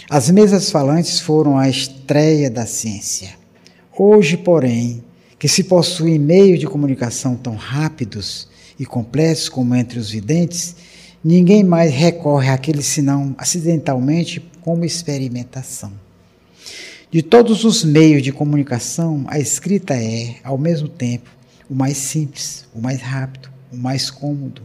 As 0.09 0.29
mesas 0.29 0.69
falantes 0.69 1.19
foram 1.19 1.57
a 1.57 1.67
estreia 1.67 2.49
da 2.49 2.65
ciência. 2.65 3.35
Hoje, 3.97 4.37
porém, 4.37 5.03
que 5.39 5.47
se 5.47 5.63
possuem 5.63 6.19
meios 6.19 6.59
de 6.59 6.67
comunicação 6.67 7.35
tão 7.35 7.55
rápidos 7.55 8.47
e 8.77 8.85
complexos 8.85 9.49
como 9.49 9.73
entre 9.73 9.97
os 9.97 10.11
videntes, 10.11 10.75
ninguém 11.23 11.63
mais 11.63 11.91
recorre 11.91 12.49
àquele 12.49 12.83
senão 12.83 13.33
acidentalmente 13.37 14.39
como 14.61 14.85
experimentação. 14.85 16.04
De 17.15 17.23
todos 17.23 17.63
os 17.63 17.81
meios 17.81 18.21
de 18.21 18.33
comunicação, 18.33 19.23
a 19.29 19.39
escrita 19.39 19.93
é, 19.93 20.35
ao 20.43 20.57
mesmo 20.57 20.89
tempo, 20.89 21.29
o 21.69 21.73
mais 21.73 21.95
simples, 21.95 22.65
o 22.75 22.81
mais 22.81 22.99
rápido, 22.99 23.49
o 23.71 23.77
mais 23.77 24.11
cômodo 24.11 24.63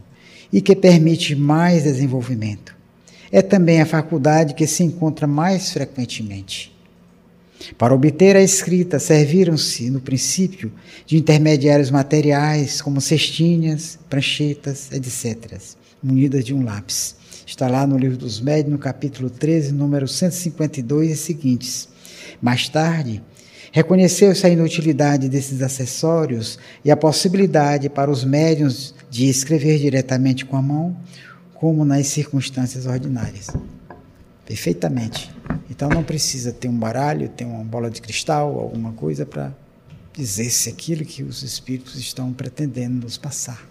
e 0.51 0.59
que 0.59 0.75
permite 0.75 1.33
mais 1.33 1.83
desenvolvimento. 1.83 2.75
É 3.31 3.41
também 3.41 3.79
a 3.79 3.85
faculdade 3.85 4.53
que 4.53 4.67
se 4.67 4.83
encontra 4.83 5.25
mais 5.25 5.71
frequentemente. 5.71 6.75
Para 7.77 7.95
obter 7.95 8.35
a 8.35 8.43
escrita, 8.43 8.99
serviram-se, 8.99 9.89
no 9.89 10.01
princípio, 10.01 10.73
de 11.05 11.15
intermediários 11.15 11.89
materiais, 11.89 12.81
como 12.81 12.99
cestinhas, 12.99 13.97
pranchetas, 14.09 14.91
etc., 14.91 15.57
munidas 16.03 16.43
de 16.43 16.53
um 16.53 16.65
lápis. 16.65 17.15
Está 17.47 17.69
lá 17.69 17.87
no 17.87 17.97
Livro 17.97 18.17
dos 18.17 18.41
Médios, 18.41 18.73
no 18.73 18.77
capítulo 18.77 19.29
13, 19.29 19.71
número 19.71 20.05
152 20.05 21.11
e 21.11 21.15
seguintes. 21.15 21.90
Mais 22.41 22.67
tarde, 22.67 23.21
reconheceu-se 23.71 24.45
a 24.45 24.49
inutilidade 24.49 25.29
desses 25.29 25.61
acessórios 25.61 26.57
e 26.83 26.89
a 26.89 26.97
possibilidade 26.97 27.87
para 27.87 28.09
os 28.09 28.23
médiuns 28.23 28.95
de 29.09 29.29
escrever 29.29 29.77
diretamente 29.77 30.43
com 30.43 30.57
a 30.57 30.61
mão, 30.61 30.97
como 31.53 31.85
nas 31.85 32.07
circunstâncias 32.07 32.87
ordinárias. 32.87 33.47
Perfeitamente. 34.43 35.31
Então 35.69 35.87
não 35.87 36.03
precisa 36.03 36.51
ter 36.51 36.67
um 36.67 36.77
baralho, 36.77 37.29
ter 37.29 37.45
uma 37.45 37.63
bola 37.63 37.91
de 37.91 38.01
cristal, 38.01 38.59
alguma 38.59 38.91
coisa 38.93 39.25
para 39.25 39.55
dizer 40.13 40.49
se 40.49 40.67
aquilo 40.67 41.05
que 41.05 41.21
os 41.21 41.43
espíritos 41.43 41.95
estão 41.95 42.33
pretendendo 42.33 43.05
nos 43.05 43.17
passar. 43.17 43.69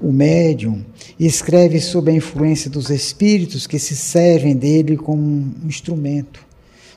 O 0.00 0.12
médium 0.12 0.84
escreve 1.18 1.80
sob 1.80 2.10
a 2.10 2.14
influência 2.14 2.70
dos 2.70 2.90
espíritos 2.90 3.66
que 3.66 3.78
se 3.78 3.96
servem 3.96 4.54
dele 4.54 4.96
como 4.96 5.22
um 5.22 5.54
instrumento 5.64 6.51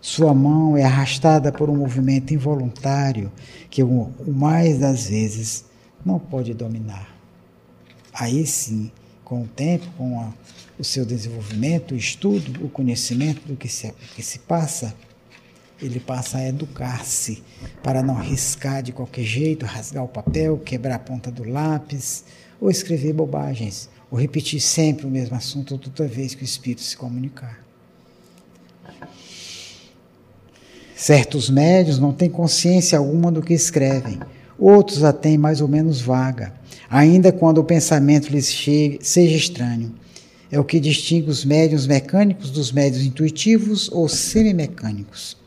sua 0.05 0.35
mão 0.35 0.77
é 0.77 0.83
arrastada 0.83 1.51
por 1.51 1.67
um 1.67 1.77
movimento 1.77 2.31
involuntário 2.31 3.31
que 3.71 3.81
o, 3.81 4.13
mais 4.27 4.77
das 4.77 5.07
vezes 5.07 5.65
não 6.05 6.19
pode 6.19 6.53
dominar. 6.53 7.09
Aí 8.13 8.45
sim, 8.45 8.91
com 9.23 9.41
o 9.41 9.47
tempo, 9.47 9.87
com 9.97 10.19
a, 10.19 10.31
o 10.77 10.83
seu 10.83 11.07
desenvolvimento, 11.07 11.95
o 11.95 11.97
estudo, 11.97 12.63
o 12.63 12.69
conhecimento 12.69 13.47
do 13.47 13.55
que 13.55 13.67
se, 13.67 13.91
que 14.15 14.21
se 14.21 14.37
passa, 14.37 14.93
ele 15.81 15.99
passa 15.99 16.37
a 16.37 16.47
educar-se 16.47 17.41
para 17.81 18.03
não 18.03 18.15
arriscar 18.15 18.83
de 18.83 18.91
qualquer 18.91 19.23
jeito, 19.23 19.65
rasgar 19.65 20.03
o 20.03 20.07
papel, 20.07 20.59
quebrar 20.59 20.97
a 20.97 20.99
ponta 20.99 21.31
do 21.31 21.43
lápis 21.43 22.25
ou 22.61 22.69
escrever 22.69 23.11
bobagens, 23.11 23.89
ou 24.11 24.19
repetir 24.19 24.61
sempre 24.61 25.07
o 25.07 25.09
mesmo 25.09 25.35
assunto 25.35 25.79
toda 25.79 26.07
vez 26.07 26.35
que 26.35 26.43
o 26.43 26.45
espírito 26.45 26.83
se 26.83 26.95
comunicar. 26.95 27.64
Certos 31.05 31.51
médios 31.51 31.99
não 31.99 32.11
têm 32.11 32.31
consciência 32.31 32.97
alguma 32.97 33.31
do 33.31 33.39
que 33.39 33.53
escrevem, 33.53 34.17
outros 34.57 35.03
a 35.03 35.13
têm 35.13 35.37
mais 35.37 35.61
ou 35.61 35.67
menos 35.67 36.01
vaga, 36.01 36.51
ainda 36.89 37.31
quando 37.31 37.59
o 37.59 37.63
pensamento 37.63 38.29
lhes 38.29 38.51
chegue, 38.51 38.97
seja 39.03 39.37
estranho. 39.37 39.93
É 40.51 40.59
o 40.59 40.63
que 40.63 40.79
distingue 40.79 41.29
os 41.29 41.45
médios 41.45 41.85
mecânicos 41.85 42.49
dos 42.49 42.71
médios 42.71 43.05
intuitivos 43.05 43.87
ou 43.91 44.09
semimecânicos. 44.09 45.37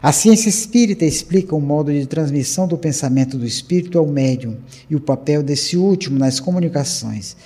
A 0.00 0.12
ciência 0.12 0.48
espírita 0.48 1.04
explica 1.04 1.54
o 1.54 1.60
modo 1.60 1.92
de 1.92 2.06
transmissão 2.06 2.66
do 2.66 2.78
pensamento 2.78 3.36
do 3.36 3.44
espírito 3.44 3.98
ao 3.98 4.06
médium 4.06 4.56
e 4.88 4.96
o 4.96 5.00
papel 5.00 5.42
desse 5.42 5.76
último 5.76 6.18
nas 6.18 6.40
comunicações. 6.40 7.36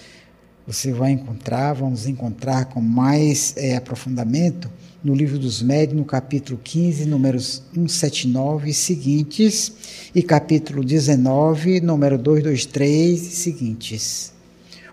Você 0.68 0.92
vai 0.92 1.10
encontrar, 1.10 1.72
vamos 1.72 2.06
encontrar 2.06 2.66
com 2.66 2.80
mais 2.80 3.54
é, 3.56 3.74
aprofundamento 3.74 4.70
no 5.02 5.14
livro 5.14 5.38
dos 5.38 5.62
médios, 5.62 5.98
no 5.98 6.04
capítulo 6.04 6.58
15, 6.62 7.06
números 7.06 7.62
179 7.74 8.70
e 8.70 8.74
seguintes, 8.74 9.72
e 10.14 10.22
capítulo 10.22 10.82
19, 10.82 11.80
número 11.80 12.18
223 12.18 13.20
e 13.20 13.30
seguintes. 13.30 14.32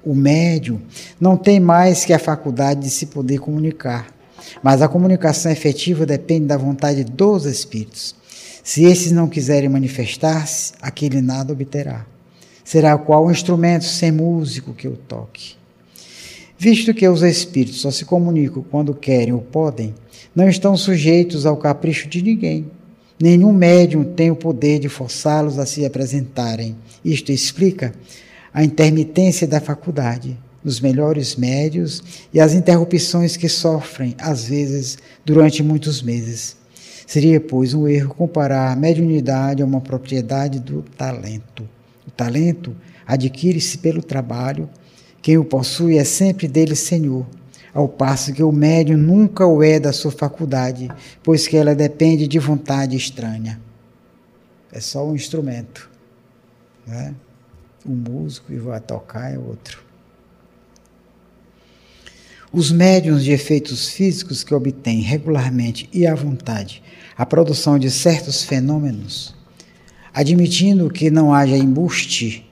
O 0.03 0.13
médium 0.13 0.81
não 1.19 1.37
tem 1.37 1.59
mais 1.59 2.03
que 2.03 2.13
a 2.13 2.19
faculdade 2.19 2.81
de 2.81 2.89
se 2.89 3.05
poder 3.05 3.39
comunicar, 3.39 4.07
mas 4.61 4.81
a 4.81 4.87
comunicação 4.87 5.51
efetiva 5.51 6.05
depende 6.05 6.47
da 6.47 6.57
vontade 6.57 7.03
dos 7.03 7.45
espíritos. 7.45 8.13
Se 8.63 8.83
esses 8.83 9.11
não 9.11 9.27
quiserem 9.27 9.69
manifestar-se, 9.69 10.73
aquele 10.81 11.21
nada 11.21 11.53
obterá. 11.53 12.05
Será 12.63 12.97
qual 12.97 13.29
instrumento 13.29 13.85
sem 13.85 14.11
músico 14.11 14.73
que 14.73 14.87
o 14.87 14.95
toque? 14.95 15.62
Visto 16.57 16.93
que 16.93 17.07
os 17.07 17.21
espíritos 17.21 17.81
só 17.81 17.91
se 17.91 18.05
comunicam 18.05 18.63
quando 18.69 18.93
querem 18.93 19.33
ou 19.33 19.41
podem, 19.41 19.93
não 20.35 20.47
estão 20.47 20.75
sujeitos 20.77 21.45
ao 21.45 21.57
capricho 21.57 22.07
de 22.07 22.21
ninguém. 22.21 22.65
Nenhum 23.19 23.51
médium 23.53 24.03
tem 24.03 24.31
o 24.31 24.35
poder 24.35 24.79
de 24.79 24.89
forçá-los 24.89 25.59
a 25.59 25.65
se 25.65 25.85
apresentarem. 25.85 26.75
Isto 27.03 27.31
explica 27.31 27.93
a 28.53 28.63
intermitência 28.63 29.47
da 29.47 29.59
faculdade 29.59 30.37
dos 30.63 30.79
melhores 30.79 31.35
médios 31.35 32.01
e 32.33 32.39
as 32.39 32.53
interrupções 32.53 33.35
que 33.35 33.49
sofrem, 33.49 34.15
às 34.17 34.45
vezes, 34.45 34.97
durante 35.25 35.61
muitos 35.61 36.01
meses. 36.01 36.55
Seria, 37.05 37.39
pois, 37.39 37.73
um 37.73 37.87
erro 37.87 38.13
comparar 38.15 38.71
a 38.71 38.75
mediunidade 38.75 39.61
a 39.61 39.65
uma 39.65 39.81
propriedade 39.81 40.59
do 40.59 40.81
talento. 40.97 41.67
O 42.07 42.11
talento 42.11 42.75
adquire-se 43.05 43.77
pelo 43.77 44.01
trabalho, 44.01 44.69
quem 45.23 45.37
o 45.37 45.45
possui 45.45 45.97
é 45.97 46.03
sempre 46.03 46.49
dele 46.49 46.75
senhor 46.75 47.25
ao 47.73 47.87
passo 47.87 48.33
que 48.33 48.43
o 48.43 48.51
médium 48.51 48.97
nunca 48.97 49.47
o 49.47 49.63
é 49.63 49.79
da 49.79 49.91
sua 49.91 50.11
faculdade, 50.11 50.89
pois 51.23 51.47
que 51.47 51.57
ela 51.57 51.73
depende 51.73 52.27
de 52.27 52.37
vontade 52.37 52.95
estranha. 52.95 53.59
É 54.71 54.79
só 54.79 55.07
um 55.07 55.15
instrumento. 55.15 55.89
Né? 56.85 57.15
Um 57.85 57.95
músico 57.95 58.53
e 58.53 58.57
vai 58.57 58.79
tocar 58.79 59.33
é 59.33 59.37
outro. 59.37 59.81
Os 62.51 62.71
médiums 62.71 63.23
de 63.23 63.31
efeitos 63.31 63.89
físicos 63.89 64.43
que 64.43 64.53
obtêm 64.53 64.99
regularmente 64.99 65.89
e 65.91 66.05
à 66.05 66.13
vontade 66.13 66.83
a 67.17 67.25
produção 67.25 67.79
de 67.79 67.89
certos 67.89 68.43
fenômenos, 68.43 69.33
admitindo 70.13 70.89
que 70.89 71.09
não 71.09 71.33
haja 71.33 71.57
embuste 71.57 72.45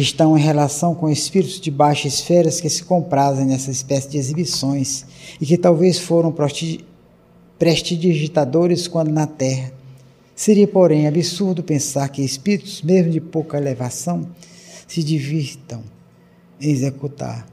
estão 0.00 0.36
em 0.36 0.40
relação 0.40 0.94
com 0.94 1.08
espíritos 1.08 1.60
de 1.60 1.70
baixas 1.70 2.14
esferas 2.14 2.60
que 2.60 2.68
se 2.68 2.84
comprazem 2.84 3.46
nessa 3.46 3.70
espécie 3.70 4.08
de 4.10 4.18
exibições 4.18 5.04
e 5.40 5.46
que 5.46 5.56
talvez 5.56 5.98
foram 5.98 6.34
prestidigitadores 7.58 8.86
quando 8.88 9.10
na 9.10 9.26
Terra. 9.26 9.72
Seria, 10.34 10.68
porém, 10.68 11.06
absurdo 11.06 11.62
pensar 11.62 12.08
que 12.10 12.22
espíritos, 12.22 12.82
mesmo 12.82 13.10
de 13.10 13.20
pouca 13.20 13.56
elevação, 13.56 14.28
se 14.86 15.02
divirtam 15.02 15.82
em 16.60 16.70
executar 16.70 17.46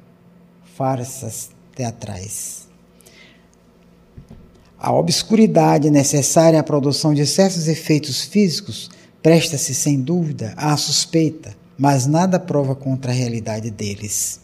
farsas 0.75 1.49
teatrais. 1.75 2.67
A 4.77 4.91
obscuridade 4.91 5.89
necessária 5.89 6.59
à 6.59 6.63
produção 6.63 7.13
de 7.13 7.25
certos 7.25 7.69
efeitos 7.69 8.21
físicos 8.21 8.89
presta-se 9.21 9.73
sem 9.73 10.01
dúvida 10.01 10.53
à 10.57 10.75
suspeita, 10.75 11.55
mas 11.77 12.05
nada 12.05 12.39
prova 12.39 12.75
contra 12.75 13.11
a 13.11 13.15
realidade 13.15 13.69
deles. 13.71 14.39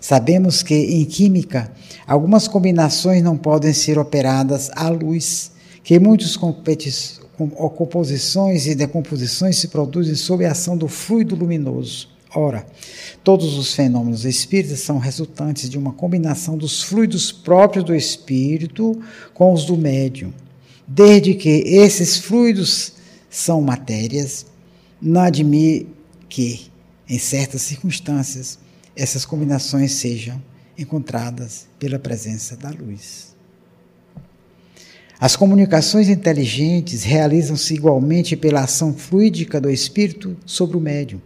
Sabemos 0.00 0.62
que, 0.62 0.74
em 0.74 1.04
química, 1.04 1.72
algumas 2.06 2.46
combinações 2.46 3.22
não 3.22 3.36
podem 3.36 3.72
ser 3.72 3.98
operadas 3.98 4.70
à 4.74 4.88
luz, 4.88 5.52
que 5.82 5.98
muitas 5.98 6.36
composições 7.76 8.66
e 8.66 8.74
decomposições 8.74 9.58
se 9.58 9.68
produzem 9.68 10.14
sob 10.14 10.44
a 10.44 10.52
ação 10.52 10.76
do 10.76 10.88
fluido 10.88 11.34
luminoso. 11.34 12.08
Ora, 12.36 12.66
todos 13.22 13.56
os 13.56 13.74
fenômenos 13.74 14.24
espíritas 14.24 14.80
são 14.80 14.98
resultantes 14.98 15.70
de 15.70 15.78
uma 15.78 15.92
combinação 15.92 16.58
dos 16.58 16.82
fluidos 16.82 17.30
próprios 17.30 17.84
do 17.84 17.94
espírito 17.94 19.00
com 19.32 19.52
os 19.52 19.64
do 19.64 19.76
médium. 19.76 20.32
Desde 20.86 21.34
que 21.34 21.48
esses 21.48 22.18
fluidos 22.18 22.94
são 23.30 23.60
matérias, 23.60 24.46
não 25.00 25.22
admire 25.22 25.88
que, 26.28 26.66
em 27.08 27.18
certas 27.18 27.62
circunstâncias, 27.62 28.58
essas 28.96 29.24
combinações 29.24 29.92
sejam 29.92 30.42
encontradas 30.76 31.66
pela 31.78 31.98
presença 31.98 32.56
da 32.56 32.70
luz. 32.70 33.34
As 35.18 35.36
comunicações 35.36 36.08
inteligentes 36.08 37.02
realizam-se 37.02 37.72
igualmente 37.74 38.36
pela 38.36 38.64
ação 38.64 38.92
fluídica 38.92 39.60
do 39.60 39.70
espírito 39.70 40.36
sobre 40.44 40.76
o 40.76 40.80
médium, 40.80 41.20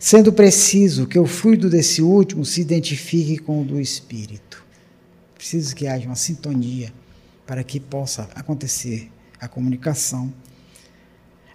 sendo 0.00 0.32
preciso 0.32 1.06
que 1.06 1.18
o 1.18 1.26
fluido 1.26 1.70
desse 1.70 2.02
último 2.02 2.44
se 2.44 2.60
identifique 2.60 3.38
com 3.38 3.62
o 3.62 3.64
do 3.64 3.80
espírito. 3.80 4.64
Preciso 5.34 5.74
que 5.74 5.86
haja 5.86 6.06
uma 6.06 6.16
sintonia 6.16 6.92
para 7.46 7.62
que 7.62 7.78
possa 7.78 8.28
acontecer 8.34 9.08
a 9.40 9.46
comunicação. 9.46 10.32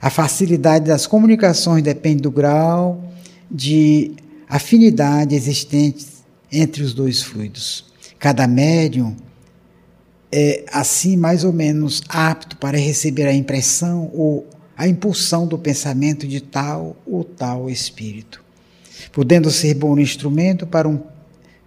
A 0.01 0.09
facilidade 0.09 0.85
das 0.85 1.05
comunicações 1.05 1.83
depende 1.83 2.21
do 2.23 2.31
grau 2.31 3.12
de 3.53 4.11
afinidade 4.49 5.35
existente 5.35 6.07
entre 6.51 6.81
os 6.81 6.93
dois 6.93 7.21
fluidos. 7.21 7.85
Cada 8.17 8.47
médium 8.47 9.15
é 10.31 10.65
assim 10.71 11.15
mais 11.15 11.43
ou 11.43 11.53
menos 11.53 12.01
apto 12.09 12.57
para 12.57 12.77
receber 12.77 13.27
a 13.27 13.33
impressão 13.33 14.09
ou 14.13 14.47
a 14.75 14.87
impulsão 14.87 15.45
do 15.45 15.59
pensamento 15.59 16.27
de 16.27 16.41
tal 16.41 16.97
ou 17.05 17.23
tal 17.23 17.69
espírito, 17.69 18.43
podendo 19.11 19.51
ser 19.51 19.75
bom 19.75 19.99
instrumento 19.99 20.65
para 20.65 20.89
um, 20.89 20.99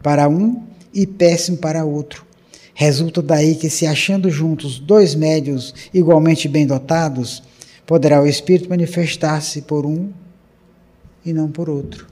para 0.02 0.28
um 0.28 0.64
e 0.92 1.06
péssimo 1.06 1.58
para 1.58 1.84
outro. 1.84 2.26
Resulta 2.74 3.22
daí 3.22 3.54
que, 3.54 3.70
se 3.70 3.86
achando 3.86 4.28
juntos 4.28 4.78
dois 4.78 5.14
médios 5.14 5.72
igualmente 5.94 6.48
bem 6.48 6.66
dotados, 6.66 7.42
poderá 7.86 8.20
o 8.20 8.26
espírito 8.26 8.68
manifestar-se 8.68 9.62
por 9.62 9.86
um 9.86 10.10
e 11.26 11.32
não 11.32 11.50
por 11.50 11.68
outro. 11.68 12.06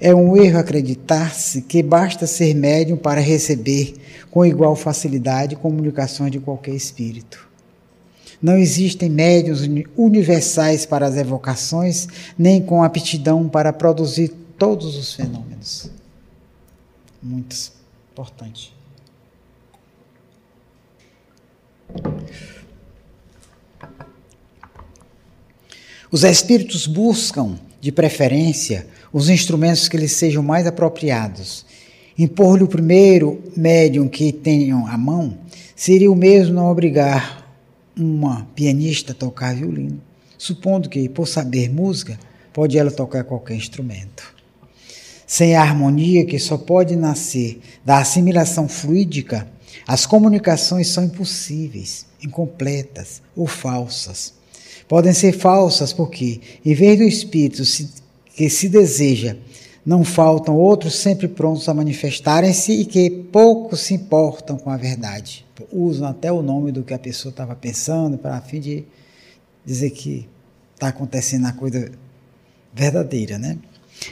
É 0.00 0.14
um 0.14 0.34
erro 0.34 0.58
acreditar-se 0.58 1.60
que 1.62 1.82
basta 1.82 2.26
ser 2.26 2.54
médium 2.54 2.96
para 2.96 3.20
receber 3.20 3.94
com 4.30 4.46
igual 4.46 4.74
facilidade 4.74 5.56
comunicações 5.56 6.32
de 6.32 6.40
qualquer 6.40 6.74
espírito. 6.74 7.48
Não 8.40 8.56
existem 8.56 9.10
médios 9.10 9.60
universais 9.94 10.86
para 10.86 11.06
as 11.06 11.16
evocações, 11.16 12.08
nem 12.38 12.62
com 12.62 12.82
aptidão 12.82 13.46
para 13.46 13.70
produzir 13.70 14.28
todos 14.58 14.96
os 14.96 15.12
fenômenos. 15.12 15.90
Muito 17.22 17.54
importante. 18.10 18.74
Os 26.12 26.24
espíritos 26.24 26.88
buscam, 26.88 27.56
de 27.80 27.92
preferência, 27.92 28.84
os 29.12 29.28
instrumentos 29.28 29.86
que 29.86 29.96
lhes 29.96 30.10
sejam 30.10 30.42
mais 30.42 30.66
apropriados. 30.66 31.64
Impor-lhe 32.18 32.64
o 32.64 32.68
primeiro 32.68 33.40
médium 33.56 34.08
que 34.08 34.32
tenham 34.32 34.88
à 34.88 34.98
mão 34.98 35.38
seria 35.76 36.10
o 36.10 36.16
mesmo 36.16 36.54
não 36.54 36.68
obrigar 36.68 37.48
uma 37.96 38.44
pianista 38.56 39.12
a 39.12 39.14
tocar 39.14 39.54
violino, 39.54 40.02
supondo 40.36 40.88
que, 40.88 41.08
por 41.08 41.28
saber 41.28 41.70
música, 41.70 42.18
pode 42.52 42.76
ela 42.76 42.90
tocar 42.90 43.22
qualquer 43.22 43.54
instrumento. 43.54 44.34
Sem 45.24 45.54
a 45.54 45.62
harmonia 45.62 46.26
que 46.26 46.40
só 46.40 46.58
pode 46.58 46.96
nascer 46.96 47.60
da 47.84 47.98
assimilação 47.98 48.68
fluídica, 48.68 49.46
as 49.86 50.06
comunicações 50.06 50.88
são 50.88 51.04
impossíveis, 51.04 52.04
incompletas 52.20 53.22
ou 53.36 53.46
falsas. 53.46 54.39
Podem 54.90 55.12
ser 55.12 55.30
falsas 55.30 55.92
porque, 55.92 56.40
em 56.64 56.74
vez 56.74 56.98
do 56.98 57.04
espírito 57.04 57.64
se 57.64 57.88
que 58.34 58.50
se 58.50 58.68
deseja, 58.68 59.36
não 59.86 60.02
faltam 60.02 60.56
outros 60.56 60.96
sempre 60.96 61.28
prontos 61.28 61.68
a 61.68 61.74
manifestarem-se 61.74 62.72
e 62.72 62.84
que 62.84 63.08
pouco 63.08 63.76
se 63.76 63.94
importam 63.94 64.58
com 64.58 64.68
a 64.68 64.76
verdade. 64.76 65.46
Usam 65.70 66.08
até 66.08 66.32
o 66.32 66.42
nome 66.42 66.72
do 66.72 66.82
que 66.82 66.92
a 66.92 66.98
pessoa 66.98 67.30
estava 67.30 67.54
pensando 67.54 68.18
para 68.18 68.36
a 68.36 68.40
fim 68.40 68.58
de 68.58 68.84
dizer 69.64 69.90
que 69.90 70.28
está 70.74 70.88
acontecendo 70.88 71.46
a 71.46 71.52
coisa 71.52 71.88
verdadeira, 72.74 73.38
né? 73.38 73.58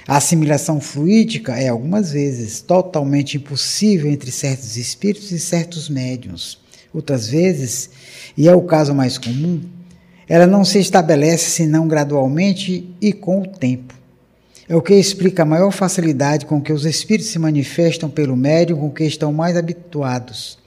A 0.06 0.18
assimilação 0.18 0.80
fluídica 0.80 1.56
é 1.56 1.70
algumas 1.70 2.12
vezes 2.12 2.60
totalmente 2.60 3.36
impossível 3.36 4.08
entre 4.08 4.30
certos 4.30 4.76
espíritos 4.76 5.32
e 5.32 5.40
certos 5.40 5.88
médiums. 5.88 6.60
Outras 6.94 7.26
vezes, 7.26 7.90
e 8.36 8.46
é 8.46 8.54
o 8.54 8.62
caso 8.62 8.94
mais 8.94 9.18
comum, 9.18 9.60
ela 10.28 10.46
não 10.46 10.64
se 10.64 10.78
estabelece 10.78 11.50
senão 11.50 11.88
gradualmente 11.88 12.88
e 13.00 13.12
com 13.12 13.40
o 13.40 13.46
tempo. 13.46 13.94
É 14.68 14.76
o 14.76 14.82
que 14.82 14.94
explica 14.94 15.42
a 15.42 15.46
maior 15.46 15.70
facilidade 15.70 16.44
com 16.44 16.60
que 16.60 16.72
os 16.72 16.84
espíritos 16.84 17.30
se 17.30 17.38
manifestam 17.38 18.10
pelo 18.10 18.36
médium 18.36 18.78
com 18.78 18.90
que 18.90 19.04
estão 19.04 19.32
mais 19.32 19.56
habituados. 19.56 20.58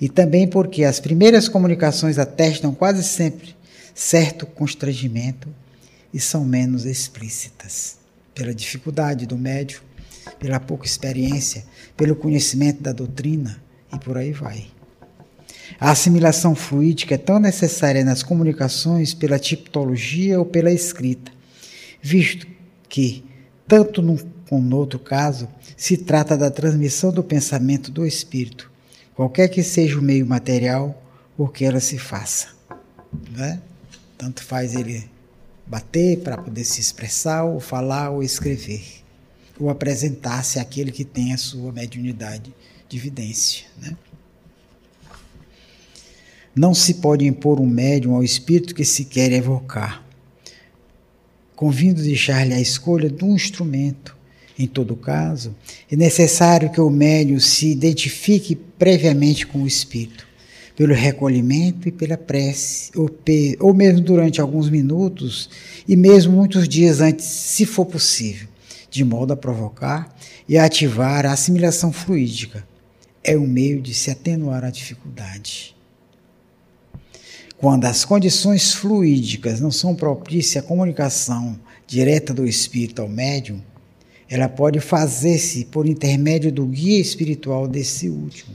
E 0.00 0.08
também 0.08 0.46
porque 0.46 0.84
as 0.84 1.00
primeiras 1.00 1.48
comunicações 1.48 2.18
atestam 2.18 2.72
quase 2.72 3.02
sempre 3.02 3.56
certo 3.92 4.46
constrangimento 4.46 5.48
e 6.14 6.20
são 6.20 6.44
menos 6.44 6.84
explícitas. 6.84 7.98
Pela 8.32 8.54
dificuldade 8.54 9.26
do 9.26 9.36
médium, 9.36 9.80
pela 10.38 10.60
pouca 10.60 10.86
experiência, 10.86 11.64
pelo 11.96 12.14
conhecimento 12.14 12.80
da 12.80 12.92
doutrina 12.92 13.60
e 13.92 13.98
por 13.98 14.16
aí 14.16 14.32
vai. 14.32 14.79
A 15.78 15.90
assimilação 15.90 16.54
fluídica 16.54 17.14
é 17.14 17.18
tão 17.18 17.38
necessária 17.38 18.04
nas 18.04 18.22
comunicações 18.22 19.14
pela 19.14 19.38
tipologia 19.38 20.38
ou 20.38 20.44
pela 20.44 20.72
escrita, 20.72 21.30
visto 22.02 22.46
que 22.88 23.24
tanto 23.66 24.02
num 24.02 24.16
como 24.50 24.68
no 24.68 24.78
outro 24.78 24.98
caso, 24.98 25.48
se 25.76 25.96
trata 25.96 26.36
da 26.36 26.50
transmissão 26.50 27.12
do 27.12 27.22
pensamento 27.22 27.88
do 27.88 28.04
espírito, 28.04 28.68
qualquer 29.14 29.46
que 29.46 29.62
seja 29.62 29.96
o 29.96 30.02
meio 30.02 30.26
material 30.26 31.00
por 31.36 31.52
que 31.52 31.64
ela 31.64 31.78
se 31.78 31.96
faça. 31.96 32.48
Né? 33.30 33.62
Tanto 34.18 34.42
faz 34.42 34.74
ele 34.74 35.08
bater 35.64 36.18
para 36.18 36.36
poder 36.36 36.64
se 36.64 36.80
expressar, 36.80 37.44
ou 37.44 37.60
falar, 37.60 38.10
ou 38.10 38.24
escrever, 38.24 38.82
ou 39.56 39.70
apresentar-se 39.70 40.58
àquele 40.58 40.90
que 40.90 41.04
tem 41.04 41.32
a 41.32 41.38
sua 41.38 41.70
mediunidade 41.70 42.52
de 42.88 42.96
evidência. 42.96 43.66
Né? 43.80 43.96
Não 46.54 46.74
se 46.74 46.94
pode 46.94 47.26
impor 47.26 47.60
um 47.60 47.66
médium 47.66 48.14
ao 48.14 48.24
espírito 48.24 48.74
que 48.74 48.84
se 48.84 49.04
quer 49.04 49.32
evocar 49.32 50.10
convindo 51.60 52.02
deixar-lhe 52.02 52.54
a 52.54 52.60
escolha 52.60 53.10
de 53.10 53.22
um 53.22 53.34
instrumento. 53.34 54.16
Em 54.58 54.66
todo 54.66 54.96
caso, 54.96 55.54
é 55.92 55.94
necessário 55.94 56.70
que 56.70 56.80
o 56.80 56.88
médium 56.88 57.38
se 57.38 57.68
identifique 57.70 58.56
previamente 58.56 59.46
com 59.46 59.64
o 59.64 59.66
espírito, 59.66 60.26
pelo 60.74 60.94
recolhimento 60.94 61.86
e 61.86 61.92
pela 61.92 62.16
prece, 62.16 62.90
ou, 62.96 63.10
pe 63.10 63.58
ou 63.60 63.74
mesmo 63.74 64.00
durante 64.00 64.40
alguns 64.40 64.70
minutos 64.70 65.50
e 65.86 65.94
mesmo 65.94 66.32
muitos 66.32 66.66
dias 66.66 67.02
antes, 67.02 67.26
se 67.26 67.66
for 67.66 67.84
possível, 67.84 68.48
de 68.90 69.04
modo 69.04 69.34
a 69.34 69.36
provocar 69.36 70.16
e 70.48 70.56
ativar 70.56 71.26
a 71.26 71.32
assimilação 71.32 71.92
fluídica. 71.92 72.66
É 73.22 73.36
um 73.36 73.46
meio 73.46 73.82
de 73.82 73.92
se 73.92 74.10
atenuar 74.10 74.64
a 74.64 74.70
dificuldade. 74.70 75.76
Quando 77.60 77.84
as 77.84 78.06
condições 78.06 78.72
fluídicas 78.72 79.60
não 79.60 79.70
são 79.70 79.94
propícias 79.94 80.64
à 80.64 80.66
comunicação 80.66 81.60
direta 81.86 82.32
do 82.32 82.46
espírito 82.46 83.02
ao 83.02 83.08
médium, 83.08 83.60
ela 84.30 84.48
pode 84.48 84.80
fazer-se 84.80 85.66
por 85.66 85.86
intermédio 85.86 86.50
do 86.50 86.64
guia 86.64 86.98
espiritual 86.98 87.68
desse 87.68 88.08
último. 88.08 88.54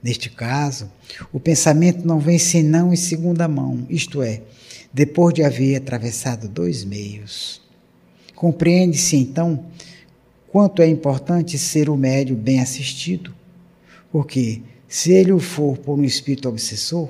Neste 0.00 0.30
caso, 0.30 0.88
o 1.32 1.40
pensamento 1.40 2.06
não 2.06 2.20
vem 2.20 2.38
senão 2.38 2.92
em 2.92 2.96
segunda 2.96 3.48
mão, 3.48 3.84
isto 3.90 4.22
é, 4.22 4.42
depois 4.92 5.34
de 5.34 5.42
haver 5.42 5.74
atravessado 5.74 6.46
dois 6.46 6.84
meios. 6.84 7.60
Compreende-se 8.36 9.16
então 9.16 9.66
quanto 10.52 10.82
é 10.82 10.86
importante 10.86 11.58
ser 11.58 11.90
o 11.90 11.96
médio 11.96 12.36
bem 12.36 12.60
assistido, 12.60 13.34
porque 14.12 14.62
se 14.86 15.10
ele 15.12 15.32
o 15.32 15.40
for 15.40 15.76
por 15.78 15.98
um 15.98 16.04
espírito 16.04 16.48
obsessor, 16.48 17.08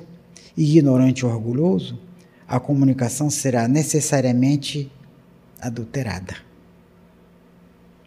ignorante 0.57 1.25
ou 1.25 1.33
orgulhoso, 1.33 1.99
a 2.47 2.61
comunicação 2.61 3.31
será 3.31 3.67
necessariamente 3.67 4.91
adulterada. 5.61 6.37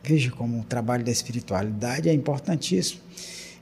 Veja 0.04 0.32
como 0.32 0.62
o 0.62 0.64
trabalho 0.64 1.04
da 1.04 1.12
espiritualidade 1.12 2.08
é 2.08 2.14
importantíssimo 2.14 3.02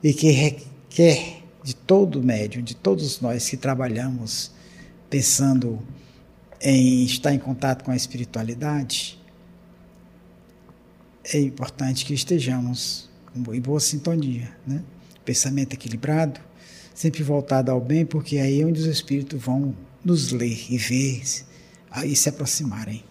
e 0.03 0.13
que 0.13 0.29
requer 0.29 1.41
de 1.63 1.75
todo 1.75 2.21
médium, 2.21 2.61
de 2.61 2.75
todos 2.75 3.19
nós 3.21 3.49
que 3.49 3.57
trabalhamos 3.57 4.51
pensando 5.09 5.79
em 6.61 7.03
estar 7.03 7.33
em 7.33 7.39
contato 7.39 7.83
com 7.83 7.91
a 7.91 7.95
espiritualidade, 7.95 9.19
é 11.33 11.39
importante 11.39 12.05
que 12.05 12.13
estejamos 12.13 13.09
em 13.35 13.59
boa 13.59 13.79
sintonia, 13.79 14.55
né? 14.65 14.83
pensamento 15.23 15.73
equilibrado, 15.73 16.39
sempre 16.95 17.21
voltado 17.21 17.69
ao 17.69 17.81
bem, 17.81 18.05
porque 18.05 18.37
aí 18.37 18.61
é 18.61 18.65
onde 18.65 18.79
os 18.79 18.87
espíritos 18.87 19.39
vão 19.39 19.75
nos 20.03 20.31
ler 20.31 20.65
e 20.69 20.77
ver 20.77 21.21
e 22.05 22.15
se 22.15 22.29
aproximarem. 22.29 23.03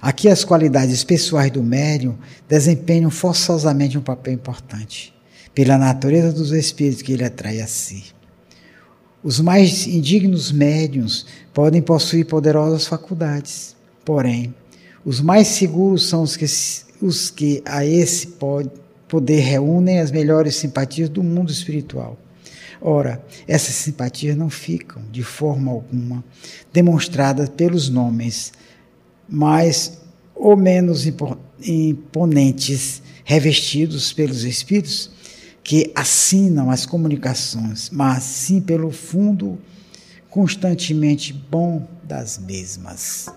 Aqui 0.00 0.28
as 0.28 0.44
qualidades 0.44 1.02
pessoais 1.02 1.50
do 1.50 1.62
médium 1.62 2.16
desempenham 2.48 3.10
forçosamente 3.10 3.98
um 3.98 4.00
papel 4.00 4.32
importante, 4.32 5.12
pela 5.52 5.76
natureza 5.76 6.32
dos 6.32 6.52
espíritos 6.52 7.02
que 7.02 7.12
ele 7.12 7.24
atrai 7.24 7.60
a 7.60 7.66
si. 7.66 8.04
Os 9.24 9.40
mais 9.40 9.88
indignos 9.88 10.52
médiums 10.52 11.26
podem 11.52 11.82
possuir 11.82 12.26
poderosas 12.26 12.86
faculdades, 12.86 13.74
porém, 14.04 14.54
os 15.04 15.20
mais 15.20 15.48
seguros 15.48 16.08
são 16.08 16.22
os 16.22 16.36
que, 16.36 16.46
os 17.02 17.28
que 17.28 17.60
a 17.64 17.84
esse 17.84 18.36
poder 19.08 19.40
reúnem 19.40 19.98
as 19.98 20.12
melhores 20.12 20.54
simpatias 20.54 21.08
do 21.08 21.24
mundo 21.24 21.50
espiritual. 21.50 22.16
Ora, 22.80 23.24
essas 23.46 23.74
simpatias 23.74 24.36
não 24.36 24.48
ficam, 24.48 25.02
de 25.10 25.22
forma 25.22 25.70
alguma, 25.70 26.24
demonstradas 26.72 27.48
pelos 27.48 27.88
nomes 27.88 28.52
mais 29.28 29.98
ou 30.34 30.56
menos 30.56 31.04
imponentes 31.60 33.02
revestidos 33.24 34.12
pelos 34.12 34.44
espíritos 34.44 35.10
que 35.62 35.92
assinam 35.94 36.70
as 36.70 36.86
comunicações, 36.86 37.90
mas 37.90 38.22
sim 38.22 38.60
pelo 38.60 38.90
fundo 38.90 39.58
constantemente 40.30 41.32
bom 41.32 41.86
das 42.04 42.38
mesmas. 42.38 43.28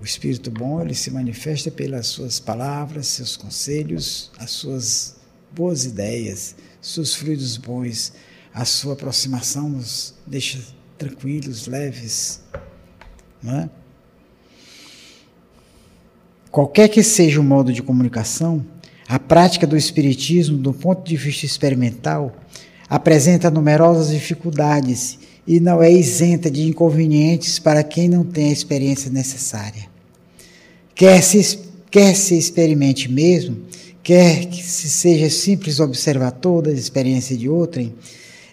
O 0.00 0.04
espírito 0.04 0.50
bom, 0.50 0.82
ele 0.82 0.94
se 0.94 1.10
manifesta 1.10 1.70
pelas 1.70 2.08
suas 2.08 2.38
palavras, 2.38 3.06
seus 3.06 3.36
conselhos, 3.36 4.30
as 4.38 4.50
suas 4.50 5.16
boas 5.50 5.86
ideias, 5.86 6.56
seus 6.84 7.14
fluidos 7.14 7.56
bons, 7.56 8.12
a 8.52 8.64
sua 8.66 8.92
aproximação 8.92 9.70
nos 9.70 10.14
deixa 10.26 10.60
tranquilos, 10.98 11.66
leves, 11.66 12.42
não 13.42 13.60
é? 13.60 13.70
Qualquer 16.50 16.88
que 16.88 17.02
seja 17.02 17.40
o 17.40 17.42
modo 17.42 17.72
de 17.72 17.82
comunicação, 17.82 18.64
a 19.08 19.18
prática 19.18 19.66
do 19.66 19.76
Espiritismo, 19.76 20.58
do 20.58 20.72
ponto 20.72 21.02
de 21.02 21.16
vista 21.16 21.46
experimental, 21.46 22.36
apresenta 22.88 23.50
numerosas 23.50 24.10
dificuldades 24.10 25.18
e 25.46 25.58
não 25.58 25.82
é 25.82 25.90
isenta 25.90 26.50
de 26.50 26.62
inconvenientes 26.68 27.58
para 27.58 27.82
quem 27.82 28.08
não 28.08 28.24
tem 28.24 28.50
a 28.50 28.52
experiência 28.52 29.10
necessária. 29.10 29.88
Quer 30.94 31.22
se, 31.22 31.58
quer 31.90 32.14
se 32.14 32.38
experimente 32.38 33.10
mesmo, 33.10 33.62
quer 34.04 34.44
que 34.44 34.62
se 34.62 34.90
seja 34.90 35.30
simples 35.30 35.80
observador 35.80 36.62
da 36.62 36.70
experiência 36.70 37.34
de 37.34 37.48
outrem, 37.48 37.94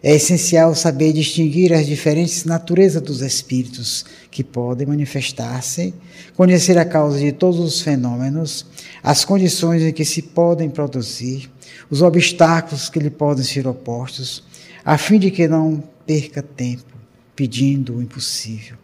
é 0.02 0.16
essencial 0.16 0.74
saber 0.74 1.14
distinguir 1.14 1.74
as 1.74 1.86
diferentes 1.86 2.46
naturezas 2.46 3.02
dos 3.02 3.22
espíritos 3.22 4.06
que 4.32 4.44
podem 4.44 4.88
manifestar-se, 4.88 5.94
conhecer 6.36 6.78
a 6.78 6.86
causa 6.86 7.20
de 7.20 7.34
todos 7.34 7.60
os 7.60 7.82
fenômenos, 7.82 8.66
as 9.04 9.26
condições 9.26 9.84
em 9.84 9.92
que 9.92 10.06
se 10.06 10.22
podem 10.22 10.70
produzir, 10.70 11.52
os 11.90 12.02
obstáculos 12.02 12.90
que 12.90 12.98
lhe 12.98 13.12
podem 13.12 13.44
ser 13.44 13.68
opostos, 13.68 14.44
a 14.84 14.98
fim 14.98 15.20
de 15.20 15.30
que 15.30 15.48
não 15.48 15.84
perca 16.08 16.42
tempo 16.42 16.96
pedindo 17.36 17.98
o 17.98 18.02
impossível. 18.02 18.81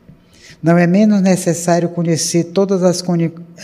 Não 0.62 0.78
é 0.78 0.88
menos 0.88 1.22
necessário 1.22 1.90
conhecer 1.90 2.46
todas 2.46 2.82
as, 2.84 3.04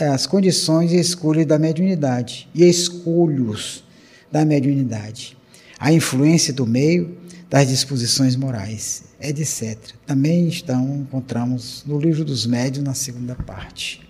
as 0.00 0.26
condições 0.26 0.92
e 0.92 1.00
escolhas 1.00 1.44
da 1.44 1.58
mediunidade 1.58 2.48
e 2.54 2.64
escolhos 2.64 3.82
da 4.30 4.44
mediunidade, 4.44 5.36
a 5.78 5.92
influência 5.92 6.52
do 6.52 6.66
meio, 6.66 7.16
das 7.50 7.68
disposições 7.68 8.36
morais, 8.36 9.04
etc. 9.20 9.76
Também 10.06 10.48
estão, 10.48 10.96
encontramos 10.96 11.84
no 11.86 11.98
livro 11.98 12.24
dos 12.24 12.46
médios, 12.46 12.84
na 12.84 12.94
segunda 12.94 13.34
parte. 13.34 14.02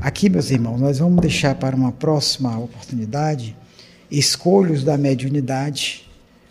Aqui, 0.00 0.28
meus 0.28 0.50
irmãos, 0.50 0.80
nós 0.80 0.98
vamos 0.98 1.20
deixar 1.20 1.54
para 1.54 1.74
uma 1.74 1.92
próxima 1.92 2.58
oportunidade 2.58 3.56
escolhos 4.10 4.84
da 4.84 4.96
mediunidade, 4.96 6.08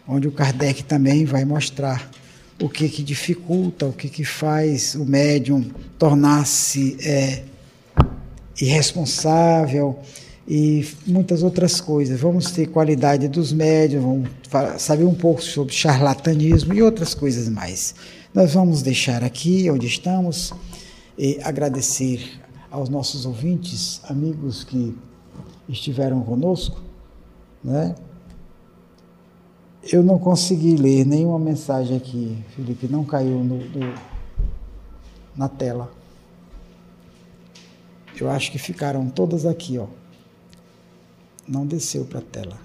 onde 0.07 0.27
o 0.27 0.31
Kardec 0.31 0.83
também 0.83 1.23
vai 1.23 1.45
mostrar 1.45 2.09
o 2.61 2.69
que, 2.69 2.87
que 2.89 3.03
dificulta, 3.03 3.85
o 3.85 3.93
que, 3.93 4.09
que 4.09 4.23
faz 4.23 4.95
o 4.95 5.05
médium 5.05 5.65
tornar-se 5.97 6.97
é, 7.01 7.43
irresponsável, 8.59 9.99
e 10.47 10.85
muitas 11.05 11.43
outras 11.43 11.79
coisas. 11.79 12.19
Vamos 12.19 12.51
ter 12.51 12.67
qualidade 12.67 13.27
dos 13.27 13.53
médios, 13.53 14.03
vamos 14.03 14.29
saber 14.77 15.05
um 15.05 15.15
pouco 15.15 15.41
sobre 15.41 15.73
charlatanismo 15.73 16.73
e 16.73 16.81
outras 16.81 17.13
coisas 17.13 17.47
mais. 17.49 17.95
Nós 18.33 18.53
vamos 18.53 18.81
deixar 18.81 19.23
aqui 19.23 19.69
onde 19.69 19.87
estamos 19.87 20.53
e 21.17 21.39
agradecer 21.43 22.39
aos 22.69 22.89
nossos 22.89 23.25
ouvintes, 23.25 24.01
amigos 24.09 24.63
que 24.63 24.95
estiveram 25.69 26.21
conosco, 26.21 26.81
né? 27.63 27.95
Eu 29.91 30.01
não 30.01 30.17
consegui 30.17 30.75
ler 30.77 31.05
nenhuma 31.05 31.37
mensagem 31.37 31.97
aqui, 31.97 32.37
Felipe, 32.55 32.87
não 32.87 33.03
caiu 33.03 33.43
no, 33.43 33.57
no, 33.57 33.93
na 35.35 35.49
tela. 35.49 35.91
Eu 38.19 38.29
acho 38.29 38.51
que 38.51 38.57
ficaram 38.57 39.09
todas 39.09 39.45
aqui, 39.45 39.77
ó 39.77 39.87
não 41.47 41.65
desceu 41.65 42.05
para 42.05 42.19
a 42.19 42.21
tela. 42.21 42.57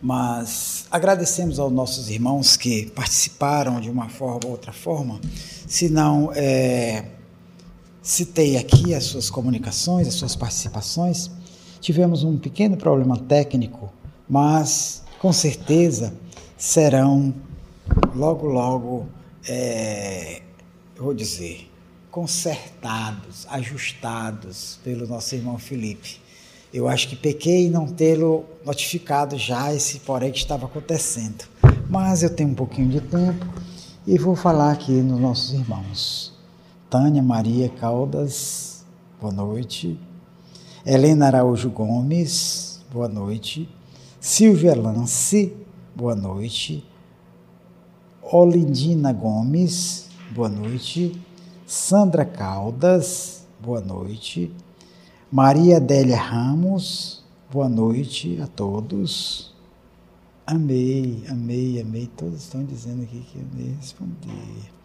Mas 0.00 0.86
agradecemos 0.90 1.58
aos 1.58 1.72
nossos 1.72 2.10
irmãos 2.10 2.56
que 2.56 2.86
participaram 2.90 3.80
de 3.80 3.90
uma 3.90 4.08
forma 4.08 4.40
ou 4.44 4.52
outra 4.52 4.72
forma. 4.72 5.20
Se 5.66 5.88
não, 5.88 6.30
é, 6.34 7.04
citei 8.06 8.56
aqui 8.56 8.94
as 8.94 9.02
suas 9.02 9.28
comunicações, 9.28 10.06
as 10.06 10.14
suas 10.14 10.36
participações. 10.36 11.28
Tivemos 11.80 12.22
um 12.22 12.38
pequeno 12.38 12.76
problema 12.76 13.18
técnico, 13.18 13.92
mas 14.28 15.02
com 15.18 15.32
certeza 15.32 16.14
serão 16.56 17.34
logo, 18.14 18.46
logo, 18.46 19.08
é, 19.48 20.40
vou 20.96 21.12
dizer, 21.12 21.68
consertados, 22.08 23.44
ajustados 23.50 24.78
pelo 24.84 25.08
nosso 25.08 25.34
irmão 25.34 25.58
Felipe. 25.58 26.20
Eu 26.72 26.86
acho 26.86 27.08
que 27.08 27.16
pequei 27.16 27.66
em 27.66 27.70
não 27.70 27.88
tê-lo 27.88 28.44
notificado 28.64 29.36
já 29.36 29.74
esse 29.74 29.98
porém 30.00 30.30
que 30.30 30.38
estava 30.38 30.66
acontecendo. 30.66 31.44
Mas 31.90 32.22
eu 32.22 32.30
tenho 32.30 32.50
um 32.50 32.54
pouquinho 32.54 32.88
de 32.88 33.00
tempo 33.00 33.46
e 34.06 34.16
vou 34.16 34.36
falar 34.36 34.70
aqui 34.70 34.92
nos 34.92 35.20
nossos 35.20 35.52
irmãos. 35.52 36.35
Tânia 36.88 37.20
Maria 37.20 37.68
Caldas, 37.68 38.84
boa 39.20 39.32
noite. 39.32 39.98
Helena 40.84 41.26
Araújo 41.26 41.68
Gomes, 41.68 42.80
boa 42.92 43.08
noite. 43.08 43.68
Silvia 44.20 44.76
Lance, 44.76 45.52
boa 45.96 46.14
noite. 46.14 46.86
Olindina 48.22 49.12
Gomes, 49.12 50.06
boa 50.30 50.48
noite. 50.48 51.20
Sandra 51.66 52.24
Caldas, 52.24 53.44
boa 53.60 53.80
noite. 53.80 54.52
Maria 55.30 55.78
Adélia 55.78 56.16
Ramos, 56.16 57.24
boa 57.50 57.68
noite 57.68 58.40
a 58.40 58.46
todos. 58.46 59.52
Amei, 60.46 61.24
amei, 61.28 61.80
amei. 61.80 62.06
Todos 62.16 62.44
estão 62.44 62.64
dizendo 62.64 63.02
aqui 63.02 63.26
que 63.32 63.40
amei 63.40 63.74
responder. 63.74 64.76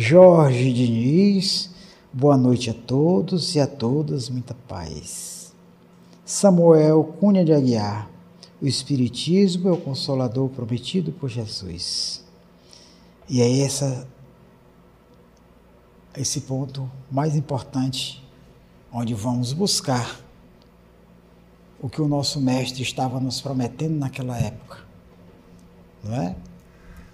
Jorge 0.00 0.72
Diniz, 0.72 1.70
boa 2.12 2.36
noite 2.36 2.70
a 2.70 2.72
todos 2.72 3.56
e 3.56 3.60
a 3.60 3.66
todas, 3.66 4.28
muita 4.28 4.54
paz. 4.54 5.52
Samuel 6.24 7.02
Cunha 7.18 7.44
de 7.44 7.52
Aguiar, 7.52 8.08
o 8.62 8.66
Espiritismo 8.68 9.68
é 9.68 9.72
o 9.72 9.76
consolador 9.76 10.50
prometido 10.50 11.10
por 11.10 11.28
Jesus. 11.28 12.24
E 13.28 13.42
é 13.42 13.58
essa, 13.58 14.06
esse 16.16 16.42
ponto 16.42 16.88
mais 17.10 17.34
importante, 17.34 18.24
onde 18.92 19.14
vamos 19.14 19.52
buscar 19.52 20.20
o 21.82 21.88
que 21.88 22.00
o 22.00 22.06
nosso 22.06 22.40
mestre 22.40 22.82
estava 22.84 23.18
nos 23.18 23.40
prometendo 23.40 23.98
naquela 23.98 24.38
época, 24.38 24.78
não 26.04 26.14
é? 26.14 26.36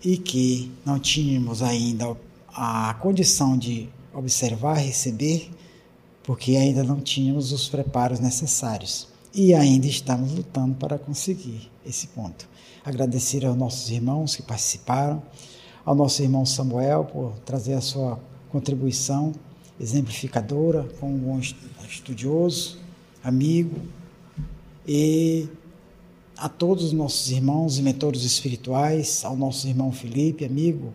E 0.04 0.18
que 0.18 0.70
não 0.84 0.98
tínhamos 0.98 1.62
ainda 1.62 2.14
a 2.54 2.94
condição 2.94 3.58
de 3.58 3.88
observar, 4.12 4.74
receber, 4.74 5.50
porque 6.22 6.56
ainda 6.56 6.84
não 6.84 7.00
tínhamos 7.00 7.52
os 7.52 7.68
preparos 7.68 8.20
necessários. 8.20 9.08
E 9.34 9.52
ainda 9.52 9.86
estamos 9.86 10.32
lutando 10.32 10.76
para 10.76 10.96
conseguir 10.96 11.68
esse 11.84 12.06
ponto. 12.08 12.48
Agradecer 12.84 13.44
aos 13.44 13.56
nossos 13.56 13.90
irmãos 13.90 14.36
que 14.36 14.42
participaram, 14.42 15.20
ao 15.84 15.94
nosso 15.94 16.22
irmão 16.22 16.46
Samuel 16.46 17.04
por 17.04 17.32
trazer 17.44 17.74
a 17.74 17.80
sua 17.80 18.18
contribuição 18.50 19.32
exemplificadora, 19.78 20.88
como 21.00 21.14
um 21.14 21.18
bom 21.18 21.40
estudioso, 21.88 22.78
amigo, 23.22 23.80
e 24.86 25.48
a 26.36 26.48
todos 26.48 26.84
os 26.84 26.92
nossos 26.92 27.30
irmãos 27.30 27.78
e 27.78 27.82
mentores 27.82 28.22
espirituais, 28.22 29.24
ao 29.24 29.36
nosso 29.36 29.66
irmão 29.66 29.90
Felipe, 29.90 30.44
amigo, 30.44 30.92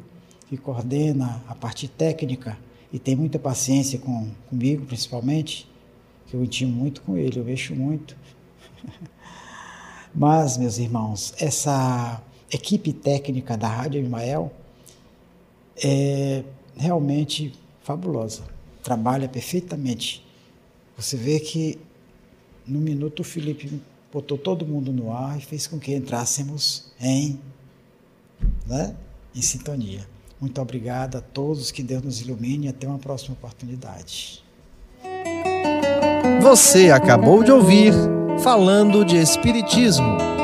que 0.50 0.58
coordena 0.58 1.44
a 1.48 1.54
parte 1.54 1.88
técnica 1.88 2.58
e 2.92 2.98
tem 2.98 3.16
muita 3.16 3.38
paciência 3.38 4.00
com, 4.00 4.32
comigo, 4.50 4.84
principalmente, 4.84 5.70
que 6.26 6.34
eu 6.34 6.44
intimo 6.44 6.72
muito 6.72 7.02
com 7.04 7.16
ele, 7.16 7.40
eu 7.40 7.46
mexo 7.46 7.76
muito. 7.76 8.18
Mas, 10.14 10.58
meus 10.58 10.80
irmãos, 10.80 11.36
essa 11.38 12.20
equipe 12.52 12.92
técnica 12.92 13.56
da 13.56 13.68
Rádio 13.68 14.04
Imael 14.04 14.52
é 15.78 16.44
realmente 16.76 17.54
fabulosa, 17.84 18.42
trabalha 18.82 19.30
perfeitamente. 19.30 20.26
Você 20.98 21.16
vê 21.16 21.40
que 21.40 21.80
no 22.66 22.80
minuto 22.80 23.20
o 23.20 23.24
Felipe 23.24 23.80
botou 24.12 24.36
todo 24.36 24.66
mundo 24.66 24.92
no 24.92 25.12
ar 25.12 25.38
e 25.38 25.42
fez 25.42 25.68
com 25.68 25.80
que 25.80 25.94
entrássemos 25.94 26.92
em, 27.00 27.40
né, 28.66 28.96
em 29.36 29.42
sintonia. 29.44 30.08
Muito 30.40 30.62
obrigado 30.62 31.18
a 31.18 31.22
todos, 31.22 31.72
que 31.72 31.84
Deus 31.84 32.02
nos 32.02 32.22
ilumine 32.22 32.68
e 32.68 32.70
até 32.70 32.88
uma 32.88 32.98
próxima 32.98 33.34
oportunidade. 33.34 34.44
Você 36.42 36.90
acabou 36.92 37.44
de 37.44 37.52
ouvir 37.52 37.94
Falando 38.42 39.04
de 39.04 39.18
Espiritismo 39.18 40.39